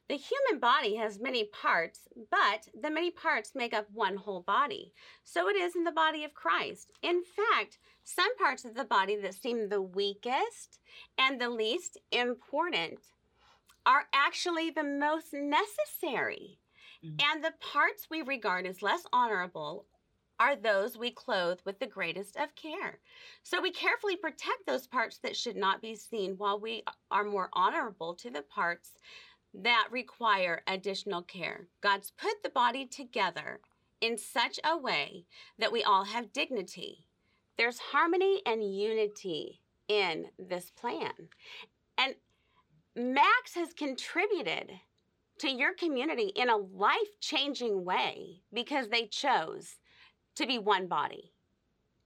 The 0.09 0.17
human 0.17 0.61
body 0.61 0.95
has 0.97 1.19
many 1.19 1.45
parts, 1.45 2.09
but 2.31 2.69
the 2.81 2.91
many 2.91 3.11
parts 3.11 3.57
make 3.57 3.75
up 3.75 3.89
one 3.93 4.17
whole 4.17 4.41
body. 4.41 4.93
So 5.25 5.49
it 5.49 5.57
is 5.57 5.75
in 5.75 5.83
the 5.83 5.91
body 5.91 6.23
of 6.23 6.33
Christ. 6.33 6.93
In 7.03 7.23
fact, 7.25 7.79
some 8.05 8.37
parts 8.39 8.65
of 8.65 8.75
the 8.75 8.85
body 8.85 9.17
that 9.17 9.35
seem 9.35 9.69
the 9.69 9.83
weakest 9.83 10.79
and 11.19 11.41
the 11.41 11.51
least 11.51 11.99
important 12.13 13.01
are 13.87 14.05
actually 14.13 14.71
the 14.71 14.85
most 14.85 15.33
necessary. 15.33 16.59
Mm-hmm. 17.05 17.17
And 17.33 17.45
the 17.45 17.55
parts 17.61 18.09
we 18.11 18.23
regard 18.23 18.67
as 18.67 18.83
less 18.83 19.05
honorable 19.13 19.87
are 20.39 20.57
those 20.57 20.99
we 20.99 21.11
clothe 21.11 21.59
with 21.65 21.79
the 21.79 21.87
greatest 21.87 22.37
of 22.37 22.55
care. 22.57 22.99
So 23.43 23.63
we 23.63 23.71
carefully 23.71 24.17
protect 24.17 24.67
those 24.67 24.87
parts 24.87 25.19
that 25.23 25.37
should 25.37 25.57
not 25.57 25.81
be 25.81 25.95
seen 25.95 26.35
while 26.37 26.61
we 26.61 26.83
are 27.11 27.25
more 27.25 27.49
honorable 27.55 28.15
to 28.17 28.31
the 28.31 28.43
parts 28.43 28.91
that 29.55 29.89
require 29.91 30.63
additional 30.67 31.23
care. 31.23 31.69
God's 31.81 32.11
put 32.11 32.43
the 32.43 32.51
body 32.51 32.87
together 32.87 33.61
in 34.03 34.19
such 34.19 34.61
a 34.63 34.77
way 34.77 35.25
that 35.59 35.73
we 35.73 35.83
all 35.83 36.05
have 36.05 36.33
dignity. 36.33 37.07
There's 37.57 37.79
harmony 37.79 38.43
and 38.45 38.63
unity 38.63 39.63
in 39.89 40.27
this 40.39 40.71
plan. 40.71 41.13
Max 42.97 43.55
has 43.55 43.75
contributed 43.75 44.73
to 45.41 45.51
your 45.51 45.75
community 45.75 46.33
in 46.35 46.49
a 46.49 46.57
life 46.57 47.21
changing 47.21 47.85
way 47.85 48.41
because 48.53 48.89
they 48.89 49.07
chose 49.07 49.77
to 50.37 50.47
be 50.47 50.59
one 50.59 50.87
body. 50.87 51.33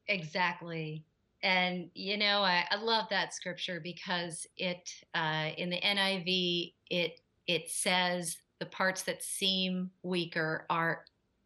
Exactly. 0.09 1.05
And, 1.43 1.91
you 1.95 2.19
know, 2.19 2.43
I, 2.43 2.65
I 2.71 2.77
love 2.77 3.07
that 3.11 3.33
scripture 3.33 3.81
because 3.81 4.47
it, 4.57 4.91
uh, 5.15 5.51
in 5.57 5.71
the 5.71 5.81
NIV, 5.81 6.75
it, 6.91 7.21
it 7.47 7.71
says 7.71 8.39
the 8.59 8.67
parts 8.67 9.03
that 9.03 9.23
seem 9.23 9.91
weaker 10.03 10.67
are 10.69 11.05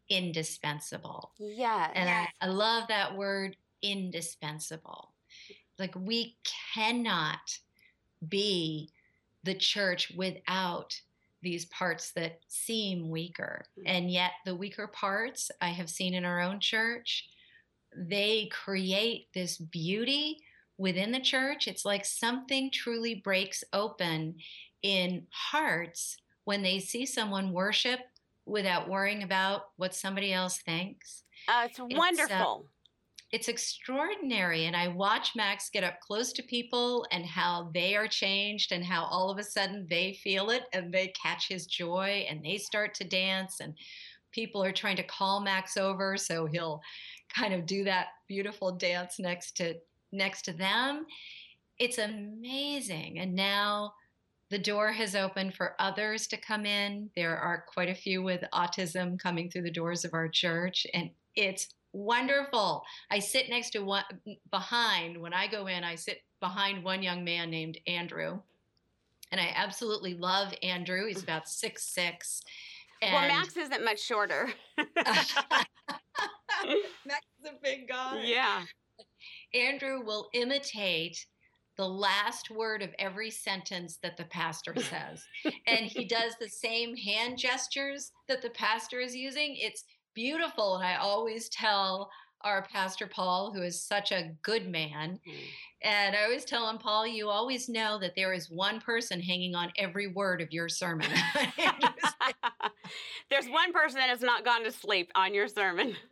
indispensable. 0.09 1.31
Yeah. 1.39 1.91
And 1.93 2.09
yes. 2.09 2.29
I, 2.41 2.47
I 2.47 2.49
love 2.49 2.87
that 2.89 3.15
word 3.15 3.55
indispensable. 3.81 5.13
Like 5.77 5.95
we 5.95 6.37
cannot 6.73 7.39
be 8.27 8.89
the 9.45 9.55
church 9.55 10.11
without 10.15 10.93
these 11.41 11.65
parts 11.65 12.11
that 12.13 12.39
seem 12.47 13.09
weaker. 13.09 13.65
Mm-hmm. 13.79 13.87
And 13.87 14.11
yet, 14.11 14.31
the 14.45 14.55
weaker 14.55 14.87
parts 14.87 15.51
I 15.61 15.69
have 15.69 15.89
seen 15.89 16.13
in 16.13 16.25
our 16.25 16.41
own 16.41 16.59
church, 16.59 17.27
they 17.95 18.49
create 18.51 19.27
this 19.33 19.57
beauty 19.57 20.39
within 20.77 21.11
the 21.11 21.19
church. 21.19 21.67
It's 21.67 21.85
like 21.85 22.03
something 22.03 22.71
truly 22.71 23.15
breaks 23.23 23.63
open 23.71 24.35
in 24.81 25.27
hearts 25.31 26.17
when 26.43 26.61
they 26.61 26.79
see 26.79 27.05
someone 27.05 27.53
worship 27.53 27.99
without 28.45 28.89
worrying 28.89 29.23
about 29.23 29.69
what 29.77 29.95
somebody 29.95 30.33
else 30.33 30.59
thinks. 30.61 31.23
Uh, 31.47 31.67
it's 31.69 31.79
wonderful. 31.79 32.65
Uh, 32.65 32.74
it's 33.35 33.49
extraordinary. 33.49 34.65
And 34.65 34.77
I 34.77 34.87
watch 34.87 35.35
Max 35.35 35.69
get 35.69 35.83
up 35.83 35.99
close 35.99 36.31
to 36.31 36.41
people 36.41 37.05
and 37.11 37.25
how 37.25 37.69
they 37.73 37.93
are 37.93 38.07
changed 38.07 38.71
and 38.71 38.81
how 38.81 39.03
all 39.03 39.29
of 39.29 39.37
a 39.37 39.43
sudden 39.43 39.85
they 39.89 40.17
feel 40.23 40.51
it 40.51 40.63
and 40.71 40.89
they 40.89 41.11
catch 41.21 41.49
his 41.49 41.65
joy 41.65 42.25
and 42.29 42.41
they 42.41 42.57
start 42.57 42.93
to 42.93 43.03
dance. 43.03 43.59
And 43.59 43.73
people 44.31 44.63
are 44.63 44.71
trying 44.71 44.95
to 44.95 45.03
call 45.03 45.41
Max 45.41 45.75
over. 45.75 46.15
So 46.15 46.45
he'll 46.45 46.79
kind 47.27 47.53
of 47.53 47.65
do 47.65 47.83
that 47.83 48.07
beautiful 48.29 48.71
dance 48.71 49.19
next 49.19 49.57
to 49.57 49.73
next 50.13 50.43
to 50.43 50.53
them. 50.53 51.05
It's 51.77 51.97
amazing. 51.97 53.19
And 53.19 53.35
now 53.35 53.95
the 54.49 54.59
door 54.59 54.93
has 54.93 55.13
opened 55.13 55.55
for 55.55 55.75
others 55.77 56.27
to 56.27 56.37
come 56.37 56.65
in. 56.65 57.09
There 57.17 57.37
are 57.37 57.65
quite 57.67 57.89
a 57.89 57.95
few 57.95 58.23
with 58.23 58.45
autism 58.53 59.19
coming 59.19 59.49
through 59.49 59.63
the 59.63 59.71
doors 59.71 60.05
of 60.05 60.13
our 60.13 60.29
church, 60.29 60.87
and 60.93 61.09
it's 61.35 61.67
wonderful. 61.95 62.83
I 63.09 63.19
sit 63.19 63.49
next 63.49 63.71
to 63.71 63.79
one 63.79 64.03
behind 64.51 65.19
when 65.19 65.33
I 65.33 65.47
go 65.47 65.67
in, 65.67 65.83
I 65.83 65.95
sit 65.95 66.19
behind 66.39 66.83
one 66.83 67.01
young 67.01 67.23
man 67.23 67.49
named 67.49 67.79
Andrew. 67.87 68.39
And 69.31 69.41
I 69.41 69.51
absolutely 69.55 70.13
love 70.13 70.53
Andrew. 70.61 71.07
He's 71.07 71.19
mm. 71.19 71.23
about 71.23 71.47
six 71.47 71.83
six. 71.83 72.41
well, 73.01 73.27
Max 73.27 73.57
isn't 73.57 73.83
much 73.83 74.01
shorter. 74.01 74.49
Max 74.77 74.87
is 76.63 77.49
a 77.49 77.53
big 77.63 77.87
guy. 77.87 78.23
Yeah. 78.23 78.63
Andrew 79.53 80.03
will 80.05 80.29
imitate 80.33 81.25
the 81.77 81.87
last 81.87 82.49
word 82.51 82.81
of 82.81 82.93
every 82.99 83.29
sentence 83.29 83.97
that 84.01 84.17
the 84.17 84.25
pastor 84.25 84.73
says. 84.77 85.25
and 85.67 85.85
he 85.85 86.05
does 86.05 86.33
the 86.39 86.49
same 86.49 86.95
hand 86.95 87.37
gestures 87.37 88.11
that 88.27 88.41
the 88.41 88.49
pastor 88.51 88.99
is 88.99 89.15
using. 89.15 89.55
It's 89.57 89.83
beautiful. 90.15 90.77
And 90.77 90.85
I 90.85 90.95
always 90.95 91.49
tell 91.49 92.09
our 92.41 92.63
pastor 92.63 93.07
Paul, 93.07 93.51
who 93.53 93.61
is 93.61 93.83
such 93.83 94.11
a 94.11 94.31
good 94.43 94.67
man, 94.67 95.19
mm. 95.27 95.33
and 95.81 96.15
I 96.15 96.23
always 96.23 96.45
tell 96.45 96.69
him, 96.69 96.77
Paul, 96.77 97.07
you 97.07 97.27
always 97.27 97.67
know 97.67 97.99
that 97.99 98.13
there 98.15 98.33
is 98.33 98.49
one 98.51 98.79
person 98.79 99.19
hanging 99.19 99.55
on 99.55 99.71
every 99.77 100.07
word 100.07 100.41
of 100.41 100.51
your 100.51 100.69
sermon. 100.69 101.09
There's 103.29 103.47
one 103.47 103.73
person 103.73 103.97
that 103.97 104.09
has 104.09 104.21
not 104.21 104.45
gone 104.45 104.63
to 104.63 104.71
sleep 104.71 105.11
on 105.15 105.33
your 105.33 105.47
sermon. 105.47 105.95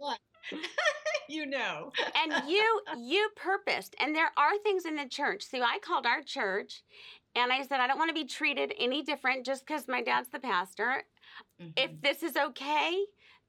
You 1.30 1.46
know. 1.46 1.94
and 2.22 2.50
you 2.50 2.82
you 2.98 3.30
purposed. 3.38 3.96
And 4.00 4.14
there 4.14 4.30
are 4.38 4.58
things 4.62 4.86
in 4.86 4.98
the 4.98 5.08
church. 5.08 5.42
So 5.50 5.62
I 5.62 5.80
called 5.80 6.06
our 6.06 6.22
church 6.22 6.84
and 7.34 7.52
I 7.52 7.64
said, 7.64 7.80
I 7.80 7.88
don't 7.88 7.98
want 7.98 8.10
to 8.10 8.14
be 8.14 8.26
treated 8.26 8.74
any 8.78 9.04
different 9.04 9.46
just 9.46 9.66
because 9.66 9.88
my 9.88 10.04
dad's 10.04 10.30
the 10.30 10.40
pastor. 10.40 11.04
Mm-hmm. 11.62 11.72
If 11.78 12.02
this 12.02 12.24
is 12.24 12.36
okay, 12.36 13.06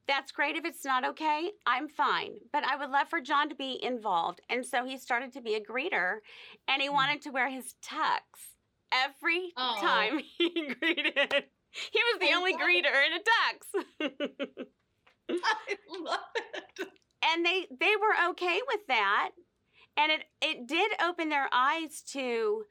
that's 0.06 0.32
great. 0.32 0.56
If 0.56 0.64
it's 0.64 0.84
not 0.84 1.06
okay, 1.06 1.50
I'm 1.66 1.88
fine. 1.88 2.34
But 2.52 2.64
I 2.64 2.76
would 2.76 2.90
love 2.90 3.08
for 3.08 3.20
John 3.20 3.48
to 3.48 3.54
be 3.54 3.78
involved. 3.82 4.40
And 4.50 4.64
so 4.64 4.84
he 4.84 4.98
started 4.98 5.32
to 5.32 5.40
be 5.40 5.54
a 5.54 5.60
greeter 5.60 6.18
and 6.68 6.80
he 6.80 6.88
mm-hmm. 6.88 6.94
wanted 6.94 7.22
to 7.22 7.30
wear 7.30 7.48
his 7.48 7.74
tux 7.82 8.20
every 8.92 9.52
oh. 9.56 9.78
time 9.80 10.20
he 10.38 10.74
greeted. 10.80 11.44
He 11.70 12.00
was 12.12 12.20
the 12.20 12.30
I 12.30 12.36
only 12.36 12.54
greeter 12.54 12.92
it. 12.92 13.06
in 13.06 14.10
a 14.10 14.10
tux. 14.10 14.66
I 15.30 15.76
love 16.00 16.20
it 16.36 16.88
and 17.24 17.44
they 17.44 17.66
they 17.80 17.92
were 17.96 18.30
okay 18.30 18.60
with 18.68 18.86
that 18.88 19.30
and 19.96 20.12
it 20.12 20.24
it 20.40 20.66
did 20.66 20.92
open 21.02 21.28
their 21.28 21.48
eyes 21.52 22.02
to 22.12 22.64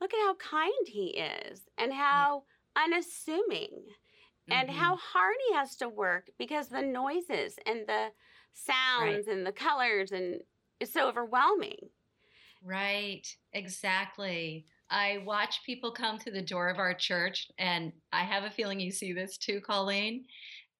look 0.00 0.12
at 0.12 0.20
how 0.20 0.34
kind 0.34 0.86
he 0.86 1.08
is 1.08 1.62
and 1.78 1.92
how 1.92 2.44
unassuming 2.76 3.84
mm-hmm. 4.50 4.52
and 4.52 4.70
how 4.70 4.96
hard 4.96 5.36
he 5.48 5.54
has 5.54 5.76
to 5.76 5.88
work 5.88 6.28
because 6.38 6.68
the 6.68 6.82
noises 6.82 7.56
and 7.66 7.86
the 7.86 8.08
sounds 8.52 9.26
right. 9.26 9.36
and 9.36 9.46
the 9.46 9.52
colors 9.52 10.12
and 10.12 10.40
it's 10.80 10.92
so 10.92 11.08
overwhelming 11.08 11.78
right 12.62 13.26
exactly 13.52 14.66
I 14.90 15.22
watch 15.24 15.62
people 15.64 15.90
come 15.90 16.18
to 16.18 16.30
the 16.30 16.42
door 16.42 16.68
of 16.68 16.78
our 16.78 16.92
church, 16.92 17.48
and 17.58 17.90
I 18.12 18.22
have 18.22 18.44
a 18.44 18.50
feeling 18.50 18.78
you 18.78 18.92
see 18.92 19.14
this 19.14 19.38
too, 19.38 19.62
Colleen 19.62 20.26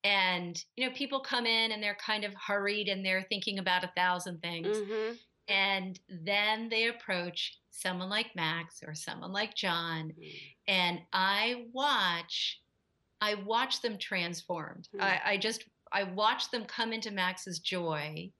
and 0.04 0.62
you 0.76 0.86
know 0.86 0.94
people 0.94 1.18
come 1.18 1.46
in 1.46 1.72
and 1.72 1.82
they're 1.82 1.96
kind 1.96 2.24
of 2.24 2.32
hurried 2.34 2.88
and 2.88 3.04
they're 3.04 3.26
thinking 3.28 3.58
about 3.58 3.84
a 3.84 3.90
thousand 3.96 4.40
things 4.40 4.76
mm-hmm. 4.76 5.14
and 5.48 5.98
then 6.08 6.68
they 6.68 6.88
approach 6.88 7.58
someone 7.70 8.10
like 8.10 8.36
max 8.36 8.82
or 8.86 8.94
someone 8.94 9.32
like 9.32 9.54
john 9.54 10.10
mm-hmm. 10.10 10.46
and 10.68 11.00
i 11.12 11.64
watch 11.72 12.60
i 13.24 13.34
watch 13.46 13.80
them 13.80 13.98
transformed 13.98 14.88
mm-hmm. 14.94 15.04
I, 15.04 15.32
I 15.32 15.36
just 15.36 15.64
i 15.92 16.04
watch 16.04 16.50
them 16.50 16.64
come 16.64 16.92
into 16.92 17.10
max's 17.10 17.58
joy 17.58 18.30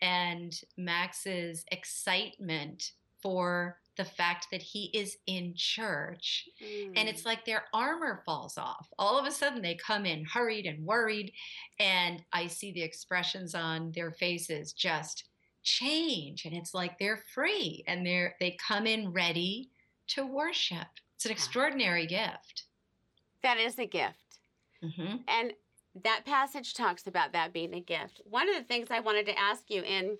and 0.00 0.52
max's 0.78 1.64
excitement 1.70 2.92
for 3.22 3.78
the 3.96 4.04
fact 4.04 4.46
that 4.50 4.62
he 4.62 4.84
is 4.94 5.16
in 5.26 5.52
church 5.54 6.48
mm. 6.62 6.92
and 6.96 7.08
it's 7.08 7.22
mm. 7.22 7.26
like 7.26 7.44
their 7.44 7.64
armor 7.74 8.22
falls 8.24 8.56
off 8.56 8.88
all 8.98 9.18
of 9.18 9.26
a 9.26 9.30
sudden 9.30 9.60
they 9.60 9.74
come 9.74 10.06
in 10.06 10.24
hurried 10.24 10.64
and 10.64 10.84
worried 10.86 11.32
and 11.78 12.22
i 12.32 12.46
see 12.46 12.72
the 12.72 12.82
expressions 12.82 13.54
on 13.54 13.92
their 13.94 14.10
faces 14.12 14.72
just 14.72 15.24
change 15.62 16.46
and 16.46 16.54
it's 16.54 16.72
like 16.72 16.98
they're 16.98 17.22
free 17.34 17.84
and 17.86 18.06
they're 18.06 18.34
they 18.40 18.56
come 18.66 18.86
in 18.86 19.12
ready 19.12 19.68
to 20.06 20.24
worship 20.24 20.88
it's 21.16 21.26
an 21.26 21.32
extraordinary 21.32 22.06
gift 22.06 22.64
that 23.42 23.58
is 23.58 23.78
a 23.78 23.86
gift 23.86 24.40
mm-hmm. 24.82 25.16
and 25.28 25.52
that 26.04 26.24
passage 26.24 26.74
talks 26.74 27.06
about 27.06 27.32
that 27.32 27.52
being 27.52 27.74
a 27.74 27.80
gift 27.80 28.20
one 28.24 28.48
of 28.48 28.54
the 28.54 28.64
things 28.64 28.88
i 28.90 29.00
wanted 29.00 29.26
to 29.26 29.38
ask 29.38 29.64
you 29.68 29.82
in 29.82 30.16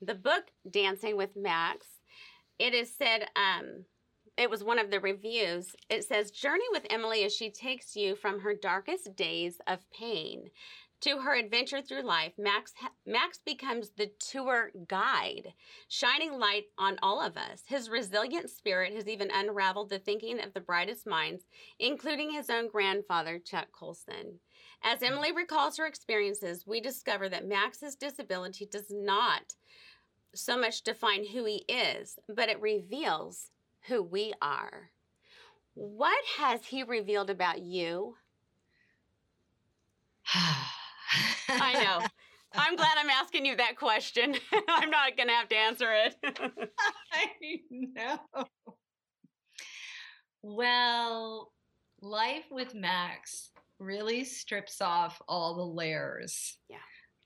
the 0.00 0.14
book 0.14 0.44
dancing 0.70 1.16
with 1.16 1.36
max 1.36 1.86
it 2.60 2.74
is 2.74 2.94
said, 2.94 3.26
um, 3.36 3.86
it 4.36 4.50
was 4.50 4.62
one 4.62 4.78
of 4.78 4.90
the 4.90 5.00
reviews. 5.00 5.74
It 5.88 6.04
says, 6.04 6.30
Journey 6.30 6.66
with 6.70 6.86
Emily 6.90 7.24
as 7.24 7.34
she 7.34 7.50
takes 7.50 7.96
you 7.96 8.14
from 8.14 8.40
her 8.40 8.54
darkest 8.54 9.16
days 9.16 9.58
of 9.66 9.90
pain 9.90 10.50
to 11.00 11.18
her 11.18 11.34
adventure 11.34 11.80
through 11.80 12.02
life. 12.02 12.32
Max, 12.38 12.72
Max 13.06 13.38
becomes 13.44 13.90
the 13.90 14.10
tour 14.18 14.70
guide, 14.86 15.54
shining 15.88 16.38
light 16.38 16.64
on 16.78 16.98
all 17.02 17.20
of 17.20 17.36
us. 17.36 17.62
His 17.66 17.88
resilient 17.88 18.50
spirit 18.50 18.94
has 18.94 19.08
even 19.08 19.30
unraveled 19.30 19.90
the 19.90 19.98
thinking 19.98 20.40
of 20.40 20.52
the 20.52 20.60
brightest 20.60 21.06
minds, 21.06 21.44
including 21.78 22.32
his 22.32 22.50
own 22.50 22.68
grandfather, 22.68 23.38
Chuck 23.38 23.68
Colson. 23.72 24.40
As 24.82 24.98
hmm. 24.98 25.06
Emily 25.06 25.32
recalls 25.32 25.78
her 25.78 25.86
experiences, 25.86 26.66
we 26.66 26.80
discover 26.80 27.28
that 27.28 27.48
Max's 27.48 27.96
disability 27.96 28.66
does 28.70 28.90
not 28.90 29.54
so 30.34 30.58
much 30.58 30.82
define 30.82 31.26
who 31.26 31.44
he 31.44 31.64
is, 31.68 32.18
but 32.28 32.48
it 32.48 32.60
reveals 32.60 33.50
who 33.88 34.02
we 34.02 34.32
are. 34.40 34.90
What 35.74 36.24
has 36.38 36.66
he 36.66 36.82
revealed 36.82 37.30
about 37.30 37.62
you? 37.62 38.16
I 41.50 41.84
know. 41.84 42.06
I'm 42.54 42.76
glad 42.76 42.96
I'm 42.98 43.10
asking 43.10 43.46
you 43.46 43.56
that 43.56 43.76
question. 43.76 44.34
I'm 44.68 44.90
not 44.90 45.16
going 45.16 45.28
to 45.28 45.34
have 45.34 45.48
to 45.48 45.56
answer 45.56 45.88
it. 45.92 46.16
I 47.12 47.60
know. 47.70 48.18
Well, 50.42 51.52
life 52.00 52.46
with 52.50 52.74
Max 52.74 53.50
really 53.78 54.24
strips 54.24 54.80
off 54.80 55.20
all 55.28 55.54
the 55.54 55.64
layers. 55.64 56.58
Yeah. 56.68 56.76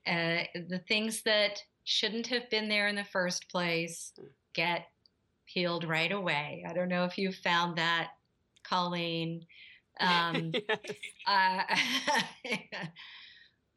Uh, 0.07 0.43
the 0.69 0.79
things 0.87 1.23
that 1.23 1.61
shouldn't 1.85 2.27
have 2.27 2.49
been 2.49 2.69
there 2.69 2.87
in 2.87 2.95
the 2.95 3.03
first 3.03 3.49
place 3.49 4.11
hmm. 4.17 4.25
get 4.53 4.85
peeled 5.47 5.83
right 5.85 6.11
away. 6.11 6.63
I 6.67 6.73
don't 6.73 6.89
know 6.89 7.05
if 7.05 7.17
you 7.17 7.31
found 7.31 7.77
that, 7.77 8.11
Colleen. 8.63 9.45
Um, 9.97 10.51
yes. 10.53 10.97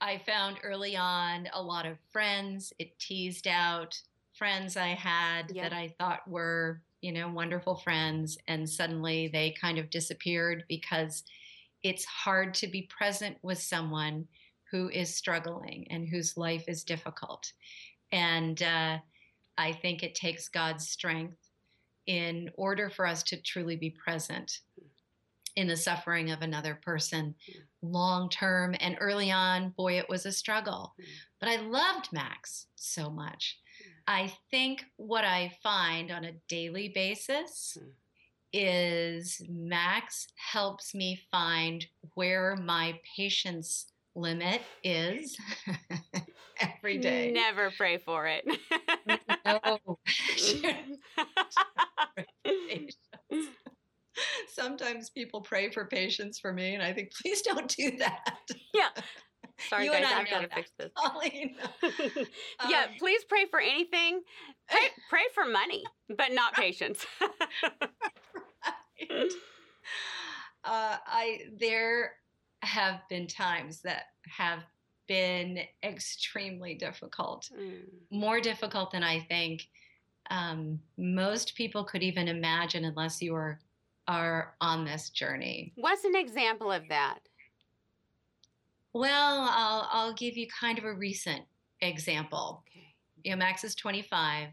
I 0.01 0.19
found 0.19 0.59
early 0.63 0.97
on 0.97 1.49
a 1.53 1.63
lot 1.63 1.87
of 1.87 1.99
friends. 2.11 2.73
It 2.79 2.99
teased 2.99 3.49
out 3.49 4.01
friends 4.35 4.77
I 4.77 4.89
had 4.89 5.51
yep. 5.51 5.71
that 5.71 5.77
I 5.77 5.95
thought 5.99 6.29
were, 6.29 6.81
you 7.01 7.13
know, 7.13 7.29
wonderful 7.29 7.77
friends. 7.77 8.39
And 8.47 8.69
suddenly 8.69 9.29
they 9.29 9.55
kind 9.61 9.79
of 9.79 9.91
disappeared 9.91 10.65
because 10.69 11.25
it's 11.83 12.05
hard 12.05 12.55
to 12.55 12.69
be 12.69 12.83
present 12.83 13.37
with 13.43 13.61
someone 13.61 14.27
who 14.71 14.89
is 14.91 15.15
struggling 15.15 15.87
and 15.91 16.09
whose 16.09 16.37
life 16.37 16.65
is 16.69 16.85
difficult. 16.85 17.53
And 18.13 18.63
uh, 18.63 18.99
I 19.57 19.73
think 19.73 20.03
it 20.03 20.15
takes 20.15 20.49
God's 20.49 20.89
strength 20.89 21.39
in 22.07 22.51
order 22.55 22.89
for 22.89 23.07
us 23.07 23.23
to 23.25 23.43
truly 23.43 23.77
be 23.77 23.91
present 23.91 24.61
in 25.57 25.67
the 25.67 25.77
suffering 25.77 26.31
of 26.31 26.43
another 26.43 26.79
person 26.83 27.35
long 27.83 28.29
term. 28.29 28.75
And 28.81 28.97
early 29.01 29.31
on, 29.31 29.71
boy, 29.77 29.99
it 29.99 30.09
was 30.09 30.27
a 30.27 30.33
struggle. 30.33 30.95
Hmm. 30.99 31.05
But 31.41 31.49
I 31.51 31.57
loved 31.57 32.13
Max 32.13 32.67
so 32.77 33.11
much. 33.11 33.59
Hmm. 33.83 33.91
I 34.07 34.33
think 34.51 34.85
what 34.97 35.25
I 35.25 35.53
find 35.63 36.11
on 36.11 36.25
a 36.25 36.33
daily 36.49 36.91
basis 36.95 37.77
hmm. 37.79 37.89
is 38.53 39.41
Max 39.49 40.29
helps 40.37 40.95
me 40.95 41.21
find 41.31 41.87
where 42.15 42.57
my 42.57 42.99
patience 43.17 43.93
limit 44.15 44.61
is 44.83 45.37
every 46.61 46.99
day. 46.99 47.33
Never 47.33 47.71
pray 47.77 47.99
for 47.99 48.27
it. 48.27 48.45
no. 49.47 49.99
Sometimes 54.59 55.11
people 55.11 55.41
pray 55.41 55.71
for 55.71 55.87
patience 55.87 56.39
for 56.39 56.53
me, 56.53 56.75
and 56.75 56.83
I 56.83 56.93
think, 56.93 57.13
please 57.23 57.43
don't 57.43 57.69
do 57.69 57.97
that. 57.99 58.39
Yeah. 58.75 58.89
Sorry, 59.69 59.87
you 59.87 59.93
guys, 59.93 60.05
I've 60.07 60.31
got 60.31 60.43
to 60.43 60.49
fix 60.49 60.71
this. 60.79 60.91
yeah, 62.69 62.83
um, 62.83 62.89
please 62.97 63.25
pray 63.25 63.47
for 63.51 63.61
anything. 63.61 64.23
Pray, 64.71 64.89
pray 65.11 65.23
for 65.35 65.45
money, 65.45 65.83
but 66.17 66.33
not 66.33 66.55
patience. 66.55 67.05
right. 69.11 69.33
Uh, 70.65 70.97
I 71.07 71.41
there 71.59 72.13
have 72.63 73.01
been 73.09 73.27
times 73.27 73.81
that 73.83 74.05
have 74.29 74.61
been 75.09 75.61
extremely 75.83 76.75
difficult, 76.75 77.49
mm. 77.59 77.81
more 78.13 78.41
difficult 78.41 78.93
than 78.93 79.03
I 79.03 79.21
think 79.21 79.67
um, 80.31 80.79
most 80.97 81.55
people 81.55 81.85
could 81.85 82.03
even 82.03 82.29
imagine 82.29 82.85
unless 82.85 83.23
you 83.23 83.35
are 83.35 83.59
are 84.09 84.55
on 84.61 84.85
this 84.85 85.11
journey. 85.11 85.73
What's 85.77 86.05
an 86.05 86.17
example 86.17 86.73
of 86.73 86.89
that? 86.89 87.21
Well, 88.95 89.47
I'll 89.51 89.89
I'll 89.93 90.15
give 90.15 90.37
you 90.37 90.49
kind 90.49 90.79
of 90.79 90.85
a 90.85 90.93
recent 90.93 91.45
example. 91.83 92.65
Okay. 92.69 92.95
You 93.23 93.33
know, 93.33 93.37
Max 93.37 93.63
is 93.63 93.75
25, 93.75 94.49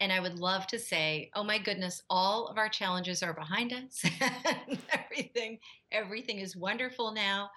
and 0.00 0.12
I 0.12 0.20
would 0.20 0.38
love 0.38 0.66
to 0.68 0.78
say, 0.78 1.30
"Oh 1.34 1.42
my 1.42 1.58
goodness, 1.58 2.02
all 2.10 2.46
of 2.48 2.58
our 2.58 2.68
challenges 2.68 3.22
are 3.22 3.32
behind 3.32 3.72
us. 3.72 4.04
everything 4.92 5.58
everything 5.90 6.38
is 6.38 6.54
wonderful 6.54 7.12
now. 7.12 7.50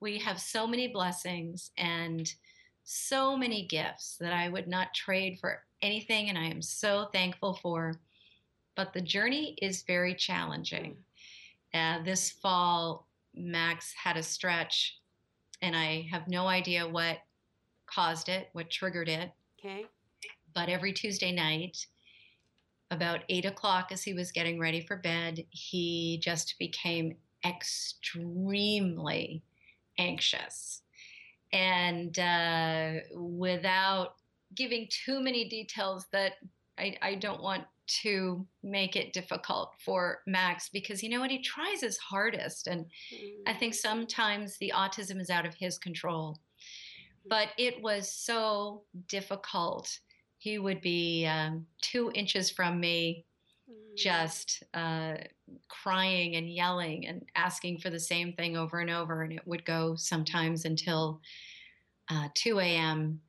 We 0.00 0.18
have 0.18 0.38
so 0.38 0.66
many 0.66 0.88
blessings 0.88 1.70
and 1.78 2.30
so 2.84 3.36
many 3.36 3.66
gifts 3.66 4.16
that 4.20 4.32
I 4.32 4.48
would 4.48 4.68
not 4.68 4.94
trade 4.94 5.38
for 5.40 5.64
anything 5.82 6.28
and 6.28 6.38
I 6.38 6.44
am 6.44 6.62
so 6.62 7.08
thankful 7.12 7.54
for. 7.54 7.94
But 8.78 8.92
the 8.92 9.00
journey 9.00 9.56
is 9.60 9.82
very 9.82 10.14
challenging. 10.14 10.96
Uh, 11.74 12.00
this 12.04 12.30
fall, 12.30 13.08
Max 13.34 13.92
had 13.92 14.16
a 14.16 14.22
stretch 14.22 15.00
and 15.60 15.74
I 15.74 16.06
have 16.12 16.28
no 16.28 16.46
idea 16.46 16.86
what 16.86 17.18
caused 17.86 18.28
it, 18.28 18.50
what 18.52 18.70
triggered 18.70 19.08
it. 19.08 19.32
Okay. 19.58 19.86
But 20.54 20.68
every 20.68 20.92
Tuesday 20.92 21.32
night, 21.32 21.88
about 22.92 23.24
eight 23.28 23.44
o'clock, 23.44 23.88
as 23.90 24.04
he 24.04 24.14
was 24.14 24.30
getting 24.30 24.60
ready 24.60 24.80
for 24.80 24.96
bed, 24.96 25.44
he 25.50 26.20
just 26.22 26.54
became 26.60 27.16
extremely 27.44 29.42
anxious. 29.98 30.82
And 31.52 32.16
uh, 32.16 32.92
without 33.12 34.14
giving 34.54 34.86
too 34.88 35.20
many 35.20 35.48
details 35.48 36.06
that 36.12 36.34
I, 36.78 36.96
I 37.02 37.16
don't 37.16 37.42
want 37.42 37.64
to 37.88 38.46
make 38.62 38.96
it 38.96 39.12
difficult 39.12 39.72
for 39.84 40.20
Max 40.26 40.68
because 40.68 41.02
you 41.02 41.08
know 41.08 41.20
what? 41.20 41.30
He 41.30 41.42
tries 41.42 41.80
his 41.80 41.98
hardest. 41.98 42.66
And 42.66 42.86
I 43.46 43.54
think 43.54 43.72
mm. 43.74 43.78
sometimes 43.78 44.56
the 44.58 44.72
autism 44.74 45.20
is 45.20 45.30
out 45.30 45.46
of 45.46 45.54
his 45.54 45.78
control. 45.78 46.38
But 47.28 47.48
it 47.58 47.82
was 47.82 48.12
so 48.12 48.82
difficult. 49.08 49.98
He 50.38 50.58
would 50.58 50.80
be 50.80 51.26
um, 51.26 51.66
two 51.80 52.12
inches 52.14 52.50
from 52.50 52.78
me, 52.78 53.24
mm. 53.68 53.96
just 53.96 54.62
uh, 54.74 55.14
crying 55.68 56.36
and 56.36 56.48
yelling 56.48 57.06
and 57.06 57.24
asking 57.34 57.78
for 57.78 57.90
the 57.90 58.00
same 58.00 58.32
thing 58.34 58.56
over 58.56 58.80
and 58.80 58.90
over. 58.90 59.22
And 59.22 59.32
it 59.32 59.46
would 59.46 59.64
go 59.64 59.96
sometimes 59.96 60.64
until 60.64 61.20
uh, 62.10 62.28
2 62.34 62.60
a.m., 62.60 63.20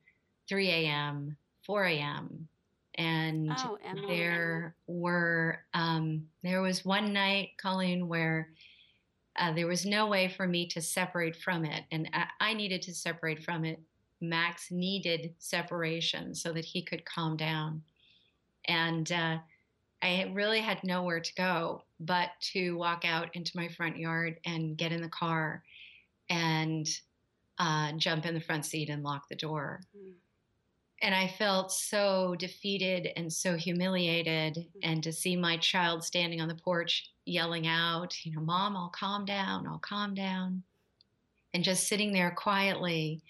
3 0.48 0.68
a.m., 0.68 1.36
4 1.66 1.84
a.m 1.84 2.48
and 3.00 3.50
oh, 3.56 3.78
there 4.08 4.74
were 4.86 5.64
um, 5.72 6.26
there 6.42 6.60
was 6.60 6.84
one 6.84 7.14
night 7.14 7.50
colleen 7.56 8.08
where 8.08 8.50
uh, 9.36 9.52
there 9.52 9.66
was 9.66 9.86
no 9.86 10.06
way 10.06 10.28
for 10.28 10.46
me 10.46 10.66
to 10.66 10.82
separate 10.82 11.34
from 11.34 11.64
it 11.64 11.84
and 11.90 12.10
I, 12.12 12.26
I, 12.40 12.52
needed 12.52 12.82
to 12.82 12.94
separate 12.94 13.42
from 13.42 13.64
it. 13.64 13.80
Max 14.20 14.70
needed 14.70 15.34
separation 15.38 16.34
so 16.34 16.52
that 16.52 16.64
he 16.64 16.82
could 16.82 17.06
calm 17.06 17.38
down. 17.38 17.82
And 18.66 19.10
uh, 19.10 19.38
i 20.02 20.30
really 20.34 20.60
had 20.60 20.84
nowhere 20.84 21.20
to 21.20 21.34
go 21.34 21.82
but 22.00 22.30
to 22.40 22.76
walk 22.76 23.04
out 23.06 23.34
into 23.34 23.56
my 23.56 23.68
front 23.68 23.96
yard 23.96 24.38
and 24.44 24.76
get 24.76 24.92
in 24.92 25.00
the 25.00 25.08
car 25.08 25.62
and 26.28 26.86
uh, 27.58 27.92
jump 27.92 28.26
in 28.26 28.34
the 28.34 28.40
front 28.40 28.66
seat 28.66 28.90
and 28.90 29.02
lock 29.02 29.28
the 29.30 29.36
door. 29.36 29.80
Mm 29.96 30.14
and 31.02 31.14
I 31.14 31.28
felt 31.28 31.72
so 31.72 32.34
defeated 32.38 33.08
and 33.16 33.32
so 33.32 33.56
humiliated. 33.56 34.54
Mm-hmm. 34.54 34.78
And 34.82 35.02
to 35.02 35.12
see 35.12 35.36
my 35.36 35.56
child 35.56 36.04
standing 36.04 36.40
on 36.40 36.48
the 36.48 36.54
porch 36.54 37.10
yelling 37.24 37.66
out, 37.66 38.14
you 38.24 38.32
know, 38.32 38.40
Mom, 38.40 38.76
I'll 38.76 38.90
calm 38.90 39.24
down, 39.24 39.66
I'll 39.66 39.78
calm 39.78 40.14
down. 40.14 40.62
And 41.54 41.64
just 41.64 41.88
sitting 41.88 42.12
there 42.12 42.30
quietly. 42.30 43.22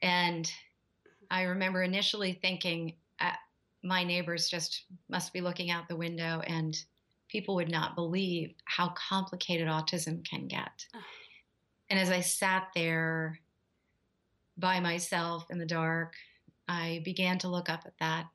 And 0.00 0.50
I 1.30 1.42
remember 1.42 1.82
initially 1.82 2.38
thinking, 2.40 2.94
uh, 3.20 3.32
my 3.82 4.04
neighbors 4.04 4.48
just 4.48 4.84
must 5.08 5.32
be 5.32 5.40
looking 5.40 5.70
out 5.70 5.88
the 5.88 5.96
window 5.96 6.42
and 6.46 6.76
people 7.28 7.54
would 7.56 7.70
not 7.70 7.96
believe 7.96 8.54
how 8.64 8.90
complicated 8.90 9.66
autism 9.66 10.24
can 10.28 10.46
get. 10.46 10.86
And 11.90 11.98
as 11.98 12.10
I 12.10 12.20
sat 12.20 12.68
there 12.74 13.40
by 14.56 14.80
myself 14.80 15.50
in 15.50 15.58
the 15.58 15.66
dark, 15.66 16.14
I 16.68 17.02
began 17.04 17.38
to 17.38 17.48
look 17.48 17.68
up 17.68 17.82
at 17.86 17.98
that 18.00 18.26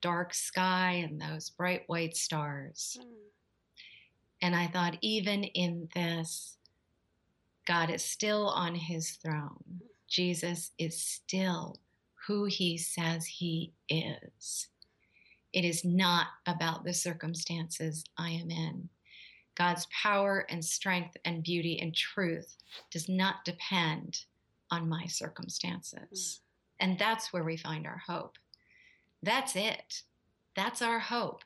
dark 0.00 0.34
sky 0.34 1.04
and 1.08 1.20
those 1.20 1.50
bright 1.50 1.82
white 1.86 2.16
stars. 2.16 2.98
Mm. 3.00 3.06
And 4.42 4.56
I 4.56 4.66
thought, 4.66 4.98
even 5.00 5.44
in 5.44 5.88
this, 5.94 6.58
God 7.66 7.90
is 7.90 8.04
still 8.04 8.48
on 8.48 8.74
his 8.74 9.12
throne. 9.12 9.80
Jesus 10.08 10.72
is 10.78 11.00
still 11.00 11.78
who 12.26 12.44
he 12.44 12.76
says 12.76 13.24
he 13.24 13.72
is. 13.88 14.68
It 15.52 15.64
is 15.64 15.84
not 15.84 16.26
about 16.46 16.84
the 16.84 16.92
circumstances 16.92 18.04
I 18.18 18.30
am 18.30 18.50
in. 18.50 18.88
God's 19.54 19.86
power 20.02 20.46
and 20.50 20.64
strength 20.64 21.16
and 21.24 21.42
beauty 21.42 21.78
and 21.80 21.94
truth 21.94 22.56
does 22.90 23.08
not 23.08 23.44
depend 23.44 24.24
on 24.70 24.88
my 24.88 25.06
circumstances. 25.06 26.40
Mm. 26.40 26.43
And 26.80 26.98
that's 26.98 27.32
where 27.32 27.44
we 27.44 27.56
find 27.56 27.86
our 27.86 28.02
hope. 28.06 28.38
That's 29.22 29.56
it. 29.56 30.02
That's 30.56 30.82
our 30.82 30.98
hope. 30.98 31.42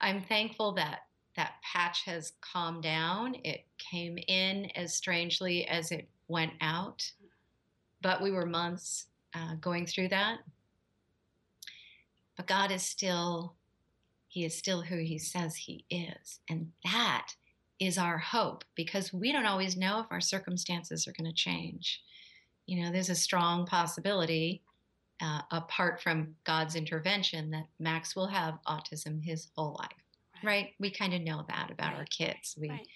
I'm 0.00 0.20
thankful 0.20 0.72
that 0.72 1.00
that 1.36 1.54
patch 1.62 2.04
has 2.04 2.32
calmed 2.40 2.82
down. 2.82 3.36
It 3.44 3.64
came 3.78 4.18
in 4.28 4.66
as 4.76 4.94
strangely 4.94 5.66
as 5.66 5.90
it 5.90 6.08
went 6.28 6.52
out, 6.60 7.10
but 8.02 8.20
we 8.20 8.30
were 8.30 8.44
months 8.44 9.06
uh, 9.34 9.54
going 9.60 9.86
through 9.86 10.08
that. 10.08 10.40
But 12.36 12.46
God 12.46 12.70
is 12.70 12.82
still, 12.82 13.54
He 14.28 14.44
is 14.44 14.54
still 14.56 14.82
who 14.82 14.98
He 14.98 15.18
says 15.18 15.56
He 15.56 15.86
is. 15.88 16.40
And 16.50 16.72
that 16.84 17.28
is 17.78 17.98
our 17.98 18.18
hope 18.18 18.64
because 18.74 19.12
we 19.12 19.32
don't 19.32 19.46
always 19.46 19.76
know 19.76 20.00
if 20.00 20.06
our 20.10 20.20
circumstances 20.20 21.08
are 21.08 21.12
going 21.12 21.30
to 21.30 21.34
change 21.34 22.02
you 22.72 22.82
know, 22.82 22.90
there's 22.90 23.10
a 23.10 23.14
strong 23.14 23.66
possibility, 23.66 24.62
uh, 25.20 25.42
apart 25.50 26.00
from 26.00 26.34
God's 26.44 26.74
intervention, 26.74 27.50
that 27.50 27.66
Max 27.78 28.16
will 28.16 28.26
have 28.26 28.60
autism 28.66 29.22
his 29.22 29.48
whole 29.54 29.76
life. 29.78 29.90
Right? 30.42 30.44
right? 30.44 30.68
We 30.80 30.90
kind 30.90 31.12
of 31.12 31.20
know 31.20 31.44
that 31.48 31.70
about 31.70 31.92
right. 31.92 31.98
our 31.98 32.06
kids. 32.06 32.56
We 32.58 32.70
right. 32.70 32.86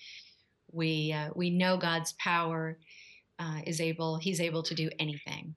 we 0.72 1.12
uh, 1.12 1.28
we 1.34 1.50
know 1.50 1.76
God's 1.76 2.14
power 2.14 2.78
uh, 3.38 3.60
is 3.66 3.82
able. 3.82 4.16
He's 4.16 4.40
able 4.40 4.62
to 4.62 4.74
do 4.74 4.88
anything, 4.98 5.54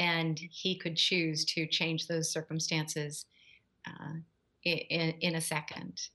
and 0.00 0.36
He 0.36 0.74
could 0.74 0.96
choose 0.96 1.44
to 1.44 1.64
change 1.64 2.08
those 2.08 2.28
circumstances 2.28 3.26
uh, 3.86 4.14
in, 4.64 5.14
in 5.20 5.36
a 5.36 5.40
second. 5.40 6.08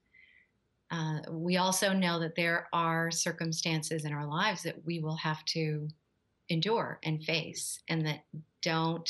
Uh, 0.92 1.20
we 1.30 1.56
also 1.56 1.94
know 1.94 2.20
that 2.20 2.36
there 2.36 2.68
are 2.74 3.10
circumstances 3.12 4.04
in 4.04 4.12
our 4.12 4.26
lives 4.26 4.62
that 4.64 4.86
we 4.86 5.00
will 5.00 5.16
have 5.16 5.44
to 5.46 5.88
endure 6.50 7.00
and 7.04 7.24
face 7.24 7.80
and 7.90 8.06
that 8.06 8.24
don't 8.62 9.10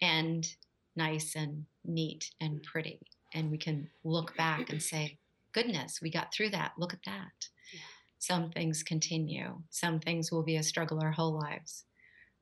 end 0.00 0.54
nice 0.96 1.34
and 1.36 1.64
neat 1.84 2.30
and 2.40 2.62
pretty. 2.62 3.00
And 3.34 3.50
we 3.50 3.58
can 3.58 3.88
look 4.04 4.36
back 4.36 4.70
and 4.70 4.82
say, 4.82 5.18
goodness, 5.52 6.00
we 6.00 6.10
got 6.10 6.32
through 6.32 6.50
that. 6.50 6.72
Look 6.78 6.92
at 6.94 7.04
that. 7.04 7.48
Yeah. 7.72 7.80
Some 8.18 8.50
things 8.50 8.82
continue, 8.82 9.58
some 9.70 10.00
things 10.00 10.32
will 10.32 10.42
be 10.42 10.56
a 10.56 10.62
struggle 10.62 11.00
our 11.02 11.12
whole 11.12 11.38
lives. 11.38 11.84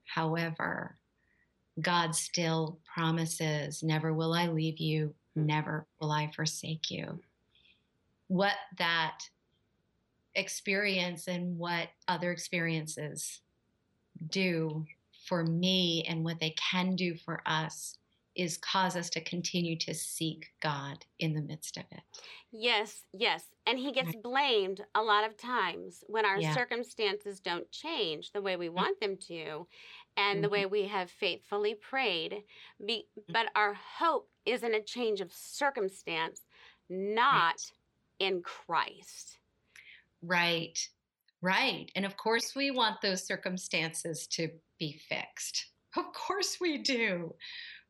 However, 0.04 0.96
God 1.80 2.14
still 2.14 2.78
promises, 2.84 3.82
never 3.82 4.14
will 4.14 4.32
I 4.32 4.46
leave 4.46 4.78
you, 4.78 5.14
hmm. 5.34 5.46
never 5.46 5.86
will 6.00 6.12
I 6.12 6.30
forsake 6.34 6.90
you. 6.90 7.20
what 8.28 8.54
that 8.78 9.18
experience 10.34 11.28
and 11.28 11.58
what 11.58 11.88
other 12.08 12.32
experiences 12.32 13.40
do 14.30 14.86
for 15.28 15.44
me 15.44 16.04
and 16.08 16.24
what 16.24 16.40
they 16.40 16.50
can 16.50 16.96
do 16.96 17.16
for 17.16 17.42
us 17.46 17.98
is 18.34 18.58
cause 18.58 18.96
us 18.96 19.10
to 19.10 19.20
continue 19.22 19.76
to 19.78 19.94
seek 19.94 20.52
God 20.60 21.06
in 21.18 21.34
the 21.34 21.42
midst 21.42 21.76
of 21.76 21.84
it. 21.90 22.02
Yes, 22.50 23.04
yes. 23.12 23.52
And 23.66 23.78
he 23.78 23.92
gets 23.92 24.14
blamed 24.14 24.84
a 24.94 25.02
lot 25.02 25.24
of 25.24 25.36
times 25.36 26.04
when 26.06 26.24
our 26.24 26.40
Yeah. 26.40 26.42
circumstances 26.42 27.40
don't 27.40 27.70
change 27.70 28.32
the 28.32 28.42
way 28.42 28.56
we 28.56 28.68
Mm. 28.76 28.84
want 28.84 29.00
them 29.00 29.16
to 29.28 29.68
and 30.16 30.42
the 30.42 30.48
Mhm. 30.48 30.50
way 30.50 30.66
we 30.66 30.84
have 30.86 31.10
faithfully 31.10 31.74
prayed. 31.74 32.44
Be, 32.84 33.08
but 33.28 33.50
our 33.54 33.74
hope 33.74 34.30
is 34.44 34.62
in 34.62 34.74
a 34.74 34.82
change 34.82 35.20
of 35.20 35.32
circumstance, 35.32 36.46
not 36.88 37.72
in 38.18 38.42
Christ. 38.42 39.38
Right. 40.22 40.88
Right. 41.44 41.90
And 41.94 42.06
of 42.06 42.16
course, 42.16 42.54
we 42.56 42.70
want 42.70 43.02
those 43.02 43.26
circumstances 43.26 44.26
to 44.28 44.48
be 44.78 44.98
fixed. 45.10 45.66
Of 45.94 46.06
course, 46.14 46.56
we 46.58 46.78
do. 46.78 47.34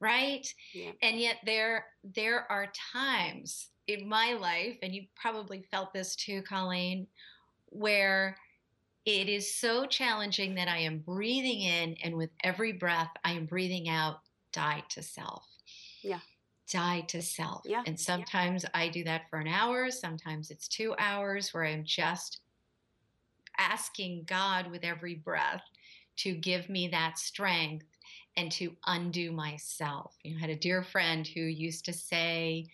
Right. 0.01 0.45
Yeah. 0.75 0.91
And 1.03 1.21
yet, 1.21 1.37
there, 1.47 1.87
there 2.03 2.51
are 2.51 2.73
times 2.93 3.69
in 3.87 4.09
my 4.09 4.33
life, 4.33 4.77
and 4.83 4.93
you 4.93 5.05
probably 5.15 5.63
felt 5.71 5.93
this 5.95 6.17
too, 6.17 6.43
Colleen, 6.43 7.07
where 7.67 8.37
it 9.05 9.29
is 9.29 9.55
so 9.55 9.87
challenging 9.87 10.57
that 10.57 10.67
I 10.67 10.79
am 10.79 10.99
breathing 10.99 11.61
in, 11.61 11.95
and 12.03 12.17
with 12.17 12.31
every 12.43 12.73
breath, 12.73 13.11
I 13.23 13.35
am 13.35 13.47
breathing 13.47 13.89
out, 13.89 14.17
die 14.53 14.83
to 14.89 15.03
self. 15.03 15.47
Yeah. 16.03 16.19
Die 16.73 17.03
to 17.03 17.23
self. 17.23 17.63
Yeah. 17.65 17.85
And 17.87 18.01
sometimes 18.01 18.65
I 18.75 18.89
do 18.89 19.05
that 19.05 19.31
for 19.31 19.39
an 19.39 19.47
hour, 19.47 19.93
sometimes 19.93 20.51
it's 20.51 20.67
two 20.67 20.93
hours 20.99 21.55
where 21.55 21.65
I'm 21.65 21.85
just 21.85 22.41
asking 23.59 24.25
God 24.27 24.71
with 24.71 24.85
every 24.85 25.15
breath 25.15 25.63
to 26.17 26.35
give 26.35 26.69
me 26.69 26.89
that 26.89 27.19
strength 27.19 27.87
and 28.37 28.51
to 28.53 28.75
undo 28.87 29.33
myself. 29.33 30.17
You 30.23 30.33
know, 30.33 30.39
I 30.39 30.41
had 30.41 30.51
a 30.51 30.57
dear 30.57 30.83
friend 30.83 31.27
who 31.27 31.41
used 31.41 31.85
to 31.87 31.93
say, 31.93 32.67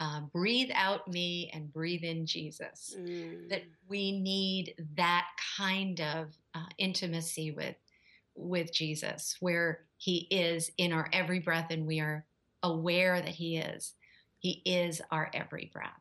uh, 0.00 0.20
breathe 0.32 0.70
out 0.74 1.06
me 1.08 1.50
and 1.54 1.72
breathe 1.72 2.02
in 2.02 2.26
Jesus. 2.26 2.94
That 3.48 3.62
Mm. 3.62 3.70
we 3.88 4.18
need 4.20 4.74
that 4.96 5.28
kind 5.56 6.00
of 6.00 6.36
uh, 6.54 6.66
intimacy 6.78 7.52
with 7.52 7.76
with 8.36 8.72
Jesus, 8.72 9.36
where 9.38 9.86
He 9.96 10.26
is 10.30 10.70
in 10.78 10.92
our 10.92 11.08
every 11.12 11.38
breath, 11.38 11.70
and 11.70 11.86
we 11.86 12.00
are 12.00 12.26
aware 12.64 13.20
that 13.22 13.28
He 13.28 13.58
is. 13.58 13.94
He 14.38 14.60
is 14.64 15.00
our 15.12 15.30
every 15.32 15.70
breath. 15.72 15.92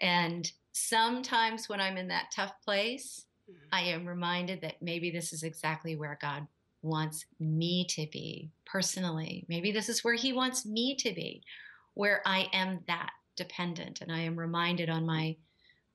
And 0.00 0.50
sometimes 0.78 1.68
when 1.68 1.80
I'm 1.80 1.96
in 1.96 2.08
that 2.08 2.30
tough 2.34 2.52
place, 2.64 3.26
Mhm. 3.48 3.68
I 3.72 3.80
am 3.82 4.06
reminded 4.06 4.60
that 4.60 4.80
maybe 4.82 5.10
this 5.10 5.32
is 5.32 5.42
exactly 5.42 5.96
where 5.96 6.18
God 6.20 6.46
wants 6.82 7.26
me 7.40 7.84
to 7.86 8.06
be 8.06 8.50
personally. 8.64 9.44
Maybe 9.48 9.72
this 9.72 9.88
is 9.88 10.04
where 10.04 10.14
He 10.14 10.32
wants 10.32 10.64
me 10.64 10.94
to 10.96 11.12
be, 11.12 11.42
where 11.94 12.22
I 12.26 12.48
am 12.52 12.84
that 12.86 13.10
dependent, 13.36 14.00
and 14.00 14.12
I 14.12 14.20
am 14.20 14.38
reminded 14.38 14.90
on 14.90 15.06
my 15.06 15.36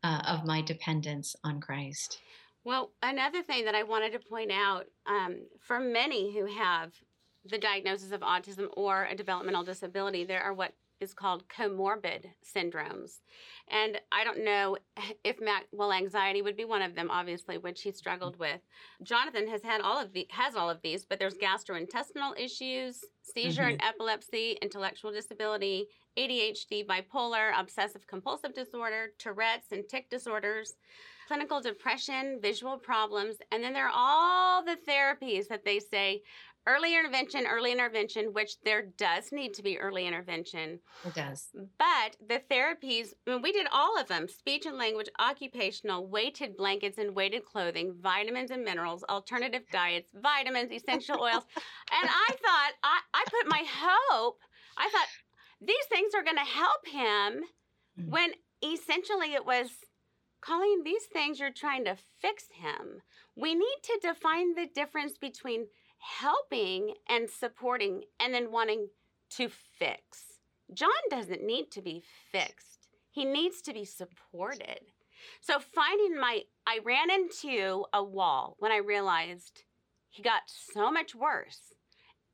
uh, 0.03 0.21
of 0.27 0.43
my 0.45 0.61
dependence 0.61 1.33
on 1.45 1.61
Christ. 1.61 2.19
Well, 2.65 2.91
another 3.01 3.41
thing 3.41 3.63
that 3.63 3.75
I 3.75 3.83
wanted 3.83 4.11
to 4.11 4.19
point 4.19 4.51
out 4.51 4.85
um, 5.05 5.47
for 5.61 5.79
many 5.79 6.33
who 6.33 6.45
have 6.45 6.93
the 7.45 7.57
diagnosis 7.57 8.11
of 8.11 8.19
autism 8.19 8.69
or 8.75 9.05
a 9.05 9.15
developmental 9.15 9.63
disability, 9.63 10.25
there 10.25 10.43
are 10.43 10.53
what 10.53 10.73
is 10.99 11.13
called 11.13 11.47
comorbid 11.47 12.25
syndromes. 12.43 13.19
And 13.69 13.99
I 14.11 14.23
don't 14.23 14.43
know 14.43 14.77
if 15.23 15.39
Mac, 15.41 15.65
well, 15.71 15.91
anxiety 15.91 16.41
would 16.41 16.57
be 16.57 16.65
one 16.65 16.81
of 16.81 16.95
them, 16.95 17.09
obviously, 17.09 17.57
which 17.57 17.81
he 17.81 17.91
struggled 17.91 18.37
with. 18.37 18.61
Jonathan 19.03 19.47
has 19.47 19.63
had 19.63 19.81
all 19.81 19.99
of 19.99 20.13
the 20.13 20.27
has 20.31 20.55
all 20.55 20.69
of 20.69 20.81
these, 20.81 21.05
but 21.05 21.19
there's 21.19 21.35
gastrointestinal 21.35 22.37
issues, 22.37 23.03
seizure 23.21 23.63
and 23.63 23.79
mm-hmm. 23.79 23.87
epilepsy, 23.87 24.57
intellectual 24.61 25.11
disability, 25.11 25.87
ADHD, 26.17 26.85
bipolar, 26.85 27.51
obsessive 27.57 28.07
compulsive 28.07 28.53
disorder, 28.53 29.13
Tourette's 29.17 29.71
and 29.71 29.87
tic 29.87 30.09
disorders, 30.09 30.75
clinical 31.27 31.61
depression, 31.61 32.39
visual 32.41 32.77
problems, 32.77 33.37
and 33.51 33.63
then 33.63 33.73
there 33.73 33.87
are 33.87 33.93
all 33.93 34.63
the 34.63 34.77
therapies 34.87 35.47
that 35.47 35.65
they 35.65 35.79
say 35.79 36.21
early 36.65 36.95
intervention, 36.97 37.45
early 37.45 37.71
intervention, 37.71 38.33
which 38.33 38.59
there 38.63 38.83
does 38.97 39.31
need 39.31 39.53
to 39.55 39.63
be 39.63 39.77
early 39.79 40.05
intervention. 40.07 40.79
It 41.05 41.13
does. 41.13 41.49
But 41.53 42.17
the 42.27 42.41
therapies, 42.49 43.13
I 43.27 43.31
mean, 43.31 43.41
we 43.41 43.51
did 43.51 43.67
all 43.71 43.99
of 43.99 44.07
them 44.07 44.27
speech 44.27 44.65
and 44.65 44.77
language, 44.77 45.09
occupational, 45.19 46.07
weighted 46.07 46.55
blankets 46.57 46.97
and 46.97 47.15
weighted 47.15 47.45
clothing, 47.45 47.95
vitamins 48.01 48.51
and 48.51 48.63
minerals, 48.63 49.03
alternative 49.09 49.63
diets, 49.71 50.09
vitamins, 50.21 50.71
essential 50.71 51.19
oils. 51.21 51.43
And 51.91 52.09
I 52.09 52.35
thought, 52.41 52.71
I, 52.83 52.99
I 53.13 53.23
put 53.29 53.47
my 53.47 53.63
hope, 53.67 54.39
I 54.77 54.89
thought 54.89 55.07
these 55.61 55.85
things 55.89 56.13
are 56.15 56.23
going 56.23 56.37
to 56.37 56.41
help 56.43 56.87
him 56.87 57.43
Mhm. 57.99 58.09
when 58.09 58.31
essentially 58.63 59.33
it 59.33 59.45
was. 59.45 59.69
Colleen, 60.41 60.83
these 60.83 61.05
things 61.05 61.39
you're 61.39 61.53
trying 61.53 61.85
to 61.85 61.95
fix 62.19 62.47
him. 62.51 63.01
We 63.35 63.55
need 63.55 63.77
to 63.83 63.99
define 64.01 64.55
the 64.55 64.65
difference 64.67 65.17
between 65.17 65.67
helping 66.19 66.95
and 67.07 67.29
supporting 67.29 68.03
and 68.19 68.33
then 68.33 68.51
wanting 68.51 68.89
to 69.29 69.49
fix. 69.49 70.39
John 70.73 70.89
doesn't 71.09 71.43
need 71.43 71.71
to 71.71 71.81
be 71.81 72.03
fixed. 72.31 72.87
He 73.11 73.25
needs 73.25 73.61
to 73.61 73.73
be 73.73 73.85
supported. 73.85 74.79
So 75.41 75.59
finding 75.59 76.19
my 76.19 76.41
I 76.67 76.79
ran 76.83 77.09
into 77.09 77.85
a 77.93 78.03
wall 78.03 78.55
when 78.59 78.71
I 78.71 78.77
realized 78.77 79.63
he 80.09 80.21
got 80.23 80.43
so 80.47 80.91
much 80.91 81.15
worse. 81.15 81.73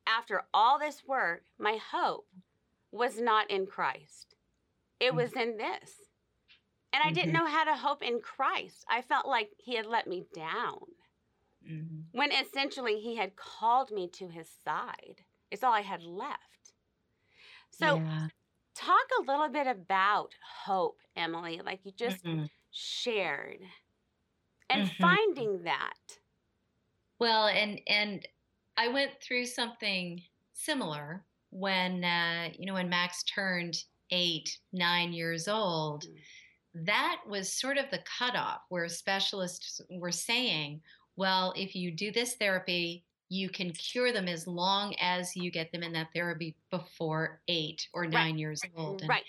After 0.08 0.44
all 0.54 0.80
this 0.80 1.04
work, 1.08 1.44
my 1.60 1.78
hope 1.92 2.28
was 2.92 3.20
not 3.20 3.50
in 3.52 3.68
Christ. 3.68 4.36
It 5.00 5.14
was 5.14 5.34
in 5.34 5.58
this. 5.58 5.92
And 6.92 7.04
I 7.04 7.12
didn't 7.12 7.32
Mhm. 7.32 7.40
know 7.40 7.46
how 7.46 7.66
to 7.66 7.76
hope 7.76 8.02
in 8.02 8.20
Christ. 8.20 8.84
I 8.90 9.04
felt 9.04 9.28
like 9.28 9.54
he 9.58 9.76
had 9.76 9.86
let 9.86 10.08
me 10.08 10.26
down 10.34 10.80
Mhm. 11.62 12.10
when 12.12 12.32
essentially 12.32 13.00
he 13.02 13.16
had 13.16 13.36
called 13.36 13.92
me 13.92 14.08
to 14.10 14.30
his 14.30 14.50
side. 14.50 15.26
It's 15.52 15.64
all 15.64 15.74
I 15.74 15.82
had 15.82 16.04
left. 16.04 16.74
So, 17.72 18.04
Yeah. 18.04 18.30
talk 18.76 19.08
a 19.20 19.24
little 19.24 19.50
bit 19.50 19.68
about 19.68 20.36
hope, 20.66 21.02
Emily, 21.16 21.62
like 21.62 21.86
you 21.86 21.92
just 21.92 22.26
Mhm. 22.26 22.50
shared, 22.72 23.62
and 24.70 24.88
Mhm. 24.88 24.96
finding 25.00 25.64
that. 25.64 26.20
Well, 27.20 27.48
and 27.48 27.82
and 27.88 28.28
I 28.78 28.88
went 28.88 29.22
through 29.22 29.46
something 29.46 30.24
similar 30.54 31.26
when 31.50 32.04
uh, 32.04 32.50
you 32.58 32.66
know 32.66 32.74
when 32.74 32.90
Max 32.90 33.24
turned 33.24 33.76
eight, 34.12 34.60
nine 34.72 35.14
years 35.14 35.48
old. 35.48 36.06
Mm. 36.06 36.24
That 36.86 37.22
was 37.28 37.52
sort 37.52 37.78
of 37.78 37.90
the 37.92 38.04
cutoff 38.20 38.62
where 38.70 38.88
specialists 38.88 39.82
were 39.90 40.12
saying, 40.12 40.82
well, 41.20 41.54
if 41.58 41.76
you 41.76 41.92
do 41.92 42.14
this 42.14 42.36
therapy, 42.36 43.04
you 43.28 43.50
can 43.50 43.72
cure 43.74 44.14
them 44.14 44.30
as 44.30 44.48
long 44.48 44.96
as 45.02 45.36
you 45.36 45.52
get 45.52 45.70
them 45.74 45.84
in 45.84 45.92
that 45.92 46.08
therapy 46.16 46.56
before 46.72 47.42
eight 47.50 47.90
or 47.94 48.04
Right. 48.04 48.12
nine 48.12 48.38
years 48.38 48.62
old. 48.76 49.02
And 49.02 49.10
Right. 49.10 49.26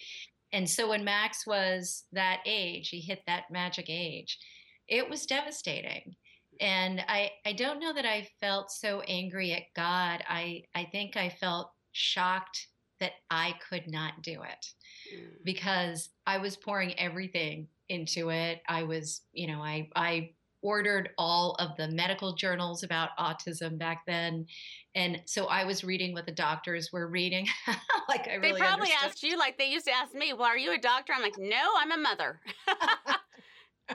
and 0.53 0.71
so 0.71 0.89
when 0.89 1.05
Max 1.05 1.47
was 1.47 2.05
that 2.13 2.43
age, 2.47 2.91
he 2.91 3.01
hit 3.01 3.23
that 3.27 3.51
magic 3.51 3.87
age, 3.89 4.39
it 4.87 5.09
was 5.09 5.27
devastating. 5.27 6.15
And 6.61 7.01
I, 7.09 7.33
I 7.45 7.53
don't 7.55 7.81
know 7.81 7.93
that 7.93 8.07
I 8.07 8.29
felt 8.41 8.71
so 8.71 9.01
angry 9.03 9.53
at 9.53 9.73
God. 9.75 10.23
I, 10.29 10.65
I 10.75 10.85
think 10.85 11.17
I 11.17 11.29
felt 11.29 11.73
shocked 11.93 12.69
that 13.01 13.13
I 13.31 13.55
could 13.69 13.91
not 13.91 14.23
do 14.23 14.43
it 14.43 14.67
Mm. 15.13 15.45
because 15.45 16.11
I 16.27 16.39
was 16.39 16.57
pouring 16.57 16.97
everything 16.99 17.69
into 17.89 18.31
it. 18.31 18.63
I 18.69 18.85
was, 18.85 19.23
you 19.33 19.47
know, 19.49 19.63
I, 19.63 19.89
I 19.97 20.35
ordered 20.63 21.11
all 21.19 21.55
of 21.59 21.77
the 21.77 21.89
medical 21.89 22.35
journals 22.35 22.83
about 22.83 23.11
autism 23.19 23.79
back 23.79 24.03
then. 24.07 24.47
And 24.95 25.23
so 25.27 25.47
I 25.47 25.65
was 25.65 25.85
reading 25.85 26.13
what 26.13 26.27
the 26.27 26.33
doctors 26.33 26.91
were 26.93 27.09
reading. 27.09 27.47
like 28.09 28.29
I 28.29 28.35
really 28.35 28.53
They 28.53 28.59
probably 28.59 28.91
understood. 28.93 29.05
asked 29.05 29.23
you 29.23 29.39
like 29.39 29.59
they 29.59 29.71
used 29.71 29.87
to 29.87 29.93
ask 29.93 30.15
me, 30.15 30.33
"Well, 30.33 30.45
are 30.49 30.59
you 30.59 30.73
a 30.73 30.79
doctor?" 30.79 31.13
I'm 31.15 31.23
like, 31.23 31.39
"No, 31.39 31.75
I'm 31.79 31.93
a 31.93 31.97
mother." 31.99 32.41
exactly. 32.69 33.95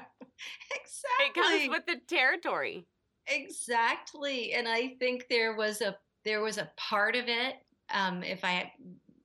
it 1.20 1.34
comes 1.34 1.70
with 1.70 1.86
the 1.86 2.02
territory. 2.08 2.88
exactly. 3.28 4.54
And 4.54 4.68
I 4.68 4.96
think 5.00 5.26
there 5.30 5.56
was 5.56 5.82
a 5.82 5.98
there 6.24 6.42
was 6.42 6.58
a 6.58 6.72
part 6.78 7.16
of 7.16 7.26
it. 7.28 7.56
Um, 7.94 8.24
if 8.24 8.44
I 8.44 8.72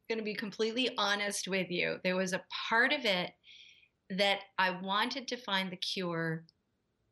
going 0.09 0.19
to 0.19 0.25
be 0.25 0.35
completely 0.35 0.91
honest 0.99 1.49
with 1.49 1.71
you, 1.71 1.99
there 2.05 2.17
was 2.17 2.33
a 2.33 2.45
part 2.69 2.93
of 2.93 3.05
it 3.05 3.31
that 4.11 4.41
I 4.59 4.71
wanted 4.73 5.29
to 5.29 5.37
find 5.37 5.71
the 5.71 5.77
cure 5.77 6.45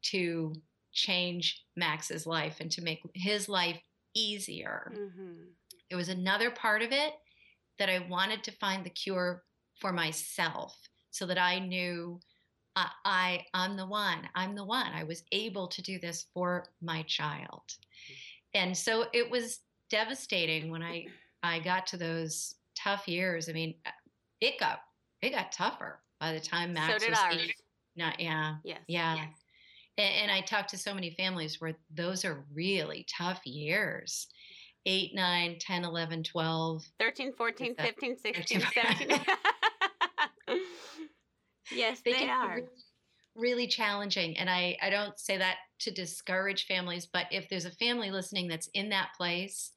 to 0.02 0.54
change 0.92 1.62
Max's 1.76 2.26
life 2.26 2.56
and 2.60 2.70
to 2.72 2.82
make 2.82 3.00
his 3.14 3.48
life 3.48 3.80
easier. 4.14 4.92
hmm 4.94 5.34
There 5.88 5.98
was 5.98 6.08
another 6.08 6.50
part 6.50 6.82
of 6.82 6.92
it 6.92 7.12
that 7.78 7.88
I 7.88 8.00
wanted 8.08 8.42
to 8.44 8.52
find 8.52 8.84
the 8.84 8.90
cure 8.90 9.44
for 9.80 9.92
myself 9.92 10.76
so 11.10 11.26
that 11.26 11.38
I 11.38 11.58
knew 11.58 12.20
I, 12.74 12.90
I 13.04 13.44
I'm 13.54 13.76
the 13.76 13.86
one. 13.86 14.28
I'm 14.34 14.54
the 14.54 14.64
one. 14.64 14.92
I 14.92 15.04
was 15.04 15.22
able 15.32 15.68
to 15.68 15.82
do 15.82 15.98
this 15.98 16.26
for 16.34 16.66
my 16.80 17.02
child. 17.02 17.62
And 18.54 18.76
so 18.76 19.06
it 19.12 19.30
was 19.30 19.60
devastating 19.90 20.70
when 20.70 20.82
I 20.82 21.06
I 21.42 21.60
got 21.60 21.86
to 21.88 21.96
those 21.96 22.54
tough 22.76 23.06
years. 23.06 23.48
I 23.48 23.52
mean, 23.52 23.74
uh, 23.86 23.90
it 24.40 24.58
got 24.58 24.80
it 25.22 25.30
got 25.30 25.52
tougher 25.52 26.00
by 26.20 26.32
the 26.32 26.40
time 26.40 26.72
Max 26.72 26.92
so 26.92 26.98
did 26.98 27.10
was 27.10 27.18
ours. 27.20 27.36
eight. 27.36 27.54
Not 27.96 28.20
yeah. 28.20 28.56
Yes. 28.64 28.80
Yeah. 28.86 29.14
Yes. 29.16 29.28
And, 29.98 30.14
and 30.22 30.30
I 30.30 30.40
talked 30.40 30.70
to 30.70 30.78
so 30.78 30.94
many 30.94 31.10
families 31.10 31.60
where 31.60 31.76
those 31.94 32.24
are 32.24 32.44
really 32.54 33.04
tough 33.14 33.44
years. 33.44 34.28
8, 34.86 35.14
9, 35.14 35.56
10, 35.60 35.84
11, 35.84 36.22
12. 36.22 36.84
13, 36.98 37.32
14, 37.32 37.74
15, 37.74 38.16
16, 38.16 38.60
13? 38.60 38.96
17. 38.96 39.20
yes, 41.72 42.00
they, 42.04 42.12
be 42.12 42.28
are. 42.30 42.54
really, 42.54 42.66
really 43.34 43.66
challenging. 43.66 44.38
And 44.38 44.48
I, 44.48 44.78
I 44.80 44.88
don't 44.88 45.18
say 45.18 45.36
that 45.36 45.56
to 45.80 45.90
discourage 45.90 46.66
families, 46.66 47.06
but 47.12 47.26
if 47.30 47.48
there's 47.48 47.66
a 47.66 47.70
family 47.72 48.10
listening 48.10 48.48
that's 48.48 48.68
in 48.68 48.88
that 48.90 49.10
place, 49.16 49.72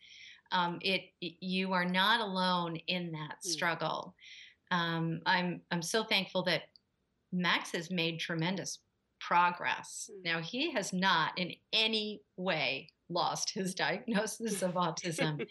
um, 0.53 0.79
it 0.81 1.03
you 1.19 1.71
are 1.71 1.85
not 1.85 2.19
alone 2.19 2.75
in 2.87 3.11
that 3.13 3.37
Mm. 3.45 3.49
struggle. 3.49 4.15
Um, 4.69 5.21
I'm 5.25 5.61
I'm 5.71 5.81
so 5.81 6.03
thankful 6.03 6.43
that 6.43 6.63
Max 7.31 7.71
has 7.71 7.89
made 7.89 8.19
tremendous 8.19 8.79
progress. 9.25 10.09
Mm. 10.11 10.25
Now 10.25 10.39
he 10.39 10.71
has 10.71 10.93
not 10.93 11.37
in 11.37 11.53
any 11.73 12.21
way 12.37 12.89
lost 13.09 13.51
his 13.53 13.75
diagnosis 13.75 14.61
of 14.61 14.73
autism, 14.73 15.45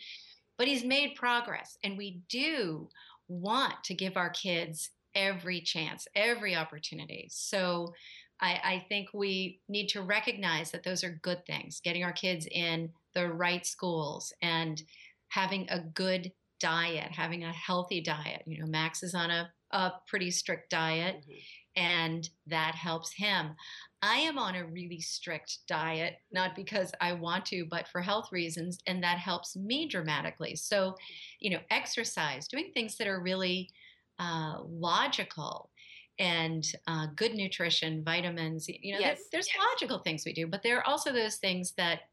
but 0.58 0.68
he's 0.68 0.84
made 0.84 1.14
progress, 1.14 1.78
and 1.84 1.96
we 1.96 2.20
do 2.28 2.88
want 3.28 3.74
to 3.84 3.94
give 3.94 4.16
our 4.16 4.30
kids 4.30 4.90
every 5.14 5.60
chance, 5.60 6.06
every 6.14 6.54
opportunity. 6.54 7.28
So 7.30 7.94
I, 8.40 8.60
I 8.64 8.86
think 8.88 9.08
we 9.12 9.60
need 9.68 9.88
to 9.88 10.02
recognize 10.02 10.70
that 10.70 10.82
those 10.82 11.04
are 11.04 11.20
good 11.22 11.44
things, 11.46 11.80
getting 11.82 12.04
our 12.04 12.12
kids 12.12 12.46
in 12.50 12.90
the 13.14 13.28
right 13.28 13.66
schools 13.66 14.32
and 14.42 14.82
having 15.28 15.66
a 15.68 15.80
good 15.80 16.32
diet, 16.58 17.10
having 17.12 17.44
a 17.44 17.52
healthy 17.52 18.00
diet. 18.00 18.42
You 18.46 18.60
know, 18.60 18.66
Max 18.66 19.02
is 19.02 19.14
on 19.14 19.30
a, 19.30 19.50
a 19.72 19.92
pretty 20.06 20.30
strict 20.30 20.70
diet 20.70 21.24
Mhm. 21.26 21.42
and 21.76 22.30
that 22.46 22.74
helps 22.74 23.12
him. 23.12 23.54
I 24.02 24.16
am 24.16 24.38
on 24.38 24.54
a 24.56 24.66
really 24.66 25.00
strict 25.00 25.66
diet, 25.66 26.20
not 26.32 26.56
because 26.56 26.92
I 27.00 27.12
want 27.12 27.46
to, 27.46 27.64
but 27.66 27.86
for 27.88 28.00
health 28.00 28.32
reasons, 28.32 28.78
and 28.86 29.02
that 29.04 29.18
helps 29.18 29.56
me 29.56 29.86
dramatically. 29.86 30.56
So, 30.56 30.96
you 31.38 31.50
know, 31.50 31.60
exercise, 31.70 32.48
doing 32.48 32.72
things 32.72 32.96
that 32.96 33.06
are 33.06 33.20
really 33.20 33.70
uh, 34.18 34.62
logical 34.64 35.70
and 36.18 36.70
uh, 36.86 37.06
good 37.16 37.34
nutrition, 37.34 38.04
vitamins, 38.04 38.68
you 38.68 38.92
know, 38.92 38.98
there- 38.98 39.12
Yes, 39.12 39.28
there's 39.32 39.48
yes. 39.48 39.56
logical 39.58 40.00
things 40.00 40.26
we 40.26 40.32
do, 40.34 40.46
but 40.46 40.62
there 40.62 40.78
are 40.78 40.86
also 40.86 41.12
those 41.12 41.36
things 41.36 41.72
that 41.72 42.10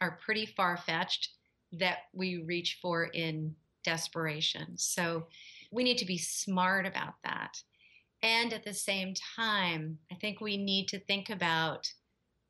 are 0.00 0.16
pretty 0.24 0.46
far 0.46 0.76
fetched 0.78 1.34
that 1.72 2.04
we 2.14 2.38
reach 2.38 2.78
for 2.80 3.04
in 3.04 3.54
desperation. 3.84 4.78
So 4.78 5.28
we 5.70 5.84
need 5.84 5.98
to 5.98 6.04
be 6.04 6.18
smart 6.18 6.86
about 6.86 7.14
that. 7.24 7.56
And 8.22 8.52
at 8.52 8.64
the 8.64 8.74
same 8.74 9.14
time, 9.36 9.98
I 10.12 10.14
think 10.16 10.40
we 10.40 10.56
need 10.56 10.88
to 10.88 11.00
think 11.00 11.30
about 11.30 11.90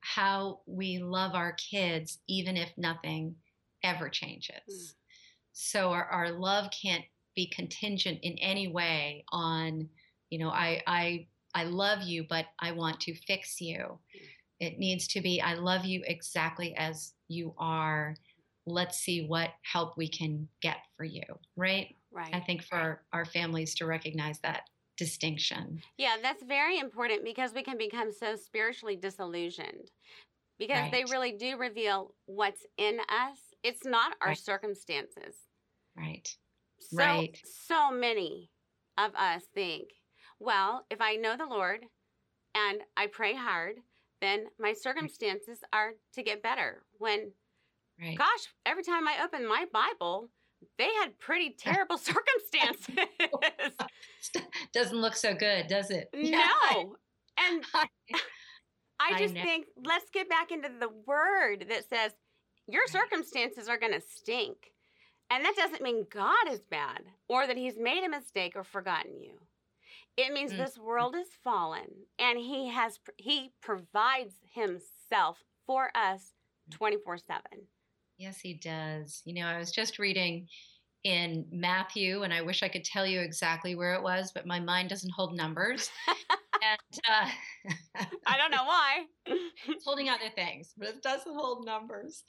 how 0.01 0.61
we 0.67 0.99
love 0.99 1.35
our 1.35 1.53
kids, 1.53 2.19
even 2.27 2.57
if 2.57 2.71
nothing 2.77 3.37
ever 3.85 4.09
changes. 4.09 4.63
Hmm. 4.69 4.85
So 5.53 5.91
our, 5.91 6.05
our 6.05 6.31
love 6.33 6.71
can't 6.71 7.05
be 7.37 7.47
contingent 7.55 8.19
in 8.23 8.37
any 8.39 8.69
way 8.69 9.25
on, 9.31 9.89
you 10.31 10.39
know, 10.39 10.51
I, 10.51 10.83
I, 10.87 11.27
I 11.55 11.65
love 11.65 12.03
you, 12.03 12.25
but 12.29 12.47
I 12.59 12.73
want 12.73 13.01
to 13.01 13.15
fix 13.15 13.61
you. 13.61 13.79
Hmm. 13.79 14.27
It 14.61 14.79
needs 14.79 15.07
to 15.09 15.21
be, 15.21 15.41
I 15.41 15.55
love 15.55 15.85
you 15.85 16.03
exactly 16.05 16.75
as 16.77 17.13
you 17.29 17.55
are. 17.59 18.17
Let's 18.67 18.99
see 18.99 19.27
what 19.27 19.51
help 19.63 19.97
we 19.97 20.09
can 20.09 20.49
get 20.61 20.79
for 20.97 21.05
you, 21.05 21.23
right? 21.57 21.95
Right. 22.13 22.35
I 22.35 22.41
think 22.41 22.63
for 22.63 23.03
our, 23.13 23.25
families 23.25 23.75
to 23.77 23.87
recognize 23.87 24.41
that 24.41 24.63
distinction. 24.97 25.81
Yeah, 25.97 26.17
that's 26.21 26.43
very 26.43 26.79
important 26.79 27.25
because 27.25 27.55
we 27.55 27.63
can 27.63 27.79
become 27.79 28.13
so 28.13 28.37
spiritually 28.37 28.97
disillusioned 28.97 29.91
because 30.59 30.91
they 30.91 31.05
really 31.05 31.33
do 31.33 31.57
reveal 31.57 32.15
what's 32.27 32.67
in 32.77 32.99
us. 33.09 33.39
It's 33.63 33.85
not 33.85 34.17
our 34.21 34.29
Right. 34.29 34.39
circumstances. 34.39 35.37
Right. 35.97 36.37
So, 36.81 36.97
Right. 36.97 37.41
so 37.45 37.91
many 37.91 38.51
of 38.99 39.15
us 39.15 39.47
think, 39.55 39.91
well, 40.39 40.87
if 40.91 41.01
I 41.01 41.17
know 41.17 41.37
the 41.37 41.47
Lord 41.47 41.87
and 42.55 42.83
I 42.97 43.07
pray 43.07 43.35
hard, 43.35 43.77
then 44.21 44.51
my 44.59 44.73
mm. 44.73 44.77
circumstances 44.77 45.61
are 45.73 45.95
to 46.13 46.23
get 46.23 46.43
better. 46.43 46.85
When, 46.99 47.33
Right. 47.99 48.19
gosh, 48.19 48.49
every 48.67 48.83
time 48.83 49.09
I 49.09 49.23
open 49.23 49.47
my 49.47 49.67
Bible, 49.73 50.31
they 50.79 50.93
had 51.01 51.19
pretty 51.19 51.51
terrible 51.59 51.99
circumstances. 51.99 52.95
Doesn't 54.73 55.01
look 55.01 55.17
so 55.17 55.35
good, 55.35 55.67
does 55.67 55.91
it? 55.91 56.09
no. 56.15 56.97
And 57.39 57.65
I- 57.75 57.87
I 59.03 59.15
I 59.15 59.19
just 59.19 59.35
think 59.35 59.67
let's 59.87 60.11
get 60.11 60.29
back 60.29 60.53
into 60.53 60.69
the 60.79 60.91
word 61.07 61.67
that 61.71 61.89
says 61.89 62.13
your 62.69 62.87
circumstances 62.87 63.69
are 63.69 63.79
going 63.79 63.93
to 63.93 64.01
stink. 64.01 64.73
And 65.31 65.45
that 65.45 65.55
doesn't 65.57 65.81
mean 65.81 66.07
God 66.11 66.49
is 66.51 66.61
bad 66.61 67.03
or 67.29 67.47
that 67.47 67.57
he's 67.57 67.79
made 67.79 68.05
a 68.05 68.09
mistake 68.11 68.53
or 68.57 68.65
forgotten 68.65 69.21
you. 69.23 69.39
It 70.17 70.33
means 70.35 70.53
Mm. 70.53 70.59
this 70.59 70.77
world 70.77 71.17
is 71.17 71.29
fallen 71.43 71.89
and 72.19 72.39
he 72.39 72.69
has 72.69 72.99
he 73.17 73.53
provides 73.63 74.35
himself 74.53 75.43
for 75.67 75.91
us 75.97 76.33
24/7. 76.71 77.41
Yes, 78.21 78.39
he 78.39 78.53
does. 78.53 79.23
You 79.25 79.33
know, 79.35 79.47
I 79.47 79.59
was 79.59 79.73
just 79.73 79.99
reading 79.99 80.47
in 81.05 81.47
Matthew, 81.51 82.23
and 82.23 82.35
I 82.35 82.43
wish 82.43 82.63
I 82.63 82.69
could 82.69 82.85
tell 82.85 83.07
you 83.07 83.21
exactly 83.21 83.75
where 83.75 83.95
it 83.95 84.03
was, 84.03 84.31
but 84.35 84.47
my 84.47 84.61
mind 84.61 84.91
doesn't 84.91 85.15
hold 85.17 85.35
numbers. 85.35 85.91
and 86.63 87.01
uh, 87.11 87.31
I 88.27 88.37
don't 88.37 88.51
know 88.51 88.65
why. 88.65 89.05
it's 89.67 89.87
holding 89.87 90.11
other 90.11 90.29
things, 90.35 90.75
but 90.77 90.89
it 90.89 91.03
doesn't 91.03 91.35
hold 91.35 91.65
numbers. 91.65 92.25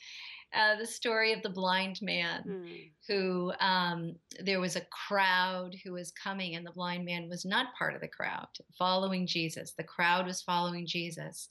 Uh, 0.53 0.77
the 0.77 0.87
story 0.87 1.33
of 1.33 1.41
the 1.41 1.49
blind 1.49 1.99
man 2.01 2.43
Hmm. 2.43 2.73
who 3.09 3.51
um, 3.59 4.15
there 4.39 4.61
was 4.61 4.77
a 4.77 4.85
crowd 5.09 5.75
who 5.83 5.91
was 5.91 6.11
coming, 6.11 6.55
and 6.55 6.65
the 6.65 6.71
blind 6.71 7.03
man 7.03 7.27
was 7.27 7.43
not 7.43 7.75
part 7.77 7.95
of 7.95 7.99
the 8.01 8.07
crowd 8.07 8.47
following 8.77 9.27
Jesus. 9.27 9.73
The 9.77 9.83
crowd 9.83 10.25
was 10.25 10.41
following 10.41 10.87
Jesus, 10.87 11.49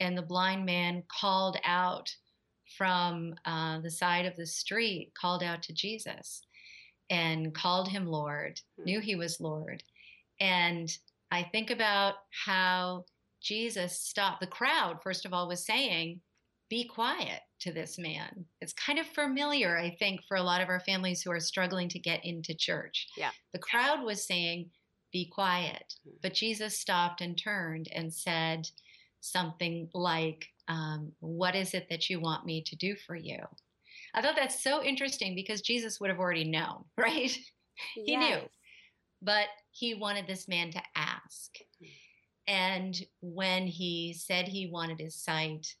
and 0.00 0.18
the 0.18 0.22
blind 0.22 0.66
man 0.66 1.04
called 1.20 1.56
out 1.62 2.10
from 2.76 3.34
uh, 3.44 3.80
the 3.80 3.90
side 3.90 4.26
of 4.26 4.36
the 4.36 4.46
street, 4.46 5.12
called 5.14 5.42
out 5.42 5.62
to 5.64 5.72
Jesus 5.72 6.42
and 7.10 7.54
called 7.54 7.88
him 7.88 8.06
Lord, 8.06 8.60
knew 8.84 9.00
he 9.00 9.14
was 9.14 9.40
Lord. 9.40 9.82
And 10.40 10.90
I 11.30 11.44
think 11.44 11.70
about 11.70 12.14
how 12.30 13.04
Jesus 13.40 14.00
stopped. 14.00 14.40
The 14.40 14.46
crowd, 14.46 14.98
first 15.02 15.24
of 15.24 15.32
all, 15.32 15.48
was 15.48 15.64
saying, 15.64 16.20
Be 16.68 16.86
quiet 16.86 17.40
to 17.60 17.72
this 17.72 17.98
man. 17.98 18.44
It's 18.60 18.72
kind 18.72 18.98
of 18.98 19.06
familiar, 19.06 19.78
I 19.78 19.96
think, 19.98 20.20
for 20.26 20.36
a 20.36 20.42
lot 20.42 20.60
of 20.60 20.68
our 20.68 20.80
families 20.80 21.22
who 21.22 21.30
are 21.30 21.40
struggling 21.40 21.88
to 21.90 21.98
get 21.98 22.24
into 22.24 22.54
church. 22.54 23.06
Yeah. 23.16 23.30
The 23.52 23.60
crowd 23.60 24.02
was 24.02 24.26
saying, 24.26 24.70
Be 25.12 25.30
quiet. 25.32 25.94
But 26.22 26.34
Jesus 26.34 26.78
stopped 26.78 27.20
and 27.20 27.38
turned 27.38 27.88
and 27.92 28.12
said 28.12 28.68
something 29.20 29.88
like, 29.94 30.46
um, 30.68 31.12
What 31.20 31.54
is 31.54 31.74
it 31.74 31.88
that 31.90 32.08
you 32.10 32.20
want 32.20 32.44
me 32.46 32.62
to 32.62 32.76
do 32.76 32.96
for 33.06 33.14
you? 33.16 33.38
I 34.14 34.22
thought 34.22 34.36
that's 34.36 34.62
so 34.62 34.82
interesting 34.82 35.34
because 35.34 35.60
Jesus 35.60 36.00
would 36.00 36.10
have 36.10 36.18
already 36.18 36.44
known, 36.44 36.84
right? 36.96 37.36
He 37.94 38.16
knew. 38.16 38.26
Yes. 38.26 38.48
but 39.22 39.48
he 39.72 39.94
wanted 39.94 40.26
this 40.26 40.48
man 40.48 40.70
to 40.70 40.82
ask. 40.94 41.52
And 42.46 42.96
when 43.20 43.66
he 43.66 44.14
said 44.16 44.48
he 44.48 44.66
wanted 44.70 45.00
his 45.00 45.14
sight, 45.14 45.74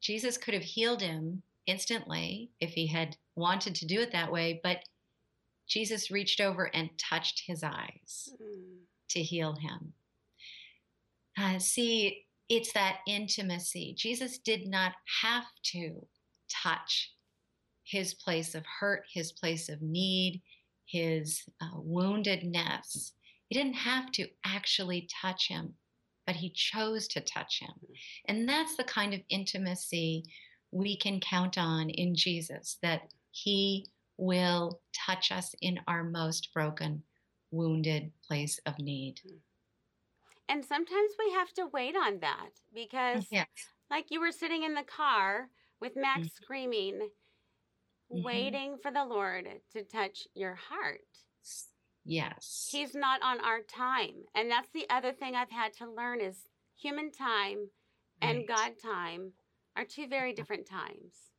Jesus 0.00 0.38
could 0.38 0.54
have 0.54 0.62
healed 0.62 1.02
him 1.02 1.42
instantly 1.66 2.50
if 2.60 2.70
he 2.70 2.86
had 2.86 3.16
wanted 3.36 3.74
to 3.76 3.86
do 3.86 4.00
it 4.00 4.12
that 4.12 4.32
way, 4.32 4.60
but 4.62 4.78
Jesus 5.68 6.10
reached 6.10 6.40
over 6.40 6.70
and 6.74 6.90
touched 6.98 7.42
his 7.46 7.62
eyes 7.62 8.28
Hmm. 8.38 8.84
to 9.10 9.22
heal 9.22 9.54
him. 9.56 9.92
Uh, 11.38 11.58
see, 11.58 12.24
it's 12.52 12.74
that 12.74 12.98
intimacy. 13.06 13.94
Jesus 13.96 14.36
did 14.36 14.68
not 14.68 14.92
have 15.22 15.46
to 15.72 16.06
touch 16.50 17.14
his 17.82 18.12
place 18.12 18.54
of 18.54 18.62
hurt, 18.78 19.04
his 19.10 19.32
place 19.32 19.70
of 19.70 19.80
need, 19.80 20.42
his 20.84 21.44
uh, 21.62 21.78
woundedness. 21.78 23.12
He 23.48 23.58
didn't 23.58 23.72
have 23.72 24.12
to 24.12 24.26
actually 24.44 25.08
touch 25.22 25.48
him, 25.48 25.72
but 26.26 26.36
he 26.36 26.50
chose 26.50 27.08
to 27.08 27.22
touch 27.22 27.58
him. 27.60 27.72
And 28.28 28.46
that's 28.46 28.76
the 28.76 28.84
kind 28.84 29.14
of 29.14 29.20
intimacy 29.30 30.24
we 30.72 30.98
can 30.98 31.20
count 31.20 31.56
on 31.56 31.88
in 31.88 32.14
Jesus, 32.14 32.76
that 32.82 33.14
he 33.30 33.86
will 34.18 34.82
touch 35.06 35.32
us 35.32 35.54
in 35.62 35.80
our 35.88 36.04
most 36.04 36.52
broken, 36.52 37.02
wounded 37.50 38.12
place 38.28 38.60
of 38.66 38.78
need. 38.78 39.20
And 40.52 40.62
sometimes 40.62 41.12
we 41.18 41.32
have 41.32 41.50
to 41.54 41.66
wait 41.66 41.96
on 41.96 42.20
that 42.20 42.50
because, 42.74 43.26
Yes. 43.30 43.48
like 43.90 44.10
you 44.10 44.20
were 44.20 44.32
sitting 44.32 44.64
in 44.64 44.74
the 44.74 44.82
car 44.82 45.48
with 45.80 45.96
Max 45.96 46.28
Mhm. 46.28 46.30
screaming, 46.30 47.10
Mhm. 48.12 48.22
waiting 48.22 48.78
for 48.78 48.90
the 48.90 49.06
Lord 49.06 49.62
to 49.70 49.82
touch 49.82 50.28
your 50.34 50.54
heart. 50.54 51.08
Yes. 52.04 52.68
He's 52.70 52.94
not 52.94 53.22
on 53.22 53.40
our 53.40 53.62
time. 53.62 54.26
And 54.34 54.50
that's 54.50 54.68
the 54.72 54.90
other 54.90 55.14
thing 55.14 55.34
I've 55.34 55.50
had 55.50 55.72
to 55.74 55.90
learn 55.90 56.20
is 56.20 56.46
human 56.76 57.10
time 57.12 57.70
and 58.20 58.46
God 58.46 58.78
time 58.78 59.32
are 59.74 59.86
two 59.86 60.06
very 60.06 60.34
different 60.34 60.66
times. 60.66 61.32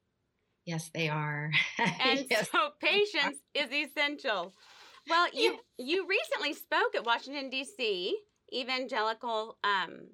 Yes, 0.65 0.89
they 0.89 1.07
are. 1.07 1.51
And 1.77 2.25
yes. 2.31 2.49
so 2.49 2.71
patience 2.79 3.43
is 3.53 3.71
essential. 3.71 4.55
Well, 5.07 5.29
you 5.33 5.59
you 5.77 6.07
recently 6.07 6.53
spoke 6.53 6.95
at 6.95 7.05
Washington 7.05 7.51
D.C. 7.51 8.17
Evangelical 8.53 9.57
um, 9.63 10.07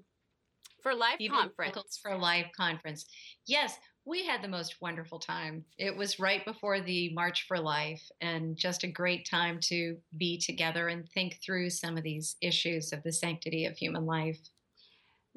for 0.81 0.95
Life 0.95 1.19
Evangelicals 1.19 1.57
conference. 1.57 1.99
for 2.01 2.17
Life 2.17 2.47
conference. 2.55 3.05
Yes, 3.47 3.75
we 4.05 4.25
had 4.25 4.41
the 4.41 4.47
most 4.47 4.75
wonderful 4.81 5.19
time. 5.19 5.63
It 5.77 5.95
was 5.95 6.19
right 6.19 6.43
before 6.45 6.81
the 6.81 7.13
March 7.13 7.45
for 7.47 7.59
Life, 7.59 8.01
and 8.21 8.55
just 8.55 8.83
a 8.83 8.87
great 8.87 9.27
time 9.29 9.59
to 9.63 9.97
be 10.17 10.39
together 10.39 10.87
and 10.87 11.07
think 11.09 11.39
through 11.45 11.69
some 11.69 11.97
of 11.97 12.03
these 12.03 12.35
issues 12.41 12.93
of 12.93 13.03
the 13.03 13.11
sanctity 13.11 13.65
of 13.65 13.77
human 13.77 14.05
life. 14.05 14.39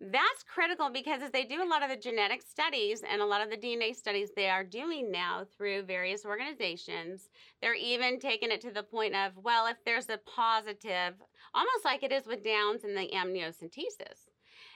That's 0.05 0.43
critical 0.43 0.91
because 0.91 1.23
as 1.23 1.31
they 1.31 1.45
do 1.45 1.63
a 1.63 1.69
lot 1.69 1.85
of 1.85 1.89
the 1.89 1.97
genetic 1.97 2.43
studies 2.43 3.03
and 3.03 3.23
a 3.23 3.27
lot 3.27 3.41
of 3.41 3.51
the 3.51 3.57
DNA 3.57 3.93
studies 3.93 4.33
they 4.35 4.51
are 4.51 4.65
doing 4.65 5.13
now 5.13 5.45
through 5.45 5.85
various 5.85 6.25
organizations, 6.25 7.31
they're 7.61 7.75
even 7.75 8.19
taking 8.19 8.51
it 8.51 8.61
to 8.63 8.73
the 8.73 8.83
point 8.83 9.15
of, 9.15 9.37
well, 9.37 9.67
if 9.69 9.85
there's 9.85 10.09
a 10.09 10.19
positive, 10.19 11.23
almost 11.55 11.85
like 11.85 12.03
it 12.03 12.11
is 12.11 12.27
with 12.27 12.43
Downs 12.43 12.83
and 12.83 12.97
the 12.97 13.11
amniocentesis. 13.15 14.29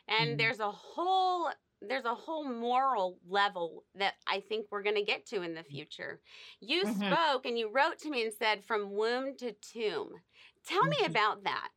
And 0.06 0.38
Mhm. 0.38 0.38
there's 0.38 0.60
a 0.60 0.70
whole 0.70 1.50
there's 1.82 2.06
a 2.06 2.14
whole 2.14 2.44
moral 2.48 3.20
level 3.26 3.84
that 3.94 4.14
I 4.26 4.40
think 4.40 4.68
we're 4.70 4.82
going 4.82 4.96
to 4.96 5.02
get 5.04 5.26
to 5.26 5.42
in 5.42 5.52
the 5.54 5.62
future. 5.62 6.22
You 6.58 6.86
Mhm. 6.86 7.16
spoke 7.16 7.44
and 7.44 7.58
you 7.58 7.68
wrote 7.70 7.98
to 7.98 8.10
me 8.10 8.22
and 8.24 8.32
said 8.32 8.64
from 8.64 8.92
womb 8.92 9.36
to 9.38 9.52
tomb. 9.52 10.22
Tell 10.64 10.80
me 11.00 11.06
Mhm. 11.06 11.06
about 11.06 11.44
that. 11.44 11.68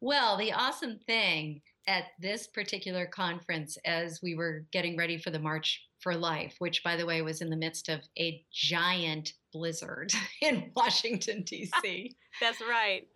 Well, 0.00 0.36
the 0.36 0.52
awesome 0.52 0.98
thing 0.98 1.62
at 1.88 2.04
this 2.20 2.46
particular 2.46 3.06
conference, 3.06 3.78
as 3.86 4.20
we 4.22 4.34
were 4.34 4.66
getting 4.72 4.96
ready 4.96 5.16
for 5.18 5.30
the 5.30 5.38
March 5.38 5.82
for 6.00 6.14
Life, 6.14 6.54
which, 6.58 6.84
by 6.84 6.94
the 6.96 7.06
way, 7.06 7.22
was 7.22 7.40
in 7.40 7.48
the 7.50 7.56
midst 7.56 7.88
of 7.88 8.00
a 8.18 8.44
giant 8.52 9.32
blizzard 9.52 10.12
in 10.42 10.70
Washington, 10.76 11.42
D.C., 11.42 12.14
That's 12.40 12.60
right. 12.60 13.08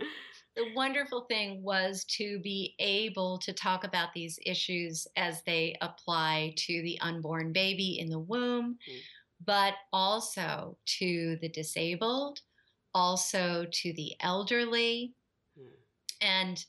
the 0.57 0.73
wonderful 0.75 1.27
thing 1.29 1.62
was 1.62 2.05
to 2.16 2.41
be 2.41 2.75
able 2.81 3.39
to 3.41 3.53
talk 3.53 3.85
about 3.85 4.12
these 4.14 4.39
issues 4.45 5.07
as 5.16 5.43
they 5.45 5.77
apply 5.83 6.55
to 6.57 6.83
the 6.83 6.99
unborn 7.03 7.53
baby 7.53 7.99
in 8.01 8.09
the 8.09 8.18
womb, 8.18 8.79
Mm. 8.91 8.99
but 9.45 9.75
also 9.93 10.77
to 10.99 11.37
the 11.43 11.49
disabled, 11.51 12.41
also 12.95 13.66
to 13.70 13.93
the 13.93 14.14
elderly. 14.20 15.14
Mm. 15.59 15.66
And 16.23 16.64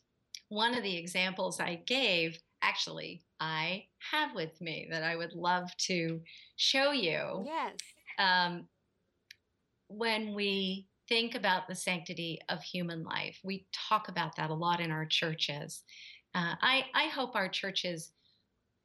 one 0.54 0.76
of 0.76 0.84
the 0.84 0.96
examples 0.96 1.60
I 1.60 1.82
gave, 1.88 2.38
actually, 2.62 3.24
I 3.40 3.86
have 4.12 4.36
with 4.36 4.62
me 4.62 4.88
that 4.92 5.04
I 5.04 5.16
would 5.16 5.34
love 5.34 5.76
to 5.88 6.22
show 6.56 6.92
you. 6.92 7.46
Yes. 7.46 7.76
Um, 8.20 8.68
when 9.88 10.36
we 10.36 10.88
think 11.10 11.34
about 11.34 11.68
the 11.68 11.76
sanctity 11.76 12.40
of 12.50 12.62
human 12.62 13.04
life, 13.04 13.40
we 13.44 13.66
talk 13.90 14.10
about 14.10 14.36
that 14.36 14.52
a 14.52 14.54
lot 14.54 14.80
in 14.80 14.92
our 14.92 15.06
churches. 15.06 15.84
Uh, 16.36 16.56
I, 16.62 16.86
I 16.94 17.06
hope 17.08 17.36
our 17.36 17.50
churches 17.50 18.12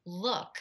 look 0.05 0.57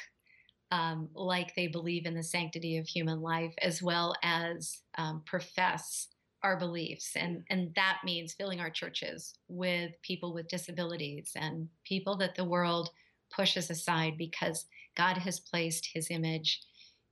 um, 0.70 1.08
like 1.14 1.54
they 1.54 1.68
believe 1.68 2.04
in 2.04 2.14
the 2.14 2.22
sanctity 2.22 2.76
of 2.76 2.86
human 2.86 3.22
life 3.22 3.54
as 3.62 3.82
well 3.82 4.14
as 4.22 4.80
um, 4.98 5.22
profess 5.24 6.08
our 6.42 6.56
beliefs. 6.56 7.12
And, 7.16 7.42
and 7.50 7.74
that 7.74 7.98
means 8.04 8.34
filling 8.34 8.60
our 8.60 8.70
churches 8.70 9.34
with 9.48 9.92
people 10.02 10.32
with 10.32 10.48
disabilities 10.48 11.32
and 11.34 11.68
people 11.84 12.16
that 12.18 12.36
the 12.36 12.44
world 12.44 12.90
pushes 13.34 13.70
aside 13.70 14.16
because 14.16 14.66
God 14.96 15.18
has 15.18 15.40
placed 15.40 15.88
his 15.92 16.10
image 16.10 16.60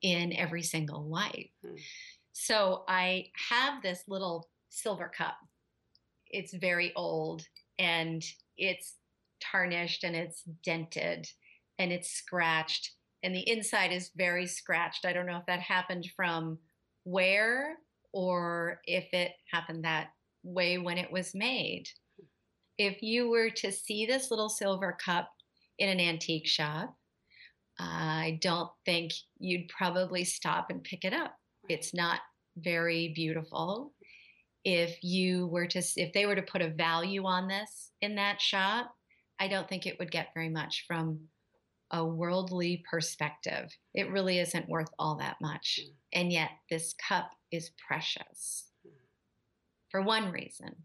in 0.03 0.33
every 0.33 0.63
single 0.63 1.05
life. 1.09 1.51
Hmm. 1.65 1.77
So 2.33 2.85
I 2.89 3.27
have 3.51 3.83
this 3.83 4.03
little 4.09 4.49
silver 4.69 5.11
cup. 5.17 5.37
It's 6.29 6.55
very 6.55 6.93
old 6.95 7.47
and 7.79 8.25
it's 8.57 8.95
tarnished 9.41 10.05
and 10.05 10.15
it's 10.15 10.43
dented 10.63 11.29
and 11.79 11.93
it's 11.93 12.11
scratched 12.11 12.93
and 13.23 13.35
the 13.35 13.49
inside 13.51 13.93
is 13.93 14.13
very 14.15 14.47
scratched. 14.47 15.05
I 15.05 15.13
don't 15.13 15.27
know 15.27 15.39
if 15.39 15.47
that 15.47 15.61
happened 15.61 16.09
from 16.15 16.59
wear 17.05 17.77
or 18.17 18.81
if 18.87 19.13
it 19.13 19.33
happened 19.53 19.85
that 19.85 20.09
way 20.43 20.79
when 20.79 20.97
it 20.97 21.13
was 21.13 21.35
made. 21.35 21.87
If 22.79 23.03
you 23.03 23.29
were 23.29 23.51
to 23.51 23.71
see 23.71 24.07
this 24.07 24.31
little 24.31 24.49
silver 24.49 24.97
cup 25.05 25.29
in 25.79 25.91
an 25.91 26.01
antique 26.01 26.47
shop, 26.47 26.97
I 27.79 28.39
don't 28.41 28.71
think 28.87 29.13
you'd 29.39 29.69
probably 29.69 30.25
stop 30.25 30.71
and 30.71 30.83
pick 30.83 31.05
it 31.05 31.13
up. 31.13 31.35
It's 31.69 31.93
not 31.93 32.21
very 32.57 33.13
beautiful. 33.15 33.93
If 34.65 34.97
you 35.05 35.49
were 35.49 35.67
to, 35.67 35.83
if 35.97 36.15
they 36.15 36.25
were 36.25 36.37
to 36.37 36.43
put 36.43 36.63
a 36.63 36.71
value 36.71 37.27
on 37.27 37.49
this 37.49 37.91
in 38.01 38.15
that 38.15 38.41
shop, 38.41 38.95
I 39.39 39.47
don't 39.47 39.69
think 39.69 39.85
it 39.85 39.99
would 39.99 40.11
get 40.11 40.29
very 40.33 40.49
much 40.49 40.87
from 40.89 41.21
a 41.91 42.03
worldly 42.03 42.83
perspective. 42.91 43.71
It 43.93 44.11
really 44.11 44.39
isn't 44.39 44.71
worth 44.71 44.89
all 44.99 45.17
that 45.17 45.37
much. 45.43 45.81
Mm. 45.83 45.91
And 46.15 46.33
yet, 46.33 46.51
this 46.71 46.95
cup 46.95 47.31
is 47.57 47.71
precious 47.71 48.71
for 49.91 50.03
one 50.03 50.31
reason 50.31 50.77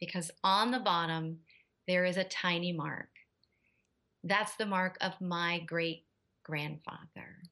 because 0.00 0.30
on 0.42 0.70
the 0.70 0.80
bottom, 0.80 1.38
there 1.86 2.04
is 2.04 2.16
a 2.16 2.24
tiny 2.24 2.72
mark. 2.72 3.08
That's 4.24 4.56
the 4.56 4.66
mark 4.66 4.96
of 5.00 5.20
my 5.20 5.60
great 5.60 6.06
grandfather. 6.44 7.42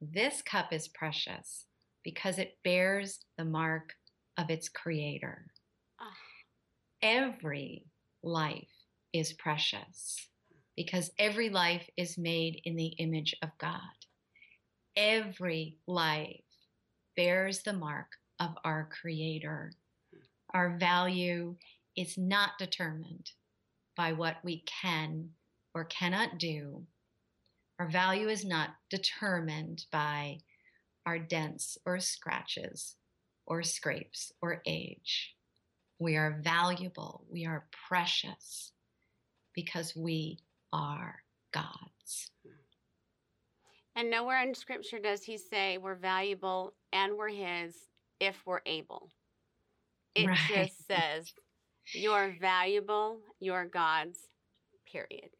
This 0.00 0.42
cup 0.42 0.72
is 0.72 0.88
precious 0.88 1.66
because 2.04 2.38
it 2.38 2.58
bears 2.64 3.20
the 3.36 3.44
mark 3.44 3.94
of 4.38 4.50
its 4.50 4.68
creator. 4.68 5.46
Ah. 6.00 6.16
Every 7.02 7.86
life 8.22 8.68
is 9.12 9.32
precious 9.32 10.28
because 10.76 11.10
every 11.18 11.50
life 11.50 11.88
is 11.96 12.16
made 12.16 12.60
in 12.64 12.76
the 12.76 12.94
image 12.98 13.34
of 13.42 13.50
God. 13.58 13.80
Every 14.96 15.78
life 15.86 16.49
bears 17.20 17.60
the 17.64 17.72
mark 17.74 18.16
of 18.38 18.56
our 18.64 18.88
creator. 18.90 19.74
Our 20.54 20.78
value 20.78 21.56
is 21.94 22.16
not 22.16 22.52
determined 22.58 23.32
by 23.94 24.14
what 24.14 24.36
we 24.42 24.64
can 24.64 25.28
or 25.74 25.84
cannot 25.84 26.38
do. 26.38 26.86
Our 27.78 27.90
value 27.90 28.30
is 28.30 28.46
not 28.46 28.70
determined 28.88 29.84
by 29.92 30.38
our 31.04 31.18
dents 31.18 31.76
or 31.84 32.00
scratches 32.00 32.96
or 33.44 33.62
scrapes 33.64 34.32
or 34.40 34.62
age. 34.64 35.34
We 35.98 36.16
are 36.16 36.40
valuable, 36.42 37.26
we 37.30 37.44
are 37.44 37.66
precious 37.86 38.72
because 39.54 39.94
we 39.94 40.38
are 40.72 41.16
God's. 41.52 42.30
And 43.96 44.10
nowhere 44.10 44.42
in 44.42 44.54
scripture 44.54 44.98
does 44.98 45.22
he 45.22 45.36
say 45.36 45.78
we're 45.78 45.94
valuable 45.94 46.74
and 46.92 47.16
we're 47.16 47.28
his 47.28 47.76
if 48.20 48.36
we're 48.46 48.60
able. 48.66 49.10
It 50.14 50.26
Right. 50.26 50.38
just 50.48 50.86
says 50.86 51.32
you're 51.92 52.36
valuable, 52.40 53.20
you're 53.40 53.66
God's, 53.66 54.18
period. 54.90 55.30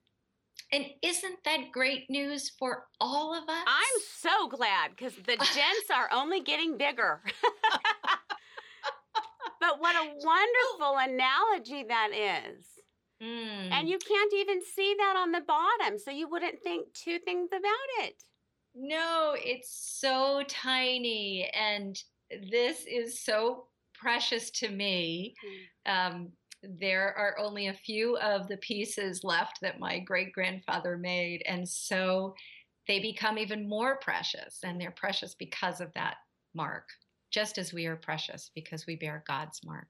And 0.72 0.86
isn't 1.02 1.42
that 1.44 1.72
great 1.72 2.08
news 2.08 2.50
for 2.50 2.86
all 3.00 3.34
of 3.34 3.48
us? 3.48 3.64
I'm 3.66 4.02
so 4.16 4.48
glad 4.48 4.90
because 4.90 5.14
the 5.16 5.36
gents 5.36 5.90
are 5.92 6.08
only 6.12 6.40
getting 6.40 6.76
bigger. 6.76 7.22
but 9.60 9.80
what 9.80 9.96
a 9.96 10.14
wonderful 10.14 10.96
analogy 10.98 11.84
that 11.88 12.10
is. 12.12 12.64
Mm. 13.20 13.72
And 13.72 13.88
you 13.88 13.98
can't 13.98 14.32
even 14.32 14.62
see 14.62 14.94
that 14.96 15.16
on 15.16 15.32
the 15.32 15.40
bottom, 15.40 15.98
so 15.98 16.10
you 16.10 16.28
wouldn't 16.28 16.62
think 16.62 16.92
two 16.94 17.18
things 17.18 17.50
about 17.52 18.06
it. 18.06 18.22
No, 18.74 19.34
it's 19.36 19.98
so 20.00 20.42
tiny. 20.48 21.50
And 21.54 22.00
this 22.50 22.84
is 22.86 23.20
so 23.20 23.66
precious 23.94 24.50
to 24.50 24.68
me. 24.68 25.34
Um, 25.86 26.30
there 26.62 27.14
are 27.16 27.38
only 27.38 27.68
a 27.68 27.74
few 27.74 28.16
of 28.18 28.46
the 28.48 28.58
pieces 28.58 29.24
left 29.24 29.58
that 29.62 29.80
my 29.80 29.98
great 29.98 30.32
grandfather 30.32 30.96
made. 30.96 31.42
And 31.46 31.68
so 31.68 32.34
they 32.86 33.00
become 33.00 33.38
even 33.38 33.68
more 33.68 33.98
precious. 33.98 34.58
And 34.62 34.80
they're 34.80 34.90
precious 34.92 35.34
because 35.34 35.80
of 35.80 35.92
that 35.94 36.16
mark, 36.54 36.88
just 37.30 37.58
as 37.58 37.72
we 37.72 37.86
are 37.86 37.96
precious 37.96 38.50
because 38.54 38.86
we 38.86 38.96
bear 38.96 39.24
God's 39.26 39.60
mark. 39.64 39.88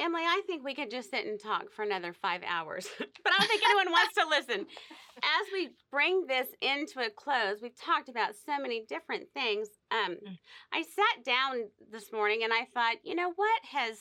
Emily, 0.00 0.22
I 0.22 0.42
think 0.46 0.64
we 0.64 0.74
could 0.74 0.90
just 0.90 1.10
sit 1.10 1.26
and 1.26 1.38
talk 1.38 1.70
for 1.72 1.82
another 1.82 2.12
five 2.12 2.42
hours, 2.46 2.88
but 2.98 3.32
I 3.32 3.38
don't 3.38 3.48
think 3.48 3.62
anyone 3.64 3.92
wants 3.92 4.14
to 4.14 4.26
listen. 4.28 4.66
As 5.18 5.46
we 5.52 5.70
bring 5.90 6.26
this 6.26 6.48
into 6.62 7.00
a 7.00 7.10
close, 7.10 7.58
we've 7.62 7.78
talked 7.78 8.08
about 8.08 8.30
so 8.46 8.58
many 8.60 8.84
different 8.88 9.28
things. 9.34 9.68
Um, 9.90 10.16
Mm. 10.16 10.38
I 10.72 10.82
sat 10.82 11.24
down 11.24 11.68
this 11.92 12.12
morning 12.12 12.42
and 12.42 12.52
I 12.52 12.64
thought, 12.74 12.96
you 13.04 13.14
know, 13.14 13.32
what 13.36 13.60
has, 13.70 13.98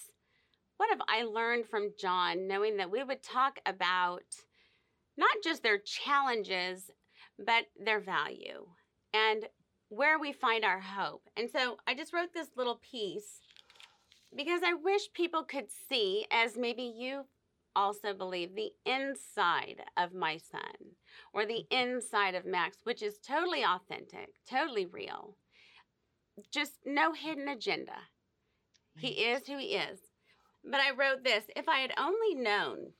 what 0.77 0.89
have 0.89 1.01
I 1.07 1.23
learned 1.23 1.67
from 1.67 1.91
John, 1.99 2.47
knowing 2.47 2.77
that 2.77 2.89
we 2.91 3.03
would 3.03 3.21
talk 3.21 3.59
about 3.65 4.23
not 5.17 5.35
just 5.43 5.61
their 5.63 5.77
challenges, 5.77 6.89
but 7.37 7.65
their 7.83 7.99
value 7.99 8.65
and 9.13 9.45
where 9.89 10.19
we 10.19 10.31
find 10.31 10.63
our 10.63 10.79
hope. 10.79 11.23
And 11.35 11.49
so 11.49 11.77
I 11.87 11.95
just 11.95 12.13
wrote 12.13 12.33
this 12.33 12.49
little 12.55 12.79
piece 12.91 13.39
because 14.35 14.61
I 14.63 14.73
wish 14.73 15.13
people 15.13 15.43
could 15.43 15.67
see, 15.89 16.25
as 16.31 16.57
maybe 16.57 16.83
you 16.83 17.25
also 17.75 18.13
believe, 18.13 18.55
the 18.55 18.71
inside 18.85 19.81
of 19.97 20.13
my 20.13 20.37
son 20.37 20.95
or 21.33 21.45
the 21.45 21.65
mm-hmm. 21.71 21.89
inside 21.89 22.35
of 22.35 22.45
Max, 22.45 22.77
which 22.83 23.01
is 23.01 23.19
totally 23.19 23.63
authentic, 23.63 24.29
totally 24.49 24.85
real. 24.85 25.35
Just 26.51 26.73
no 26.85 27.13
hidden 27.13 27.47
agenda. 27.47 27.97
He 28.97 29.09
is 29.09 29.47
who 29.47 29.57
he 29.57 29.75
is. 29.75 29.99
But 30.63 30.81
I 30.81 30.91
wrote 30.91 31.23
this 31.23 31.45
if 31.55 31.69
I 31.69 31.79
had 31.79 31.93
only 31.97 32.35
known, 32.35 32.93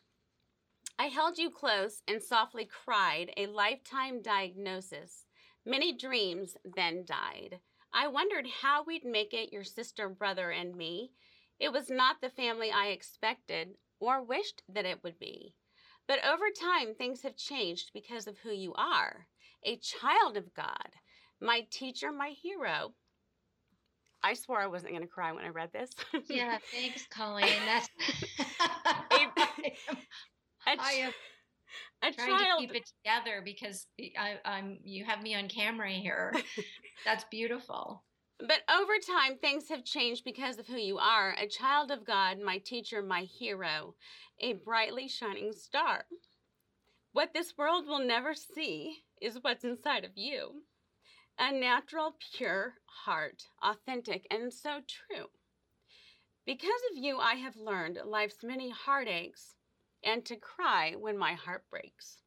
I 0.98 1.06
held 1.06 1.38
you 1.38 1.50
close 1.50 2.02
and 2.08 2.22
softly 2.22 2.66
cried, 2.66 3.32
a 3.38 3.48
lifetime 3.48 4.22
diagnosis. 4.22 5.26
Many 5.66 5.94
dreams 5.96 6.56
then 6.64 7.06
died. 7.06 7.60
I 7.94 8.08
wondered 8.08 8.48
how 8.62 8.84
we'd 8.84 9.06
make 9.06 9.34
it, 9.34 9.52
your 9.52 9.64
sister, 9.64 10.10
brother, 10.10 10.52
and 10.52 10.76
me. 10.76 11.12
It 11.60 11.72
was 11.72 11.90
not 11.90 12.22
the 12.22 12.30
family 12.30 12.72
I 12.72 12.88
expected 12.88 13.70
or 14.00 14.24
wished 14.24 14.64
that 14.70 14.86
it 14.86 15.04
would 15.04 15.20
be. 15.20 15.56
But 16.08 16.24
over 16.26 16.46
time, 16.50 16.96
things 16.96 17.22
have 17.22 17.36
changed 17.36 17.92
because 17.94 18.28
of 18.28 18.38
who 18.40 18.52
you 18.52 18.74
are 18.76 19.28
a 19.66 19.78
child 19.78 20.38
of 20.38 20.54
God, 20.54 20.96
my 21.42 21.68
teacher, 21.70 22.12
my 22.12 22.30
hero. 22.30 22.94
I 24.24 24.34
swore 24.34 24.62
I 24.62 24.68
wasn't 24.68 24.94
going 24.94 25.02
to 25.02 25.08
cry 25.08 25.32
when 25.32 25.46
I 25.46 25.50
read 25.50 25.72
this. 25.74 25.92
Yeah, 26.30 26.58
thanks, 26.72 27.06
Colleen. 27.12 27.48
That's 27.66 27.90
A, 29.12 29.28
I 30.80 30.92
am 30.94 31.12
a 32.02 32.12
trying 32.12 32.38
to 32.38 32.44
child. 32.44 32.60
keep 32.60 32.76
it 32.76 32.90
together 33.04 33.42
because 33.44 33.88
I, 34.18 34.38
I'm 34.46 34.80
you 34.84 35.06
have 35.06 35.22
me 35.22 35.36
on 35.36 35.48
camera 35.48 35.90
here. 35.90 36.34
That's 37.06 37.26
beautiful. 37.26 38.04
But 38.40 38.62
over 38.74 38.94
time, 39.06 39.38
things 39.38 39.68
have 39.68 39.84
changed 39.84 40.24
because 40.24 40.60
of 40.60 40.68
who 40.68 40.78
you 40.78 40.98
are 40.98 41.36
a 41.38 41.48
child 41.48 41.92
of 41.92 42.06
God, 42.06 42.40
my 42.40 42.58
teacher, 42.60 43.02
my 43.02 43.24
hero, 43.24 43.96
a 44.40 44.54
brightly 44.54 45.10
shining 45.10 45.52
star. 45.52 46.06
What 47.12 47.34
this 47.34 47.58
world 47.58 47.86
will 47.86 48.06
never 48.06 48.34
see 48.34 49.00
is 49.22 49.40
what's 49.42 49.66
inside 49.66 50.06
of 50.06 50.12
you 50.16 50.62
a 51.38 51.52
natural, 51.52 52.16
pure 52.36 52.74
heart, 53.06 53.44
authentic, 53.64 54.28
and 54.30 54.54
so 54.54 54.82
true. 54.88 55.28
Because 56.46 56.82
of 56.92 56.98
you, 56.98 57.18
I 57.18 57.36
have 57.36 57.56
learned 57.56 58.00
life's 58.06 58.44
many 58.44 58.70
heartaches 58.70 59.56
and 60.04 60.26
to 60.26 60.36
cry 60.36 60.96
when 60.98 61.18
my 61.18 61.34
heart 61.34 61.64
breaks. 61.70 62.22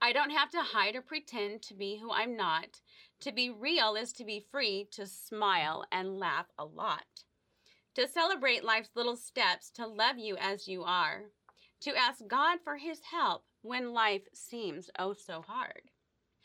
I 0.00 0.12
don't 0.12 0.30
have 0.30 0.50
to 0.50 0.62
hide 0.62 0.96
or 0.96 1.02
pretend 1.02 1.62
to 1.62 1.74
be 1.74 1.98
who 1.98 2.10
I'm 2.10 2.36
not. 2.36 2.80
To 3.20 3.32
be 3.32 3.50
real 3.50 3.96
is 3.96 4.12
to 4.14 4.24
be 4.24 4.46
free 4.50 4.88
to 4.92 5.06
smile 5.06 5.84
and 5.92 6.18
laugh 6.18 6.46
a 6.58 6.64
lot. 6.64 7.24
To 7.96 8.08
celebrate 8.08 8.64
life's 8.64 8.90
little 8.94 9.16
steps, 9.16 9.70
to 9.72 9.86
love 9.86 10.16
you 10.16 10.36
as 10.38 10.66
you 10.66 10.84
are. 10.84 11.24
To 11.82 11.96
ask 11.96 12.26
God 12.26 12.58
for 12.64 12.76
his 12.76 13.00
help 13.10 13.44
when 13.62 13.92
life 13.92 14.22
seems 14.32 14.88
oh 14.98 15.12
so 15.12 15.42
hard. 15.46 15.82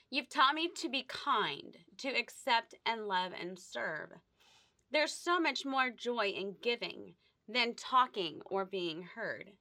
You've 0.09 0.29
taught 0.29 0.55
me 0.55 0.69
to 0.77 0.89
be 0.89 1.03
kind, 1.03 1.77
to 1.99 2.09
accept 2.09 2.75
and 2.85 3.07
love 3.07 3.31
and 3.39 3.57
serve. 3.57 4.09
There's 4.91 5.13
so 5.13 5.39
much 5.39 5.65
more 5.65 5.89
joy 5.89 6.27
in 6.27 6.55
giving 6.61 7.13
than 7.47 7.75
talking 7.75 8.41
or 8.45 8.65
being 8.65 9.03
heard. 9.15 9.51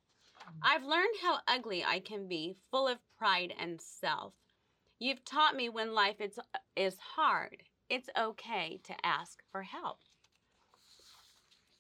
Mm. 0.49 0.59
I've 0.63 0.85
learned 0.85 1.15
how 1.23 1.39
ugly 1.47 1.85
I 1.85 2.01
can 2.01 2.29
be, 2.29 2.57
full 2.71 2.89
of 2.89 2.99
pride 3.19 3.53
and 3.59 3.81
self. 3.81 4.35
You've 4.99 5.25
taught 5.25 5.57
me 5.57 5.69
when 5.69 5.95
life 5.95 6.21
is, 6.21 6.39
is 6.77 6.97
hard, 7.17 7.65
it's 7.91 8.09
okay 8.19 8.81
to 8.85 9.07
ask 9.07 9.39
for 9.51 9.63
help. 9.63 9.99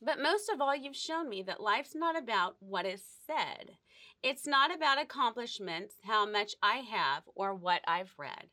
But 0.02 0.20
most 0.20 0.50
of 0.50 0.60
all, 0.60 0.76
you've 0.76 0.96
shown 0.96 1.28
me 1.30 1.42
that 1.44 1.62
life's 1.62 1.94
not 1.94 2.16
about 2.16 2.56
what 2.60 2.84
is 2.84 3.02
said. 3.26 3.78
It's 4.22 4.46
not 4.46 4.74
about 4.74 5.00
accomplishments, 5.00 5.96
how 6.04 6.26
much 6.26 6.54
I 6.62 6.76
have, 6.76 7.22
or 7.34 7.54
what 7.54 7.80
I've 7.86 8.12
read. 8.18 8.48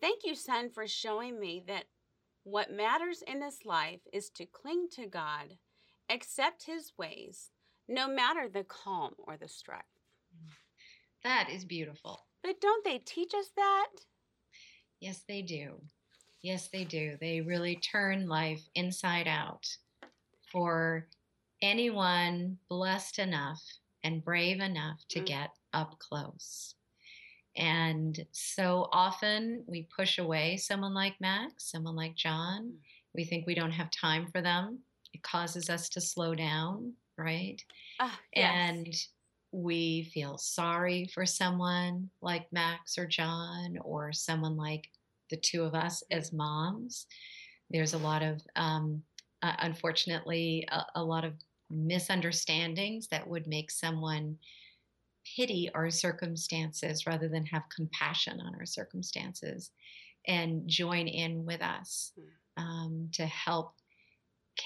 Thank 0.00 0.22
you, 0.24 0.34
son, 0.34 0.70
for 0.70 0.86
showing 0.86 1.38
me 1.38 1.62
that 1.66 1.84
what 2.42 2.72
matters 2.72 3.22
in 3.26 3.38
this 3.38 3.64
life 3.64 4.00
is 4.12 4.30
to 4.30 4.46
cling 4.46 4.88
to 4.92 5.06
God, 5.06 5.58
accept 6.08 6.64
his 6.66 6.92
ways, 6.96 7.50
no 7.90 8.08
matter 8.08 8.48
the 8.48 8.64
calm 8.64 9.12
or 9.18 9.36
the 9.36 9.48
strife. 9.48 9.82
That 11.24 11.48
is 11.50 11.64
beautiful. 11.64 12.24
But 12.42 12.60
don't 12.60 12.84
they 12.84 12.98
teach 12.98 13.34
us 13.34 13.50
that? 13.56 13.88
Yes, 15.00 15.22
they 15.28 15.42
do. 15.42 15.82
Yes, 16.40 16.68
they 16.68 16.84
do. 16.84 17.18
They 17.20 17.40
really 17.42 17.76
turn 17.76 18.28
life 18.28 18.62
inside 18.74 19.26
out 19.28 19.66
for 20.50 21.08
anyone 21.60 22.56
blessed 22.68 23.18
enough 23.18 23.60
and 24.02 24.24
brave 24.24 24.60
enough 24.60 25.00
to 25.08 25.20
Mm. 25.20 25.26
get 25.26 25.50
up 25.74 25.98
close. 25.98 26.74
And 27.56 28.26
so 28.30 28.88
often 28.92 29.64
we 29.66 29.82
push 29.94 30.18
away 30.18 30.56
someone 30.56 30.94
like 30.94 31.20
Max, 31.20 31.70
someone 31.70 31.96
like 31.96 32.14
John. 32.14 32.68
Mm. 32.68 32.78
We 33.12 33.24
think 33.24 33.46
we 33.46 33.54
don't 33.54 33.72
have 33.72 33.90
time 33.90 34.30
for 34.30 34.40
them. 34.40 34.84
It 35.12 35.22
causes 35.22 35.68
us 35.68 35.88
to 35.90 36.00
slow 36.00 36.34
down, 36.34 36.94
right? 37.20 37.62
Ah, 38.00 38.18
yes. 38.34 38.52
and 38.54 38.96
we 39.52 40.04
feel 40.14 40.38
sorry 40.38 41.10
for 41.12 41.26
someone 41.26 42.08
like 42.22 42.52
Max 42.52 42.96
or 42.96 43.06
John 43.06 43.78
or 43.82 44.12
someone 44.12 44.56
like 44.56 44.88
the 45.28 45.36
two 45.36 45.64
of 45.64 45.74
us 45.74 46.02
as 46.10 46.32
moms. 46.32 47.06
There's 47.70 47.94
a 47.94 47.98
lot 47.98 48.22
of, 48.22 48.40
um, 48.56 49.02
uh, 49.42 49.54
unfortunately, 49.58 50.66
a, 50.70 50.84
a 50.96 51.04
lot 51.04 51.24
of 51.24 51.34
misunderstandings 51.70 53.08
that 53.08 53.26
would 53.26 53.46
make 53.46 53.70
someone 53.70 54.36
pity 55.36 55.70
our 55.74 55.90
circumstances 55.90 57.06
rather 57.06 57.28
than 57.28 57.46
have 57.46 57.62
compassion 57.74 58.40
on 58.40 58.54
our 58.54 58.66
circumstances 58.66 59.70
and 60.26 60.66
join 60.68 61.06
in 61.06 61.44
with 61.44 61.62
us 61.62 62.12
um, 62.56 63.08
to 63.12 63.26
help 63.26 63.74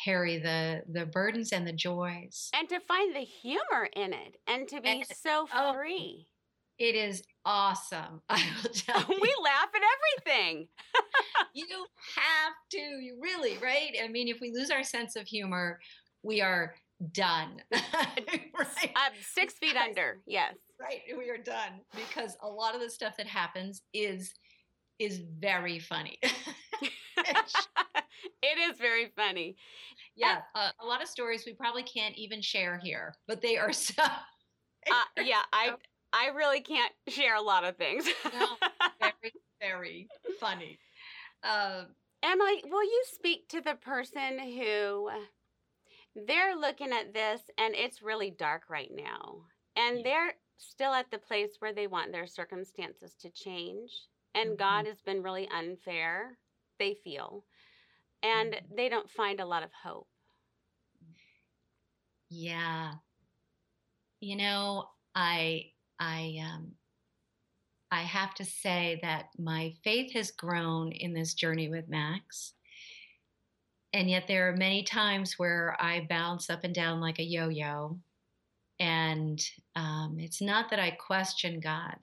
carry 0.05 0.38
the 0.38 0.82
the 0.90 1.07
burdens 1.07 1.53
and 1.53 1.66
the 1.66 1.72
joys 1.72 2.51
and 2.59 2.68
to 2.68 2.80
find 2.80 3.14
the 3.14 3.20
humor 3.20 3.88
in 3.95 4.12
it 4.12 4.36
and 4.47 4.66
to 4.68 4.80
be 4.80 4.88
And- 4.88 5.07
so 5.07 5.47
oh. 5.55 5.74
free. 5.74 6.26
It 6.76 6.97
is 6.97 7.22
awesome. 7.45 8.20
I 8.28 8.42
will 8.62 8.70
tell 8.72 9.05
we 9.09 9.14
you. 9.16 9.36
laugh 9.45 9.68
at 9.74 9.82
everything. 10.26 10.68
You 11.57 11.66
have 12.16 12.55
to. 12.72 12.78
You 12.78 13.16
really, 13.22 13.57
right? 13.59 13.92
I 14.03 14.09
mean, 14.09 14.26
if 14.26 14.40
we 14.40 14.51
lose 14.53 14.70
our 14.70 14.82
sense 14.82 15.14
of 15.14 15.24
humor, 15.28 15.78
we 16.24 16.40
are 16.40 16.74
done. 17.12 17.62
right? 17.72 18.51
Uh, 18.97 19.11
six 19.34 19.55
feet 19.55 19.76
under. 19.76 20.18
Yes. 20.26 20.55
Right. 20.80 21.03
We 21.16 21.30
are 21.30 21.38
done 21.38 21.80
because 21.95 22.36
a 22.42 22.49
lot 22.49 22.74
of 22.74 22.80
the 22.80 22.90
stuff 22.90 23.16
that 23.18 23.28
happens 23.28 23.82
is 23.92 24.34
is 24.99 25.22
very 25.38 25.78
funny. 25.78 26.18
It 28.53 28.59
is 28.70 28.78
very 28.78 29.12
funny. 29.16 29.57
yeah, 30.16 30.42
uh, 30.55 30.70
a 30.80 30.86
lot 30.86 31.03
of 31.03 31.09
stories 31.09 31.45
we 31.47 31.55
probably 31.55 31.82
can't 31.82 32.16
even 32.16 32.40
share 32.40 32.78
here, 32.78 33.14
but 33.26 33.40
they 33.40 33.57
are 33.57 33.72
so. 33.72 34.03
Uh, 34.03 35.22
yeah, 35.24 35.42
I 35.53 35.74
I 36.12 36.28
really 36.28 36.61
can't 36.61 36.92
share 37.09 37.34
a 37.36 37.42
lot 37.42 37.64
of 37.64 37.76
things. 37.76 38.07
No. 38.32 38.47
very, 39.01 39.34
very 39.61 40.09
funny. 40.38 40.78
Um, 41.42 41.86
Emily, 42.22 42.64
will 42.70 42.84
you 42.84 43.05
speak 43.12 43.49
to 43.49 43.61
the 43.61 43.74
person 43.74 44.38
who 44.38 45.11
they're 46.26 46.57
looking 46.57 46.92
at 46.92 47.12
this 47.12 47.42
and 47.59 47.74
it's 47.74 48.03
really 48.03 48.30
dark 48.30 48.70
right 48.70 48.90
now, 48.95 49.42
and 49.76 49.99
Yeah. 49.99 50.03
they're 50.05 50.34
still 50.59 50.92
at 50.92 51.11
the 51.11 51.18
place 51.18 51.57
where 51.59 51.72
they 51.72 51.86
want 51.88 52.12
their 52.12 52.26
circumstances 52.26 53.14
to 53.16 53.30
change, 53.30 53.90
and 54.34 54.53
Mhm. 54.53 54.57
God 54.57 54.86
has 54.86 55.01
been 55.03 55.22
really 55.22 55.49
unfair, 55.49 56.38
they 56.78 56.95
feel, 56.95 57.45
and 58.25 58.61
they 58.77 58.89
don't 58.91 59.11
find 59.11 59.41
a 59.41 59.47
lot 59.47 59.62
of 59.64 59.70
hope. 59.85 60.09
Yeah. 62.31 62.95
You 64.20 64.37
know, 64.37 64.91
I 65.14 65.72
I 66.01 66.39
um 66.45 66.72
I 67.91 68.03
have 68.03 68.35
to 68.37 68.45
say 68.45 68.99
that 69.03 69.27
my 69.39 69.75
faith 69.85 70.12
has 70.14 70.33
grown 70.33 70.93
in 70.93 71.14
this 71.14 71.35
journey 71.35 71.68
with 71.68 71.89
Max. 71.89 72.55
and 73.93 74.11
yet 74.11 74.27
there 74.29 74.49
are 74.49 74.57
many 74.57 74.83
times 74.83 75.39
where 75.39 75.77
I 75.81 76.07
bounce 76.09 76.51
up 76.51 76.64
and 76.64 76.75
down 76.75 77.01
like 77.01 77.18
a 77.20 77.25
yo 77.25 77.49
yo. 77.49 78.01
And 78.81 79.41
um, 79.77 80.16
it's 80.18 80.43
not 80.43 80.70
that 80.70 80.81
I 80.81 80.93
question 80.93 81.61
God, 81.61 81.97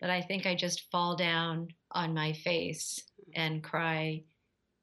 but 0.00 0.10
I 0.10 0.22
think 0.22 0.46
I 0.46 0.54
just 0.54 0.90
fall 0.92 1.16
down 1.16 1.68
on 1.92 2.14
my 2.14 2.32
face 2.32 3.02
and 3.34 3.62
cry, 3.62 4.24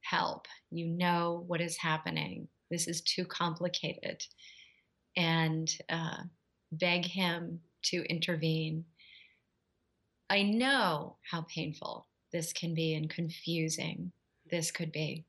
Help. 0.09 0.47
You 0.71 0.87
know 0.87 1.43
what 1.47 1.59
is 1.59 1.75
happening. 1.77 2.47
This 2.71 2.87
is 2.87 3.01
too 3.01 3.25
complicated. 3.25 4.23
And 5.17 5.69
uh, 5.89 6.23
beg 6.71 7.05
Him 7.05 7.59
to 7.83 8.03
intervene. 8.09 8.85
I 10.29 10.43
know 10.43 11.17
how 11.29 11.41
painful 11.53 12.07
this 12.31 12.53
can 12.53 12.73
be 12.73 12.95
and 12.95 13.09
confusing 13.09 14.11
this 14.49 14.71
could 14.71 14.91
be. 14.91 15.25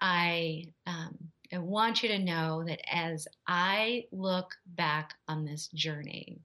I, 0.00 0.64
um, 0.86 1.16
I 1.52 1.58
want 1.58 2.02
you 2.02 2.08
to 2.08 2.18
know 2.18 2.64
that 2.66 2.80
as 2.92 3.28
I 3.46 4.06
look 4.10 4.52
back 4.66 5.14
on 5.28 5.44
this 5.44 5.68
journey, 5.68 6.40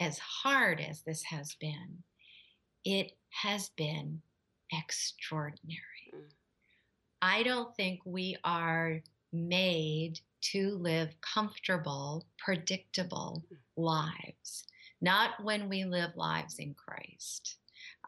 as 0.00 0.18
hard 0.18 0.80
as 0.80 1.02
this 1.02 1.22
has 1.24 1.54
been, 1.60 2.02
it 2.84 3.12
has 3.28 3.70
been 3.76 4.22
extraordinary. 4.72 6.12
Mm. 6.14 6.30
I 7.22 7.42
don't 7.42 7.74
think 7.76 8.00
we 8.04 8.36
are 8.44 9.00
made 9.32 10.20
to 10.42 10.76
live 10.78 11.14
comfortable, 11.20 12.26
predictable 12.38 13.44
mm. 13.52 13.56
lives, 13.76 14.64
not 15.00 15.42
when 15.42 15.68
we 15.68 15.84
live 15.84 16.16
lives 16.16 16.58
in 16.58 16.74
Christ. 16.74 17.58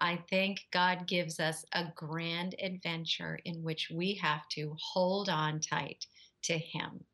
I 0.00 0.18
think 0.28 0.66
God 0.72 1.06
gives 1.06 1.38
us 1.38 1.64
a 1.72 1.84
grand 1.94 2.56
adventure 2.60 3.38
in 3.44 3.62
which 3.62 3.90
we 3.94 4.14
have 4.14 4.48
to 4.50 4.76
hold 4.80 5.28
on 5.28 5.60
tight 5.60 6.06
to 6.44 6.58
Him. 6.58 7.04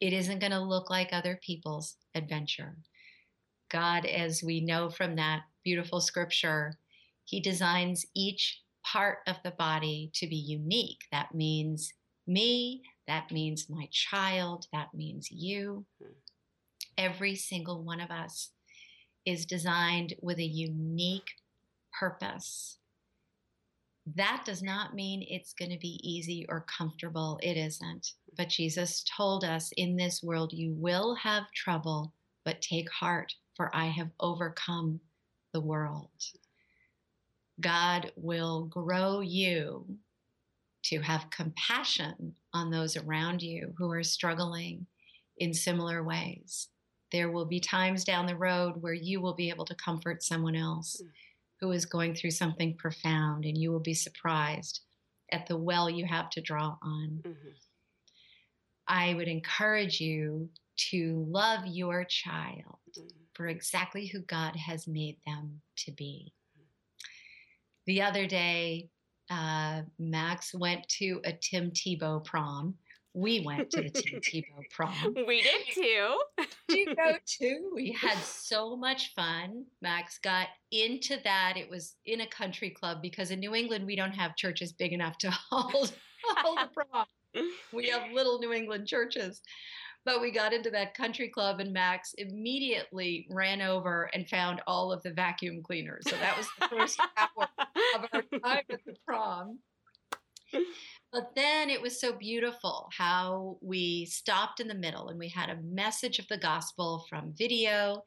It 0.00 0.12
isn't 0.12 0.40
going 0.40 0.52
to 0.52 0.60
look 0.60 0.90
like 0.90 1.10
other 1.12 1.40
people's 1.42 1.96
adventure. 2.14 2.76
God, 3.70 4.04
as 4.04 4.42
we 4.42 4.60
know 4.60 4.90
from 4.90 5.16
that 5.16 5.42
beautiful 5.64 6.00
scripture, 6.00 6.74
He 7.24 7.40
designs 7.40 8.04
each 8.14 8.60
part 8.92 9.18
of 9.26 9.36
the 9.44 9.50
body 9.52 10.10
to 10.14 10.26
be 10.26 10.36
unique. 10.36 11.04
That 11.12 11.34
means 11.34 11.92
me, 12.26 12.82
that 13.06 13.30
means 13.30 13.68
my 13.68 13.88
child, 13.90 14.66
that 14.72 14.94
means 14.94 15.30
you. 15.30 15.84
Hmm. 16.00 16.12
Every 16.98 17.34
single 17.34 17.82
one 17.82 18.00
of 18.00 18.10
us 18.10 18.50
is 19.26 19.46
designed 19.46 20.14
with 20.20 20.38
a 20.38 20.44
unique 20.44 21.30
purpose. 21.98 22.78
That 24.16 24.42
does 24.44 24.62
not 24.62 24.94
mean 24.94 25.24
it's 25.28 25.52
going 25.52 25.70
to 25.70 25.78
be 25.78 26.00
easy 26.02 26.46
or 26.48 26.66
comfortable. 26.76 27.38
It 27.42 27.56
isn't. 27.56 28.12
But 28.36 28.48
Jesus 28.48 29.04
told 29.16 29.44
us 29.44 29.72
in 29.76 29.96
this 29.96 30.22
world 30.22 30.52
you 30.52 30.74
will 30.74 31.14
have 31.16 31.50
trouble, 31.54 32.12
but 32.44 32.62
take 32.62 32.90
heart, 32.90 33.34
for 33.56 33.74
I 33.74 33.86
have 33.86 34.10
overcome 34.18 35.00
the 35.52 35.60
world. 35.60 36.10
God 37.60 38.12
will 38.16 38.64
grow 38.66 39.20
you 39.20 39.86
to 40.84 41.00
have 41.00 41.30
compassion 41.30 42.34
on 42.52 42.70
those 42.70 42.96
around 42.96 43.42
you 43.42 43.74
who 43.76 43.90
are 43.90 44.02
struggling 44.02 44.86
in 45.36 45.52
similar 45.52 46.02
ways. 46.02 46.68
There 47.12 47.30
will 47.30 47.44
be 47.44 47.60
times 47.60 48.04
down 48.04 48.26
the 48.26 48.36
road 48.36 48.74
where 48.80 48.94
you 48.94 49.20
will 49.20 49.34
be 49.34 49.50
able 49.50 49.64
to 49.66 49.74
comfort 49.74 50.22
someone 50.22 50.56
else. 50.56 51.02
Mm 51.02 51.10
who 51.60 51.72
is 51.72 51.84
going 51.84 52.14
through 52.14 52.30
something 52.30 52.74
profound, 52.76 53.44
and 53.44 53.56
you 53.56 53.70
will 53.70 53.80
be 53.80 53.94
surprised 53.94 54.80
at 55.30 55.46
the 55.46 55.56
well 55.56 55.88
you 55.88 56.06
have 56.06 56.30
to 56.30 56.40
draw 56.40 56.76
on. 56.82 57.20
Mm-hmm. 57.22 57.48
I 58.88 59.14
would 59.14 59.28
encourage 59.28 60.00
you 60.00 60.48
to 60.90 61.24
love 61.28 61.66
your 61.66 62.04
child 62.04 62.78
mm-hmm. 62.98 63.06
for 63.34 63.46
exactly 63.46 64.06
who 64.06 64.20
God 64.20 64.56
has 64.56 64.88
made 64.88 65.18
them 65.26 65.60
to 65.84 65.92
be. 65.92 66.32
The 67.86 68.02
other 68.02 68.26
day, 68.26 68.88
uh, 69.30 69.82
Max 69.98 70.54
went 70.54 70.88
to 70.98 71.20
a 71.24 71.32
Tim 71.32 71.70
Tebow 71.70 72.24
prom 72.24 72.74
we 73.12 73.40
went 73.40 73.70
to 73.70 73.82
the 73.82 73.90
Tim 73.90 74.20
Tebow 74.20 74.70
prom. 74.70 75.14
We 75.26 75.42
did 75.42 75.62
too. 75.72 76.16
you 76.68 76.94
go 76.96 77.14
too? 77.26 77.72
We 77.74 77.92
had 77.92 78.18
so 78.18 78.76
much 78.76 79.12
fun. 79.14 79.64
Max 79.82 80.18
got 80.18 80.48
into 80.70 81.16
that. 81.24 81.54
It 81.56 81.68
was 81.68 81.96
in 82.06 82.20
a 82.20 82.26
country 82.26 82.70
club 82.70 83.02
because 83.02 83.30
in 83.30 83.40
New 83.40 83.54
England 83.54 83.86
we 83.86 83.96
don't 83.96 84.12
have 84.12 84.36
churches 84.36 84.72
big 84.72 84.92
enough 84.92 85.18
to 85.18 85.30
hold, 85.50 85.92
hold 86.24 86.58
a 86.58 86.68
prom. 86.68 87.06
We 87.72 87.88
have 87.88 88.12
little 88.12 88.38
New 88.38 88.52
England 88.52 88.86
churches. 88.86 89.40
But 90.04 90.20
we 90.20 90.30
got 90.30 90.52
into 90.52 90.70
that 90.70 90.94
country 90.94 91.28
club, 91.28 91.60
and 91.60 91.72
Max 91.72 92.14
immediately 92.16 93.26
ran 93.30 93.60
over 93.60 94.10
and 94.14 94.28
found 94.28 94.62
all 94.66 94.92
of 94.92 95.02
the 95.02 95.12
vacuum 95.12 95.62
cleaners. 95.62 96.04
So 96.08 96.16
that 96.16 96.36
was 96.36 96.48
the 96.58 96.68
first 96.68 97.00
hour 97.16 97.48
of 97.96 98.06
our 98.12 98.22
time 98.22 98.64
at 98.70 98.84
the 98.86 98.94
prom. 99.06 99.58
But 101.12 101.34
then 101.34 101.70
it 101.70 101.82
was 101.82 102.00
so 102.00 102.12
beautiful 102.12 102.88
how 102.96 103.58
we 103.60 104.06
stopped 104.06 104.60
in 104.60 104.68
the 104.68 104.74
middle 104.74 105.08
and 105.08 105.18
we 105.18 105.28
had 105.28 105.50
a 105.50 105.60
message 105.62 106.18
of 106.18 106.28
the 106.28 106.38
gospel 106.38 107.04
from 107.08 107.34
video. 107.36 108.02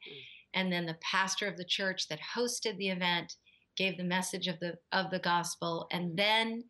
And 0.54 0.72
then 0.72 0.86
the 0.86 0.96
pastor 1.02 1.46
of 1.46 1.56
the 1.56 1.64
church 1.64 2.08
that 2.08 2.20
hosted 2.36 2.78
the 2.78 2.88
event 2.88 3.34
gave 3.76 3.96
the 3.96 4.04
message 4.04 4.46
of 4.46 4.58
the 4.60 4.74
of 4.92 5.10
the 5.10 5.18
gospel. 5.18 5.86
And 5.90 6.16
then 6.16 6.64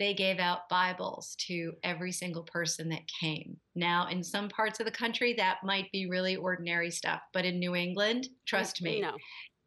they 0.00 0.14
gave 0.14 0.38
out 0.38 0.68
Bibles 0.70 1.36
to 1.46 1.74
every 1.84 2.10
single 2.10 2.42
person 2.42 2.88
that 2.88 3.02
came. 3.20 3.58
Now, 3.76 4.08
in 4.08 4.24
some 4.24 4.48
parts 4.48 4.80
of 4.80 4.86
the 4.86 4.90
country, 4.90 5.34
that 5.34 5.58
might 5.62 5.92
be 5.92 6.08
really 6.08 6.36
ordinary 6.36 6.90
stuff, 6.90 7.20
but 7.34 7.44
in 7.44 7.58
New 7.58 7.76
England, 7.76 8.26
trust 8.46 8.80
me, 8.80 9.02
no. 9.02 9.12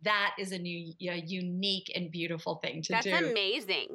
that 0.02 0.34
is 0.40 0.52
a 0.52 0.58
new, 0.58 0.92
a 1.08 1.22
unique 1.22 1.92
and 1.96 2.10
beautiful 2.10 2.56
thing 2.56 2.82
to 2.82 2.94
That's 2.94 3.06
do. 3.06 3.12
That's 3.12 3.28
amazing. 3.28 3.88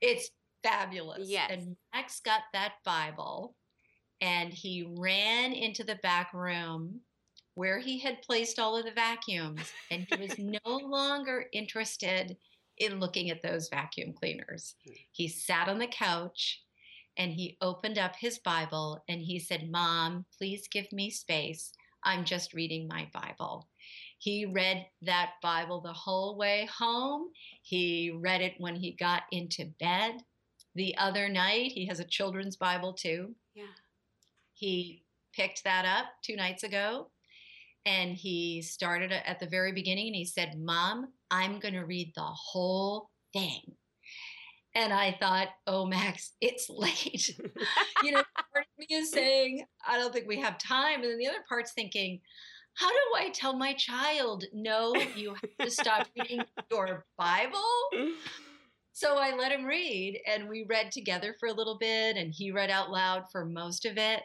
It's 0.00 0.30
fabulous. 0.64 1.30
Yes. 1.30 1.50
And 1.52 1.76
Max 1.94 2.20
got 2.20 2.40
that 2.52 2.72
Bible 2.84 3.54
and 4.20 4.52
he 4.52 4.92
ran 4.98 5.52
into 5.52 5.84
the 5.84 5.98
back 6.02 6.34
room 6.34 7.00
where 7.54 7.78
he 7.78 8.00
had 8.00 8.20
placed 8.22 8.58
all 8.58 8.76
of 8.76 8.84
the 8.84 8.90
vacuums 8.90 9.72
and 9.92 10.08
he 10.10 10.20
was 10.20 10.36
no 10.64 10.76
longer 10.76 11.46
interested 11.52 12.36
in 12.78 13.00
looking 13.00 13.30
at 13.30 13.42
those 13.42 13.68
vacuum 13.68 14.12
cleaners. 14.12 14.74
Hmm. 14.84 14.92
He 15.12 15.28
sat 15.28 15.68
on 15.68 15.78
the 15.78 15.86
couch 15.86 16.62
and 17.16 17.32
he 17.32 17.56
opened 17.60 17.98
up 17.98 18.16
his 18.16 18.38
Bible 18.38 19.02
and 19.08 19.20
he 19.20 19.38
said, 19.38 19.70
Mom, 19.70 20.24
please 20.36 20.68
give 20.68 20.90
me 20.92 21.10
space. 21.10 21.72
I'm 22.02 22.24
just 22.24 22.52
reading 22.52 22.88
my 22.88 23.08
Bible. 23.12 23.68
He 24.18 24.46
read 24.46 24.86
that 25.02 25.32
Bible 25.42 25.80
the 25.80 25.92
whole 25.92 26.36
way 26.36 26.68
home. 26.76 27.28
He 27.62 28.12
read 28.14 28.40
it 28.40 28.54
when 28.58 28.76
he 28.76 28.92
got 28.92 29.22
into 29.30 29.66
bed 29.80 30.22
the 30.74 30.96
other 30.98 31.28
night. 31.28 31.72
He 31.72 31.86
has 31.86 32.00
a 32.00 32.04
children's 32.04 32.56
Bible 32.56 32.92
too. 32.92 33.34
Yeah. 33.54 33.64
He 34.54 35.04
picked 35.32 35.64
that 35.64 35.84
up 35.84 36.06
two 36.22 36.36
nights 36.36 36.62
ago 36.62 37.08
and 37.86 38.16
he 38.16 38.62
started 38.62 39.12
at 39.12 39.40
the 39.40 39.46
very 39.46 39.72
beginning 39.72 40.06
and 40.06 40.16
he 40.16 40.24
said, 40.24 40.58
Mom, 40.58 41.08
I'm 41.30 41.58
going 41.58 41.74
to 41.74 41.84
read 41.84 42.12
the 42.14 42.22
whole 42.22 43.10
thing. 43.32 43.60
And 44.74 44.92
I 44.92 45.16
thought, 45.20 45.48
oh, 45.66 45.86
Max, 45.86 46.32
it's 46.40 46.66
late. 46.70 47.28
you 48.02 48.12
know, 48.12 48.22
part 48.52 48.66
of 48.66 48.78
me 48.78 48.86
is 48.90 49.10
saying, 49.10 49.64
I 49.86 49.98
don't 49.98 50.12
think 50.12 50.26
we 50.26 50.40
have 50.40 50.58
time. 50.58 51.02
And 51.02 51.10
then 51.10 51.18
the 51.18 51.28
other 51.28 51.44
part's 51.48 51.72
thinking, 51.72 52.20
how 52.76 52.88
do 52.88 52.96
I 53.16 53.30
tell 53.30 53.56
my 53.56 53.72
child, 53.74 54.44
no, 54.52 54.94
you 55.14 55.34
have 55.34 55.56
to 55.60 55.70
stop 55.70 56.08
reading 56.18 56.42
your 56.72 57.04
Bible? 57.16 57.62
So 58.92 59.16
I 59.16 59.34
let 59.36 59.52
him 59.52 59.64
read, 59.64 60.20
and 60.26 60.48
we 60.48 60.66
read 60.68 60.90
together 60.90 61.34
for 61.38 61.48
a 61.48 61.52
little 61.52 61.78
bit, 61.78 62.16
and 62.16 62.32
he 62.32 62.50
read 62.50 62.70
out 62.70 62.90
loud 62.90 63.24
for 63.30 63.44
most 63.44 63.84
of 63.84 63.96
it. 63.96 64.22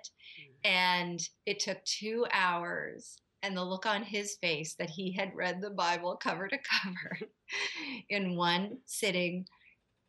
Mm. 0.64 0.70
And 0.70 1.20
it 1.46 1.60
took 1.60 1.84
two 1.86 2.26
hours. 2.32 3.18
And 3.42 3.56
the 3.56 3.64
look 3.64 3.86
on 3.86 4.04
his 4.04 4.36
face 4.42 4.76
that 4.76 4.90
he 4.90 5.12
had 5.12 5.36
read 5.36 5.62
the 5.62 5.70
Bible 5.70 6.16
cover 6.22 6.48
to 6.48 6.58
cover 6.58 7.20
in 8.10 8.36
one 8.36 8.78
sitting. 8.86 9.46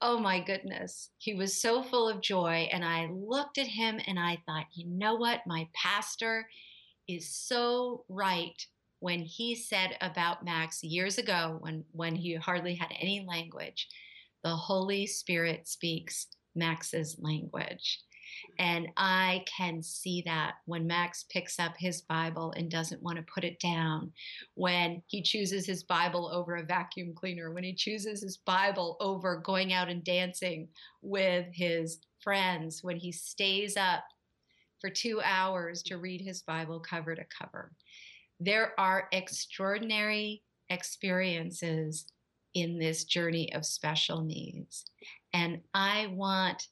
Oh 0.01 0.19
my 0.19 0.41
goodness. 0.41 1.11
He 1.19 1.35
was 1.35 1.61
so 1.61 1.83
full 1.83 2.09
of 2.09 2.23
joy. 2.23 2.69
And 2.73 2.85
I 2.85 3.09
looked 3.13 3.59
at 3.59 3.67
him 3.67 4.01
and 4.07 4.19
I 4.19 4.39
thought, 4.47 4.67
you 4.73 4.87
know 4.89 5.15
what? 5.15 5.47
My 5.47 5.69
pastor 5.75 6.47
is 7.07 7.29
so 7.29 8.05
right 8.09 8.55
when 9.01 9.21
he 9.21 9.55
said 9.55 9.97
about 10.01 10.45
Max 10.45 10.83
years 10.83 11.19
ago 11.19 11.57
when, 11.61 11.85
when 11.93 12.15
he 12.15 12.35
hardly 12.35 12.75
had 12.75 12.93
any 13.01 13.25
language 13.27 13.89
the 14.43 14.57
Holy 14.57 15.07
Spirit 15.07 15.69
speaks 15.69 16.29
Max's 16.55 17.17
language. 17.21 18.01
And 18.59 18.89
I 18.97 19.45
can 19.47 19.83
see 19.83 20.23
that 20.27 20.55
when 20.67 20.87
Max 20.87 21.25
picks 21.31 21.59
up 21.59 21.75
his 21.79 22.03
Bible 22.03 22.53
and 22.57 22.71
doesn't 22.71 23.03
want 23.03 23.17
to 23.17 23.33
put 23.33 23.45
it 23.45 23.59
down, 23.61 24.13
when 24.55 25.03
he 25.07 25.23
chooses 25.23 25.67
his 25.67 25.83
Bible 25.83 26.31
over 26.33 26.57
a 26.57 26.65
vacuum 26.65 27.15
cleaner, 27.15 27.53
when 27.53 27.65
he 27.65 27.75
chooses 27.75 28.23
his 28.23 28.37
Bible 28.39 28.97
over 29.01 29.37
going 29.37 29.73
out 29.73 29.89
and 29.89 30.05
dancing 30.05 30.69
with 31.03 31.47
his 31.53 32.01
friends 32.21 32.85
when 32.85 32.97
he 32.97 33.13
stays 33.13 33.77
up 33.77 34.05
for 34.81 34.91
two 34.91 35.21
hours 35.23 35.83
to 35.83 35.99
read 35.99 36.21
his 36.21 36.43
Bible 36.43 36.81
cover 36.81 37.15
to 37.15 37.25
cover. 37.25 37.73
There 38.39 38.79
are 38.79 39.09
extraordinary 39.13 40.43
experiences 40.71 42.07
in 42.55 42.79
this 42.79 43.05
journey 43.05 43.53
of 43.55 43.67
special 43.67 44.23
needs. 44.23 44.85
And 45.33 45.61
I 45.75 46.09
want 46.13 46.69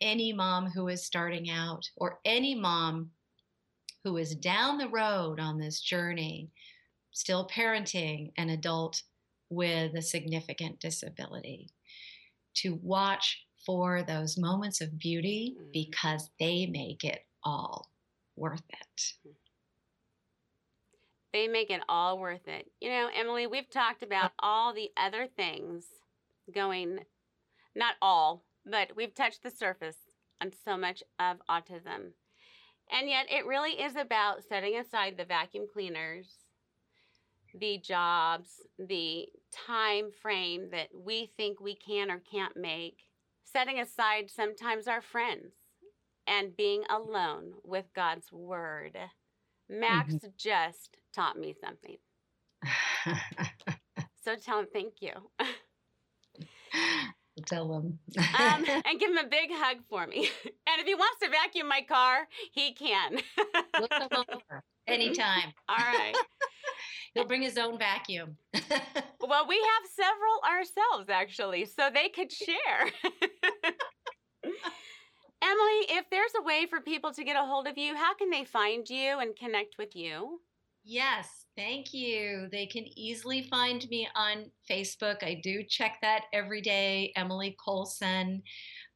any 0.00 0.32
mom 0.32 0.70
who 0.70 0.88
is 0.88 1.04
starting 1.04 1.50
out 1.50 1.88
or 1.96 2.20
any 2.24 2.54
mom 2.54 3.10
who 4.04 4.16
is 4.16 4.34
down 4.34 4.78
the 4.78 4.88
road 4.88 5.40
on 5.40 5.58
this 5.58 5.80
journey, 5.80 6.50
still 7.12 7.48
parenting 7.48 8.32
an 8.36 8.50
adult 8.50 9.02
with 9.50 9.94
a 9.94 10.02
significant 10.02 10.78
disability, 10.80 11.68
to 12.54 12.78
watch 12.82 13.44
for 13.64 14.02
those 14.02 14.38
moments 14.38 14.80
of 14.80 14.98
beauty 14.98 15.56
mm-hmm. 15.56 15.70
because 15.72 16.30
they 16.38 16.66
make 16.66 17.04
it 17.04 17.20
all 17.42 17.90
worth 18.36 18.62
it. 18.70 19.12
They 21.32 21.48
make 21.48 21.70
it 21.70 21.82
all 21.88 22.18
worth 22.18 22.48
it. 22.48 22.70
You 22.80 22.90
know, 22.90 23.10
Emily, 23.14 23.46
we've 23.46 23.68
talked 23.70 24.02
about 24.02 24.32
all 24.38 24.72
the 24.72 24.90
other 24.96 25.26
things 25.36 25.84
going, 26.54 27.00
not 27.76 27.94
all, 28.00 28.44
but 28.70 28.94
we've 28.96 29.14
touched 29.14 29.42
the 29.42 29.50
surface 29.50 29.96
on 30.42 30.52
so 30.64 30.76
much 30.76 31.02
of 31.18 31.38
autism. 31.50 32.12
And 32.90 33.08
yet, 33.08 33.26
it 33.30 33.46
really 33.46 33.72
is 33.72 33.96
about 33.96 34.44
setting 34.48 34.76
aside 34.76 35.16
the 35.16 35.24
vacuum 35.24 35.66
cleaners, 35.70 36.28
the 37.54 37.78
jobs, 37.78 38.62
the 38.78 39.26
time 39.66 40.10
frame 40.22 40.70
that 40.72 40.88
we 40.94 41.30
think 41.36 41.60
we 41.60 41.74
can 41.74 42.10
or 42.10 42.20
can't 42.30 42.56
make, 42.56 42.98
setting 43.44 43.78
aside 43.78 44.30
sometimes 44.30 44.86
our 44.86 45.02
friends 45.02 45.52
and 46.26 46.56
being 46.56 46.82
alone 46.88 47.52
with 47.64 47.86
God's 47.94 48.32
word. 48.32 48.96
Max 49.68 50.14
mm-hmm. 50.14 50.28
just 50.36 50.96
taught 51.14 51.38
me 51.38 51.54
something. 51.62 51.96
so 54.24 54.34
tell 54.36 54.60
him 54.60 54.66
thank 54.72 54.94
you. 55.00 55.12
tell 57.42 57.72
him. 57.78 57.98
um, 58.38 58.64
and 58.84 59.00
give 59.00 59.10
him 59.10 59.18
a 59.18 59.28
big 59.28 59.50
hug 59.52 59.78
for 59.88 60.06
me. 60.06 60.28
And 60.70 60.80
if 60.80 60.86
he 60.86 60.94
wants 60.94 61.18
to 61.22 61.30
vacuum 61.30 61.66
my 61.66 61.80
car, 61.80 62.28
he 62.52 62.72
can. 62.74 63.20
we'll 63.78 63.88
come 63.88 64.08
over 64.12 64.62
anytime. 64.86 65.52
All 65.68 65.76
right. 65.76 66.14
He'll 67.14 67.24
bring 67.26 67.40
his 67.42 67.56
own 67.56 67.78
vacuum. 67.78 68.36
well, 68.52 69.48
we 69.48 69.56
have 69.56 69.90
several 69.90 70.40
ourselves, 70.46 71.08
actually, 71.08 71.64
so 71.64 71.88
they 71.92 72.10
could 72.10 72.30
share. 72.30 72.90
Emily, 74.44 75.86
if 75.88 76.10
there's 76.10 76.32
a 76.38 76.42
way 76.42 76.66
for 76.68 76.80
people 76.80 77.12
to 77.12 77.24
get 77.24 77.36
a 77.36 77.46
hold 77.46 77.66
of 77.66 77.78
you, 77.78 77.96
how 77.96 78.14
can 78.14 78.28
they 78.30 78.44
find 78.44 78.88
you 78.88 79.18
and 79.20 79.34
connect 79.36 79.76
with 79.78 79.96
you? 79.96 80.40
Yes, 80.84 81.46
thank 81.58 81.92
you. 81.92 82.48
They 82.52 82.66
can 82.66 82.86
easily 82.96 83.42
find 83.50 83.84
me 83.90 84.08
on 84.14 84.50
Facebook. 84.70 85.24
I 85.24 85.40
do 85.42 85.64
check 85.64 85.98
that 86.02 86.22
every 86.32 86.60
day, 86.60 87.12
Emily 87.16 87.56
Colson. 87.62 88.42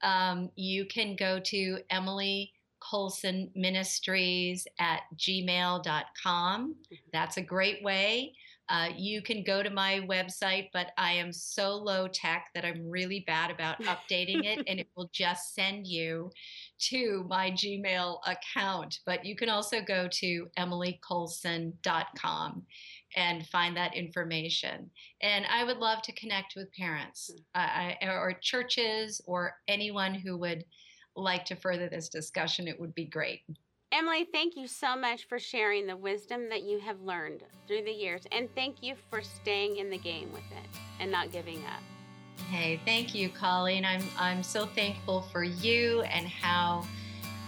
Um, 0.03 0.49
you 0.55 0.87
can 0.87 1.17
go 1.17 1.41
to 1.41 1.79
Emily 1.91 2.53
Colson 2.81 3.51
Ministries 3.57 4.67
at 4.79 5.01
gmail.com. 5.17 5.83
Mm-hmm. 6.71 6.95
That's 7.13 7.37
a 7.37 7.43
great 7.43 7.83
way. 7.83 8.33
Uh, 8.73 8.89
you 8.97 9.21
can 9.21 9.45
go 9.45 9.63
to 9.63 9.69
my 9.69 10.01
website, 10.09 10.71
but 10.73 10.93
I 10.97 11.13
am 11.13 11.31
so 11.31 11.77
low 11.77 12.09
tech 12.09 12.49
that 12.55 12.65
I'm 12.65 12.89
really 12.89 13.23
bad 13.27 13.51
about 13.51 13.79
updating 13.83 14.47
it, 14.47 14.65
and 14.67 14.81
it 14.81 14.89
will 14.97 15.11
just 15.13 15.55
send 15.55 15.87
you 15.87 16.31
to 16.89 17.27
my 17.29 17.51
Gmail 17.51 18.21
account. 18.27 19.01
But 19.05 19.27
you 19.27 19.37
can 19.37 19.51
also 19.51 19.83
go 19.83 20.09
to 20.11 20.47
emilycolson.com 20.59 22.63
and 23.15 23.47
find 23.49 23.77
that 23.77 23.95
information. 23.95 24.91
And 25.21 25.45
I 25.53 25.65
would 25.65 25.77
love 25.77 26.01
to 26.03 26.13
connect 26.13 26.55
with 26.57 26.73
parents 26.73 27.31
uh, 27.55 27.91
or 28.03 28.39
churches 28.41 29.21
or 29.27 29.57
anyone 29.69 30.15
who 30.15 30.39
would 30.39 30.65
like 31.15 31.45
to 31.45 31.57
further 31.57 31.91
this 31.91 32.09
discussion. 32.09 32.69
It 32.69 32.81
would 32.81 32.95
be 32.95 33.05
great. 33.05 33.41
Emily, 33.93 34.27
thank 34.33 34.57
you 34.57 34.67
so 34.67 34.97
much 34.97 35.29
for 35.29 35.39
sharing 35.39 35.87
the 35.87 35.97
wisdom 35.97 36.49
that 36.49 36.63
you 36.63 36.81
have 36.81 36.99
learned 37.03 37.43
through 37.69 37.83
the 37.83 37.93
years. 37.93 38.23
And 38.33 38.49
thank 38.55 38.83
you 38.83 38.95
for 39.11 39.21
staying 39.21 39.77
in 39.77 39.91
the 39.91 39.99
game 39.99 40.33
with 40.33 40.51
it 40.51 40.81
and 40.99 41.13
not 41.13 41.31
giving 41.31 41.59
up. 41.67 41.83
Hey, 42.49 42.81
thank 42.87 43.15
you, 43.15 43.29
Colleen. 43.29 43.85
I'm, 43.85 44.03
I'm 44.19 44.43
so 44.43 44.65
thankful 44.65 45.21
for 45.31 45.45
you 45.45 46.01
and 46.03 46.27
how 46.27 46.87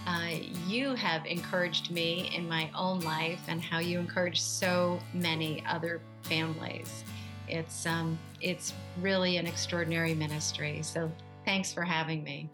uh, 0.05 0.35
you 0.67 0.93
have 0.93 1.25
encouraged 1.25 1.89
me 1.89 2.31
in 2.35 2.47
my 2.47 2.69
own 2.77 2.99
life 2.99 3.41
and 3.47 3.59
how 3.59 3.79
you 3.79 3.97
encourage 3.97 4.39
so 4.39 4.99
many 5.15 5.63
other 5.67 5.99
families. 6.21 7.03
It's, 7.47 7.87
um, 7.87 8.19
it's 8.39 8.71
really 9.01 9.37
an 9.37 9.47
extraordinary 9.47 10.13
ministry. 10.13 10.83
So 10.83 11.11
thanks 11.43 11.73
for 11.73 11.81
having 11.81 12.23
me. 12.23 12.51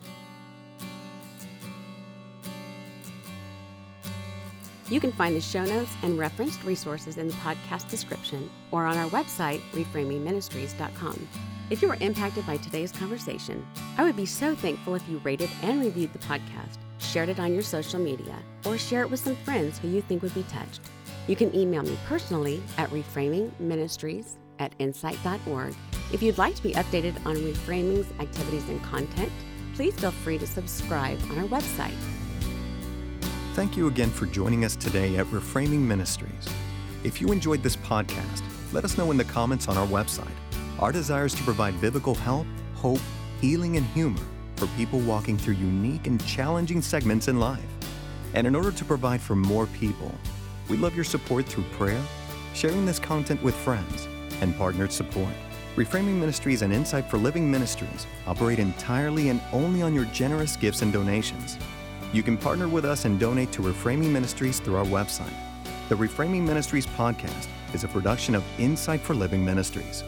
You 4.92 5.00
can 5.00 5.14
find 5.14 5.38
the 5.38 5.42
show 5.42 5.64
notes 5.64 5.94
and 6.04 6.20
referenced 6.20 6.66
resources 6.66 7.18
in 7.18 7.30
the 7.30 7.34
podcast 7.36 7.90
description 7.90 8.50
or 8.72 8.86
on 8.86 8.98
our 8.98 9.10
website, 9.10 9.62
reframingministries.com. 9.72 11.30
If 11.70 11.82
you 11.82 11.88
were 11.88 11.98
impacted 12.02 12.46
by 12.46 12.58
today's 12.58 12.92
conversation, 12.92 13.66
I 13.98 14.04
would 14.04 14.18
be 14.18 14.26
so 14.26 14.54
thankful 14.54 14.96
if 14.96 15.08
you 15.08 15.20
rated 15.20 15.50
and 15.62 15.80
reviewed 15.80 16.12
the 16.12 16.20
podcast, 16.20 16.80
shared 17.00 17.30
it 17.30 17.40
on 17.40 17.54
your 17.54 17.62
social 17.62 18.02
media, 18.02 18.36
or 18.66 18.78
share 18.78 19.04
it 19.04 19.10
with 19.10 19.22
some 19.22 19.38
friends 19.38 19.80
who 19.80 19.88
you 19.88 20.02
think 20.02 20.24
would 20.24 20.36
be 20.36 20.44
touched. 20.44 20.82
You 21.26 21.38
can 21.38 21.56
email 21.56 21.84
me 21.84 21.98
personally 22.06 22.62
at 22.78 22.90
reframingministries 22.90 24.34
at 24.60 24.74
insight.org. 24.80 25.74
If 26.12 26.22
you'd 26.22 26.38
like 26.38 26.56
to 26.56 26.64
be 26.64 26.74
updated 26.74 27.26
on 27.26 27.38
Reframing's 27.38 28.12
activities 28.20 28.68
and 28.68 28.84
content, 28.84 29.32
please 29.74 29.96
feel 29.96 30.12
free 30.12 30.38
to 30.38 30.46
subscribe 30.46 31.18
on 31.30 31.40
our 31.40 31.48
website, 31.48 31.96
Thank 33.62 33.78
you 33.78 33.88
again 33.88 34.10
for 34.10 34.26
joining 34.26 34.66
us 34.66 34.76
today 34.76 35.18
at 35.18 35.28
Reframing 35.28 35.82
Ministries. 35.82 36.50
If 37.04 37.22
you 37.22 37.32
enjoyed 37.32 37.62
this 37.62 37.76
podcast, 37.76 38.42
let 38.74 38.84
us 38.84 38.98
know 38.98 39.12
in 39.12 39.18
the 39.18 39.24
comments 39.24 39.68
on 39.68 39.78
our 39.78 39.86
website. 39.86 40.34
Our 40.80 40.92
desire 40.92 41.26
is 41.26 41.36
to 41.36 41.44
provide 41.44 41.80
biblical 41.80 42.16
help, 42.16 42.48
hope, 42.74 43.00
healing, 43.40 43.78
and 43.78 43.86
humor 43.86 44.26
for 44.56 44.66
people 44.78 44.98
walking 45.02 45.38
through 45.38 45.54
unique 45.54 46.08
and 46.08 46.26
challenging 46.26 46.82
segments 46.82 47.28
in 47.28 47.40
life. 47.40 47.64
And 48.34 48.48
in 48.48 48.56
order 48.56 48.72
to 48.72 48.84
provide 48.84 49.22
for 49.22 49.36
more 49.36 49.68
people, 49.68 50.12
we 50.68 50.76
love 50.76 50.96
your 50.96 51.06
support 51.06 51.46
through 51.46 51.66
prayer, 51.78 52.02
sharing 52.56 52.88
this 52.88 52.98
content 52.98 53.44
with 53.44 53.54
friends, 53.54 54.08
and 54.42 54.58
partnered 54.58 54.92
support. 54.92 55.36
Reframing 55.76 56.16
Ministries 56.16 56.64
and 56.64 56.74
Insight 56.74 57.08
for 57.12 57.20
Living 57.20 57.52
Ministries 57.52 58.08
operate 58.26 58.58
entirely 58.58 59.30
and 59.30 59.40
only 59.54 59.84
on 59.84 59.94
your 59.94 60.06
generous 60.06 60.56
gifts 60.56 60.82
and 60.82 60.92
donations. 60.92 61.60
You 62.14 62.24
can 62.24 62.38
partner 62.38 62.68
with 62.68 62.84
us 62.84 63.06
and 63.06 63.18
donate 63.18 63.54
to 63.54 63.62
Reframing 63.62 64.12
Ministries 64.12 64.60
through 64.60 64.76
our 64.76 64.86
website. 64.86 65.34
The 65.88 65.96
Reframing 65.96 66.42
Ministries 66.42 66.86
podcast 66.86 67.48
is 67.74 67.86
a 67.86 67.88
production 67.88 68.36
of 68.36 68.44
Insight 68.60 69.00
for 69.00 69.14
Living 69.14 69.46
Ministries. 69.46 70.04